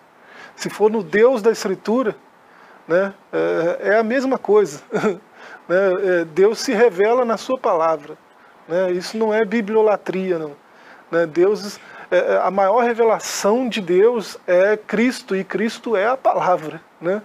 Se 0.55 0.69
for 0.69 0.89
no 0.89 1.03
Deus 1.03 1.41
da 1.41 1.51
Escritura, 1.51 2.15
né, 2.87 3.13
é, 3.31 3.89
é 3.89 3.97
a 3.97 4.03
mesma 4.03 4.37
coisa. 4.37 4.81
Né? 5.67 6.21
É, 6.21 6.25
Deus 6.25 6.59
se 6.59 6.73
revela 6.73 7.25
na 7.25 7.37
sua 7.37 7.57
palavra. 7.57 8.15
Né? 8.67 8.91
Isso 8.91 9.17
não 9.17 9.33
é 9.33 9.43
bibliolatria, 9.43 10.37
não. 10.37 10.55
Né? 11.11 11.25
Deus, 11.25 11.79
é, 12.09 12.17
é, 12.17 12.37
a 12.37 12.51
maior 12.51 12.83
revelação 12.83 13.67
de 13.67 13.81
Deus 13.81 14.37
é 14.45 14.77
Cristo, 14.77 15.35
e 15.35 15.43
Cristo 15.43 15.95
é 15.95 16.07
a 16.07 16.17
palavra. 16.17 16.81
Né? 16.99 17.21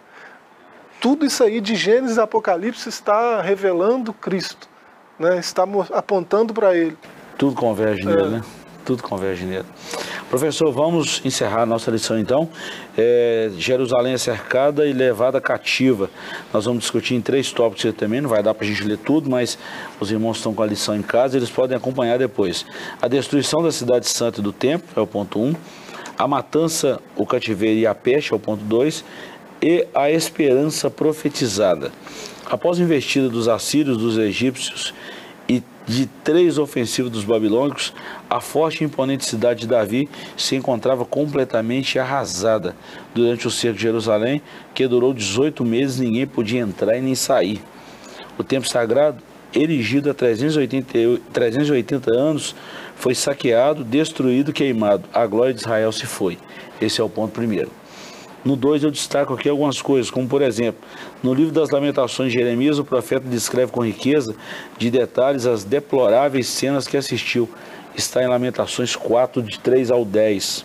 Tudo 1.00 1.24
isso 1.24 1.42
aí 1.42 1.60
de 1.60 1.74
Gênesis 1.74 2.16
e 2.16 2.20
Apocalipse 2.20 2.88
está 2.88 3.40
revelando 3.40 4.12
Cristo, 4.12 4.68
né? 5.20 5.38
está 5.38 5.64
apontando 5.92 6.54
para 6.54 6.74
Ele. 6.74 6.96
Tudo 7.36 7.54
converge 7.54 8.04
nele, 8.04 8.22
é. 8.22 8.28
né? 8.28 8.42
Tudo 8.84 9.02
converge 9.02 9.44
nele. 9.44 9.66
Professor, 10.30 10.72
vamos 10.72 11.20
encerrar 11.24 11.62
a 11.62 11.66
nossa 11.66 11.90
lição 11.90 12.18
então. 12.18 12.48
É, 12.96 13.50
Jerusalém 13.56 14.14
é 14.14 14.18
cercada 14.18 14.86
e 14.86 14.92
levada 14.92 15.40
cativa. 15.40 16.08
Nós 16.52 16.64
vamos 16.64 16.82
discutir 16.82 17.14
em 17.14 17.20
três 17.20 17.52
tópicos 17.52 17.92
também, 17.94 18.20
não 18.20 18.30
vai 18.30 18.42
dar 18.42 18.54
para 18.54 18.64
a 18.64 18.68
gente 18.68 18.82
ler 18.84 18.98
tudo, 18.98 19.28
mas 19.28 19.58
os 19.98 20.10
irmãos 20.10 20.38
estão 20.38 20.54
com 20.54 20.62
a 20.62 20.66
lição 20.66 20.96
em 20.96 21.02
casa, 21.02 21.36
eles 21.36 21.50
podem 21.50 21.76
acompanhar 21.76 22.18
depois. 22.18 22.64
A 23.02 23.08
destruição 23.08 23.62
da 23.62 23.70
cidade 23.70 24.08
santa 24.08 24.40
e 24.40 24.42
do 24.42 24.52
templo, 24.52 24.88
é 24.96 25.00
o 25.00 25.06
ponto 25.06 25.38
1. 25.38 25.46
Um. 25.46 25.54
A 26.16 26.28
matança, 26.28 27.00
o 27.16 27.26
cativeiro 27.26 27.78
e 27.78 27.86
a 27.86 27.94
peste, 27.94 28.32
é 28.32 28.36
o 28.36 28.38
ponto 28.38 28.62
2. 28.64 29.04
E 29.62 29.86
a 29.94 30.10
esperança 30.10 30.90
profetizada. 30.90 31.90
Após 32.50 32.80
a 32.80 32.82
investida 32.82 33.28
dos 33.28 33.46
assírios, 33.46 33.96
dos 33.96 34.18
egípcios 34.18 34.92
e 35.48 35.62
de 35.86 36.06
três 36.24 36.58
ofensivas 36.58 37.12
dos 37.12 37.22
babilônicos, 37.22 37.94
a 38.28 38.40
forte 38.40 38.82
e 38.82 38.84
imponente 38.84 39.24
cidade 39.24 39.60
de 39.60 39.66
Davi 39.68 40.08
se 40.36 40.56
encontrava 40.56 41.04
completamente 41.04 41.96
arrasada 41.96 42.74
durante 43.14 43.46
o 43.46 43.50
cerco 43.52 43.76
de 43.76 43.82
Jerusalém, 43.82 44.42
que 44.74 44.88
durou 44.88 45.14
18 45.14 45.64
meses, 45.64 46.00
ninguém 46.00 46.26
podia 46.26 46.60
entrar 46.60 46.98
e 46.98 47.00
nem 47.00 47.14
sair. 47.14 47.62
O 48.36 48.42
templo 48.42 48.68
sagrado, 48.68 49.22
erigido 49.54 50.10
há 50.10 50.14
380, 50.14 51.20
380 51.32 52.12
anos, 52.12 52.56
foi 52.96 53.14
saqueado, 53.14 53.84
destruído, 53.84 54.52
queimado. 54.52 55.04
A 55.14 55.24
glória 55.24 55.54
de 55.54 55.60
Israel 55.60 55.92
se 55.92 56.04
foi. 56.04 56.36
Esse 56.80 57.00
é 57.00 57.04
o 57.04 57.08
ponto 57.08 57.30
primeiro. 57.30 57.79
No 58.44 58.56
2 58.56 58.84
eu 58.84 58.90
destaco 58.90 59.34
aqui 59.34 59.48
algumas 59.48 59.82
coisas, 59.82 60.10
como 60.10 60.26
por 60.26 60.40
exemplo, 60.40 60.80
no 61.22 61.34
livro 61.34 61.52
das 61.52 61.70
Lamentações 61.70 62.32
de 62.32 62.38
Jeremias, 62.38 62.78
o 62.78 62.84
profeta 62.84 63.28
descreve 63.28 63.70
com 63.70 63.84
riqueza 63.84 64.34
de 64.78 64.90
detalhes 64.90 65.44
as 65.44 65.62
deploráveis 65.62 66.46
cenas 66.46 66.86
que 66.86 66.96
assistiu. 66.96 67.48
Está 67.94 68.22
em 68.22 68.28
Lamentações 68.28 68.96
4, 68.96 69.42
de 69.42 69.58
3 69.58 69.90
ao 69.90 70.04
10. 70.06 70.64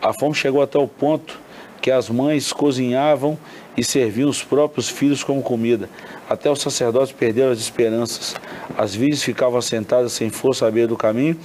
A 0.00 0.14
fome 0.14 0.34
chegou 0.34 0.62
até 0.62 0.78
o 0.78 0.88
ponto 0.88 1.38
que 1.82 1.90
as 1.90 2.08
mães 2.08 2.52
cozinhavam 2.52 3.38
e 3.76 3.84
serviam 3.84 4.28
os 4.28 4.42
próprios 4.42 4.88
filhos 4.88 5.22
como 5.22 5.42
comida. 5.42 5.88
Até 6.28 6.50
os 6.50 6.60
sacerdotes 6.60 7.12
perderam 7.12 7.52
as 7.52 7.58
esperanças. 7.58 8.34
As 8.76 8.94
virgens 8.94 9.22
ficavam 9.22 9.60
sentadas 9.60 10.12
sem 10.12 10.30
força 10.30 10.66
à 10.66 10.70
beira 10.70 10.88
do 10.88 10.96
caminho, 10.96 11.36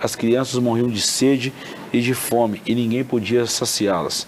as 0.00 0.16
crianças 0.16 0.58
morriam 0.58 0.88
de 0.88 1.00
sede 1.00 1.52
e 1.92 2.00
de 2.00 2.14
fome, 2.14 2.60
e 2.66 2.74
ninguém 2.74 3.04
podia 3.04 3.46
saciá-las. 3.46 4.26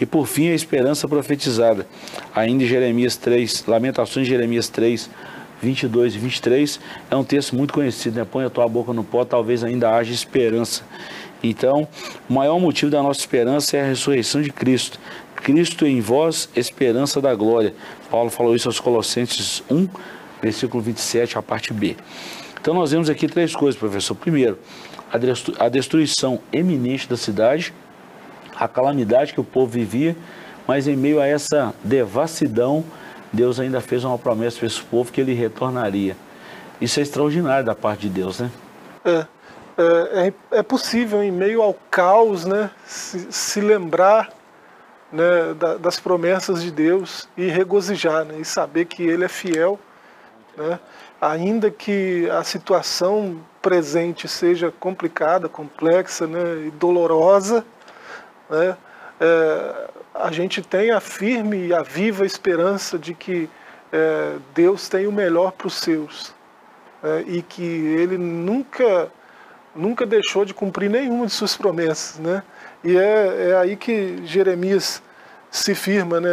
E 0.00 0.06
por 0.06 0.26
fim, 0.26 0.48
a 0.48 0.54
esperança 0.54 1.08
profetizada, 1.08 1.86
ainda 2.34 2.64
em 2.64 2.66
Jeremias 2.66 3.16
3, 3.16 3.64
Lamentações 3.66 4.26
de 4.26 4.32
Jeremias 4.32 4.68
3, 4.68 5.10
22 5.60 6.14
e 6.14 6.18
23, 6.18 6.80
é 7.10 7.16
um 7.16 7.24
texto 7.24 7.56
muito 7.56 7.74
conhecido, 7.74 8.18
né? 8.18 8.24
Põe 8.24 8.44
a 8.44 8.50
tua 8.50 8.68
boca 8.68 8.92
no 8.92 9.02
pó, 9.02 9.24
talvez 9.24 9.64
ainda 9.64 9.94
haja 9.94 10.12
esperança. 10.12 10.82
Então, 11.42 11.86
o 12.28 12.32
maior 12.32 12.58
motivo 12.58 12.90
da 12.90 13.02
nossa 13.02 13.20
esperança 13.20 13.76
é 13.76 13.82
a 13.82 13.86
ressurreição 13.86 14.40
de 14.40 14.50
Cristo. 14.50 14.98
Cristo 15.42 15.86
em 15.86 16.00
vós, 16.00 16.48
esperança 16.54 17.20
da 17.20 17.34
glória. 17.34 17.74
Paulo 18.10 18.30
falou 18.30 18.54
isso 18.54 18.68
aos 18.68 18.80
Colossenses 18.80 19.62
1, 19.70 19.88
versículo 20.42 20.82
27, 20.82 21.38
a 21.38 21.42
parte 21.42 21.72
B. 21.72 21.96
Então, 22.60 22.74
nós 22.74 22.90
vemos 22.90 23.08
aqui 23.08 23.26
três 23.26 23.54
coisas, 23.54 23.78
professor. 23.78 24.14
Primeiro, 24.14 24.58
a 25.58 25.68
destruição 25.68 26.40
eminente 26.52 27.08
da 27.08 27.16
cidade, 27.16 27.72
a 28.54 28.68
calamidade 28.68 29.32
que 29.32 29.40
o 29.40 29.44
povo 29.44 29.66
vivia, 29.66 30.16
mas 30.66 30.86
em 30.86 30.96
meio 30.96 31.20
a 31.20 31.26
essa 31.26 31.72
devassidão, 31.82 32.84
Deus 33.32 33.58
ainda 33.58 33.80
fez 33.80 34.04
uma 34.04 34.18
promessa 34.18 34.58
para 34.58 34.66
esse 34.66 34.82
povo 34.82 35.10
que 35.12 35.20
ele 35.20 35.32
retornaria. 35.32 36.16
Isso 36.80 37.00
é 37.00 37.02
extraordinário 37.02 37.64
da 37.64 37.74
parte 37.74 38.02
de 38.02 38.10
Deus, 38.10 38.40
né? 38.40 38.50
É, 39.04 39.26
é, 39.78 40.26
é, 40.26 40.58
é 40.58 40.62
possível, 40.62 41.22
em 41.22 41.30
meio 41.30 41.62
ao 41.62 41.74
caos, 41.90 42.44
né, 42.44 42.70
se, 42.84 43.28
se 43.30 43.60
lembrar 43.60 44.28
né, 45.12 45.54
da, 45.54 45.76
das 45.76 45.98
promessas 45.98 46.62
de 46.62 46.70
Deus 46.70 47.28
e 47.36 47.46
regozijar, 47.48 48.24
né, 48.24 48.38
e 48.38 48.44
saber 48.44 48.84
que 48.84 49.02
Ele 49.02 49.24
é 49.24 49.28
fiel, 49.28 49.78
né, 50.56 50.78
ainda 51.20 51.70
que 51.70 52.28
a 52.30 52.44
situação 52.44 53.40
presente 53.60 54.28
seja 54.28 54.72
complicada, 54.78 55.48
complexa 55.48 56.26
né, 56.26 56.66
e 56.66 56.70
dolorosa, 56.70 57.64
né, 58.48 58.76
é, 59.20 59.88
a 60.14 60.30
gente 60.30 60.62
tem 60.62 60.90
a 60.90 61.00
firme 61.00 61.68
e 61.68 61.74
a 61.74 61.82
viva 61.82 62.26
esperança 62.26 62.98
de 62.98 63.14
que 63.14 63.48
é, 63.92 64.36
Deus 64.54 64.88
tem 64.88 65.06
o 65.06 65.12
melhor 65.12 65.52
para 65.52 65.66
os 65.66 65.74
seus 65.74 66.34
é, 67.02 67.24
e 67.26 67.42
que 67.42 67.62
Ele 67.62 68.18
nunca, 68.18 69.10
nunca 69.74 70.04
deixou 70.04 70.44
de 70.44 70.52
cumprir 70.52 70.90
nenhuma 70.90 71.26
de 71.26 71.32
suas 71.32 71.56
promessas. 71.56 72.18
Né? 72.18 72.42
E 72.84 72.96
é, 72.96 73.50
é 73.50 73.56
aí 73.56 73.76
que 73.76 74.24
Jeremias 74.24 75.02
se 75.50 75.74
firma, 75.74 76.20
né? 76.20 76.30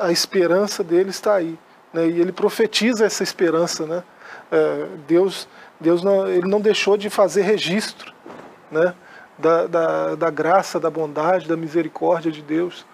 a, 0.00 0.06
a 0.06 0.12
esperança 0.12 0.84
dele 0.84 1.10
está 1.10 1.34
aí. 1.34 1.58
Né? 1.92 2.06
E 2.06 2.20
ele 2.20 2.32
profetiza 2.32 3.04
essa 3.04 3.22
esperança. 3.22 3.86
Né? 3.86 4.02
É, 4.50 4.86
Deus, 5.06 5.48
Deus 5.80 6.02
não, 6.02 6.28
ele 6.28 6.48
não 6.48 6.60
deixou 6.60 6.96
de 6.96 7.10
fazer 7.10 7.42
registro 7.42 8.12
né? 8.70 8.94
da, 9.38 9.66
da, 9.66 10.14
da 10.14 10.30
graça, 10.30 10.78
da 10.78 10.90
bondade, 10.90 11.48
da 11.48 11.56
misericórdia 11.56 12.30
de 12.30 12.42
Deus. 12.42 12.86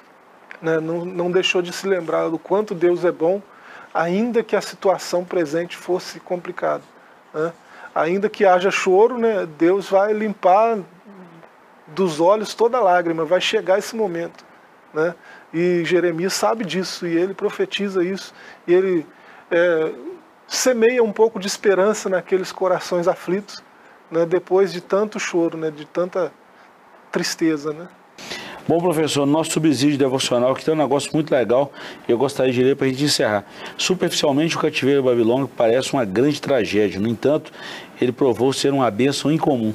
Né? 0.62 0.78
Não, 0.80 1.04
não 1.04 1.30
deixou 1.30 1.60
de 1.60 1.72
se 1.72 1.86
lembrar 1.86 2.28
do 2.28 2.38
quanto 2.38 2.74
Deus 2.74 3.04
é 3.04 3.12
bom, 3.12 3.42
ainda 3.92 4.42
que 4.42 4.56
a 4.56 4.60
situação 4.60 5.24
presente 5.24 5.76
fosse 5.76 6.20
complicada. 6.20 6.82
Né? 7.32 7.52
Ainda 7.94 8.28
que 8.28 8.44
haja 8.44 8.70
choro, 8.72 9.18
né? 9.18 9.46
Deus 9.56 9.88
vai 9.88 10.12
limpar 10.12 10.78
dos 11.88 12.20
olhos 12.20 12.54
toda 12.54 12.80
lágrima, 12.80 13.24
vai 13.24 13.40
chegar 13.40 13.78
esse 13.78 13.94
momento. 13.94 14.44
Né? 14.92 15.14
E 15.52 15.84
Jeremias 15.84 16.32
sabe 16.34 16.64
disso, 16.64 17.06
e 17.06 17.16
ele 17.16 17.34
profetiza 17.34 18.04
isso, 18.04 18.32
e 18.66 18.72
ele 18.72 19.06
é, 19.50 19.92
semeia 20.46 21.02
um 21.02 21.12
pouco 21.12 21.38
de 21.38 21.46
esperança 21.46 22.08
naqueles 22.08 22.52
corações 22.52 23.08
aflitos, 23.08 23.62
né, 24.10 24.24
depois 24.26 24.72
de 24.72 24.80
tanto 24.80 25.18
choro, 25.18 25.56
né, 25.56 25.70
de 25.70 25.84
tanta 25.84 26.32
tristeza. 27.10 27.72
Né? 27.72 27.88
Bom, 28.66 28.80
professor, 28.80 29.26
nosso 29.26 29.52
subsídio 29.52 29.98
devocional 29.98 30.54
que 30.54 30.64
tem 30.64 30.72
um 30.72 30.76
negócio 30.76 31.10
muito 31.12 31.30
legal 31.30 31.70
eu 32.08 32.16
gostaria 32.16 32.52
de 32.52 32.62
ler 32.62 32.76
para 32.76 32.86
a 32.86 32.90
gente 32.90 33.04
encerrar. 33.04 33.44
Superficialmente, 33.76 34.56
o 34.56 34.60
cativeiro 34.60 35.02
babilônico 35.02 35.52
parece 35.54 35.92
uma 35.92 36.04
grande 36.04 36.40
tragédia. 36.40 36.98
No 36.98 37.08
entanto, 37.08 37.52
ele 38.00 38.10
provou 38.10 38.52
ser 38.54 38.72
uma 38.72 38.90
bênção 38.90 39.30
incomum. 39.30 39.74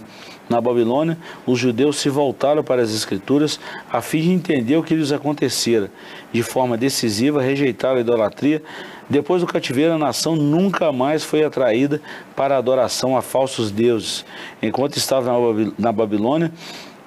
Na 0.50 0.60
Babilônia, 0.60 1.16
os 1.45 1.60
judeus 1.60 1.97
se 1.97 2.10
voltaram 2.10 2.64
para 2.64 2.82
as 2.82 2.91
Escrituras 2.91 3.60
a 3.91 4.02
fim 4.02 4.22
de 4.22 4.32
entender 4.32 4.76
o 4.78 4.84
que 4.84 4.95
lhes 4.95 5.12
acontecera. 5.12 5.91
De 6.34 6.41
forma 6.41 6.76
decisiva, 6.76 7.39
rejeitaram 7.39 7.97
a 7.97 8.02
idolatria. 8.02 8.64
Depois 9.08 9.41
do 9.41 9.47
cativeiro, 9.47 9.93
a 9.93 9.97
nação 9.97 10.36
nunca 10.36 10.91
mais 10.91 11.24
foi 11.24 11.43
atraída 11.43 12.02
para 12.36 12.56
a 12.56 12.58
adoração 12.58 13.16
a 13.16 13.22
falsos 13.22 13.70
deuses. 13.70 14.26
Enquanto 14.60 14.97
estava 14.97 15.32
na 15.78 15.91
Babilônia, 15.91 16.52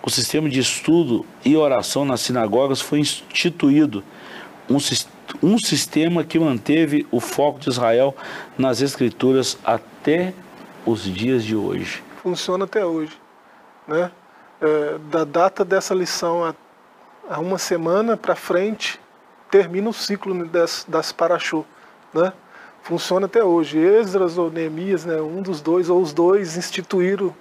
o 0.04 0.10
sistema 0.10 0.48
de 0.48 0.60
estudo 0.60 1.26
e 1.44 1.56
oração 1.56 2.04
nas 2.04 2.20
sinagogas 2.20 2.80
foi 2.80 3.00
instituído. 3.00 4.04
Um, 4.70 4.78
um 5.42 5.58
sistema 5.58 6.22
que 6.22 6.38
manteve 6.38 7.06
o 7.10 7.18
foco 7.18 7.58
de 7.58 7.68
Israel 7.68 8.14
nas 8.56 8.80
Escrituras 8.80 9.58
até 9.64 10.32
os 10.86 11.02
dias 11.02 11.44
de 11.44 11.56
hoje. 11.56 12.04
Funciona 12.22 12.64
até 12.64 12.86
hoje 12.86 13.21
né? 13.86 14.10
É, 14.60 14.98
da 15.10 15.24
data 15.24 15.64
dessa 15.64 15.94
lição 15.94 16.44
a, 16.44 16.54
a 17.28 17.40
uma 17.40 17.58
semana 17.58 18.16
para 18.16 18.36
frente, 18.36 19.00
termina 19.50 19.90
o 19.90 19.92
ciclo 19.92 20.46
das, 20.46 20.84
das 20.88 21.12
Parashô, 21.12 21.64
né? 22.14 22.32
Funciona 22.82 23.26
até 23.26 23.44
hoje. 23.44 23.78
Esdras 23.78 24.38
ou 24.38 24.50
Neemias, 24.50 25.04
né, 25.04 25.20
um 25.20 25.40
dos 25.40 25.60
dois 25.60 25.88
ou 25.88 26.00
os 26.00 26.12
dois 26.12 26.56
instituíram 26.56 27.34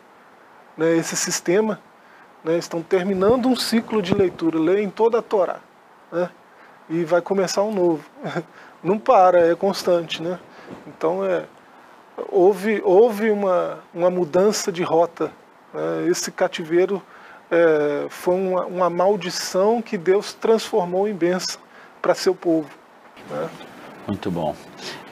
né, 0.77 0.95
esse 0.95 1.15
sistema, 1.15 1.79
né, 2.43 2.57
estão 2.57 2.81
terminando 2.81 3.47
um 3.47 3.55
ciclo 3.55 4.01
de 4.01 4.13
leitura, 4.13 4.59
leem 4.59 4.89
toda 4.89 5.19
a 5.19 5.21
Torá, 5.21 5.59
né, 6.11 6.29
e 6.89 7.03
vai 7.03 7.21
começar 7.21 7.63
um 7.63 7.73
novo. 7.73 8.05
Não 8.83 8.97
para, 8.97 9.51
é 9.51 9.55
constante, 9.55 10.23
né? 10.23 10.39
Então 10.87 11.23
é, 11.23 11.45
houve, 12.29 12.81
houve 12.83 13.29
uma, 13.29 13.79
uma 13.93 14.09
mudança 14.09 14.71
de 14.71 14.81
rota 14.81 15.31
esse 16.09 16.31
cativeiro 16.31 17.01
é, 17.49 18.07
foi 18.09 18.35
uma, 18.35 18.65
uma, 18.65 18.89
maldição 18.89 19.81
que 19.81 19.97
Deus 19.97 20.33
transformou 20.33 21.07
em 21.07 21.13
bênção 21.13 21.59
para 22.01 22.15
seu 22.15 22.33
povo. 22.33 22.69
Né? 23.29 23.49
Muito 24.07 24.31
bom. 24.31 24.55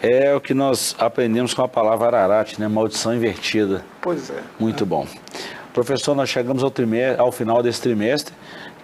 É 0.02 0.34
o 0.34 0.42
que 0.42 0.54
nós 0.54 0.96
aprendemos 0.98 1.54
com 1.54 1.62
a 1.62 1.68
palavra 1.68 2.08
Ararat, 2.08 2.58
né? 2.58 2.68
Maldição 2.68 3.14
invertida. 3.14 3.84
Pois 4.02 4.30
é. 4.30 4.42
Muito 4.58 4.84
é. 4.84 4.88
bom. 4.88 5.06
Professor, 5.74 6.16
nós 6.16 6.30
chegamos 6.30 6.64
ao, 6.64 6.72
trimestre, 6.72 7.22
ao 7.22 7.32
final 7.32 7.62
desse 7.62 7.82
trimestre. 7.82 8.34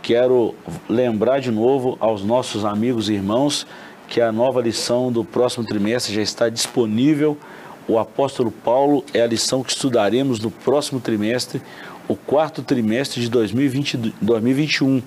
Quero 0.02 0.54
lembrar 0.88 1.40
de 1.40 1.50
novo 1.50 1.98
aos 2.00 2.24
nossos 2.24 2.64
amigos 2.64 3.10
e 3.10 3.14
irmãos 3.14 3.66
que 4.08 4.22
a 4.22 4.32
nova 4.32 4.62
lição 4.62 5.12
do 5.12 5.24
próximo 5.24 5.66
trimestre 5.66 6.14
já 6.14 6.22
está 6.22 6.48
disponível 6.50 7.38
o 7.88 8.00
apóstolo 8.00 8.52
Paulo 8.52 9.04
é 9.14 9.22
a 9.22 9.28
lição 9.28 9.64
que 9.64 9.72
estudaremos 9.72 10.40
no 10.40 10.50
próximo 10.50 11.00
trimestre, 11.00 11.62
o 12.08 12.16
quarto 12.16 12.64
trimestre 12.64 13.22
de 13.22 13.30
2020, 13.30 14.14
2021. 14.22 15.02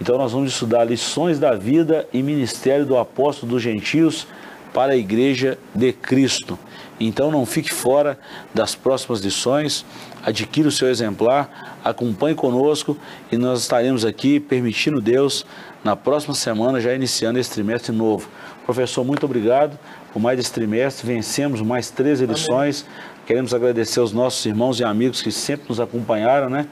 Então 0.00 0.18
nós 0.18 0.32
vamos 0.32 0.52
estudar 0.52 0.84
lições 0.84 1.38
da 1.38 1.54
vida 1.54 2.06
e 2.12 2.22
ministério 2.22 2.84
do 2.84 2.96
apóstolo 2.96 3.52
dos 3.52 3.62
gentios 3.62 4.26
para 4.72 4.92
a 4.92 4.96
igreja 4.96 5.58
de 5.74 5.92
Cristo. 5.92 6.58
Então 6.98 7.30
não 7.30 7.46
fique 7.46 7.72
fora 7.72 8.18
das 8.52 8.74
próximas 8.74 9.20
lições, 9.20 9.84
adquira 10.22 10.68
o 10.68 10.72
seu 10.72 10.88
exemplar, 10.88 11.78
acompanhe 11.82 12.34
conosco 12.34 12.96
e 13.32 13.38
nós 13.38 13.62
estaremos 13.62 14.04
aqui 14.04 14.38
permitindo 14.38 15.00
Deus 15.00 15.46
na 15.82 15.96
próxima 15.96 16.34
semana 16.34 16.78
já 16.78 16.94
iniciando 16.94 17.38
esse 17.38 17.50
trimestre 17.50 17.90
novo. 17.90 18.28
Professor, 18.66 19.02
muito 19.02 19.24
obrigado 19.24 19.78
por 20.12 20.20
mais 20.20 20.38
esse 20.38 20.52
trimestre. 20.52 21.06
Vencemos 21.06 21.60
mais 21.62 21.90
três 21.90 22.20
edições. 22.20 22.84
Amém. 22.84 23.10
Queremos 23.26 23.54
agradecer 23.54 24.00
aos 24.00 24.12
nossos 24.12 24.44
irmãos 24.44 24.80
e 24.80 24.84
amigos 24.84 25.22
que 25.22 25.30
sempre 25.30 25.66
nos 25.68 25.78
acompanharam, 25.78 26.50
né? 26.50 26.66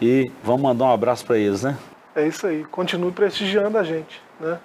E 0.00 0.30
vamos 0.44 0.62
mandar 0.62 0.86
um 0.86 0.92
abraço 0.92 1.24
para 1.24 1.38
eles, 1.38 1.62
né? 1.62 1.76
É 2.14 2.26
isso 2.26 2.46
aí. 2.46 2.64
Continue 2.64 3.12
prestigiando 3.12 3.78
a 3.78 3.82
gente, 3.82 4.20
né? 4.38 4.58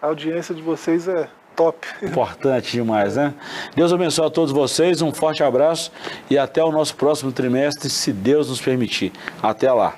A 0.00 0.06
audiência 0.06 0.54
de 0.54 0.62
vocês 0.62 1.08
é 1.08 1.28
top. 1.56 1.86
Importante 2.02 2.72
demais, 2.72 3.16
né? 3.16 3.34
Deus 3.74 3.92
abençoe 3.92 4.26
a 4.26 4.30
todos 4.30 4.52
vocês, 4.52 5.02
um 5.02 5.12
forte 5.12 5.42
abraço 5.42 5.90
e 6.30 6.38
até 6.38 6.62
o 6.62 6.70
nosso 6.70 6.94
próximo 6.94 7.32
trimestre, 7.32 7.90
se 7.90 8.12
Deus 8.12 8.48
nos 8.48 8.60
permitir. 8.60 9.12
Até 9.42 9.72
lá. 9.72 9.96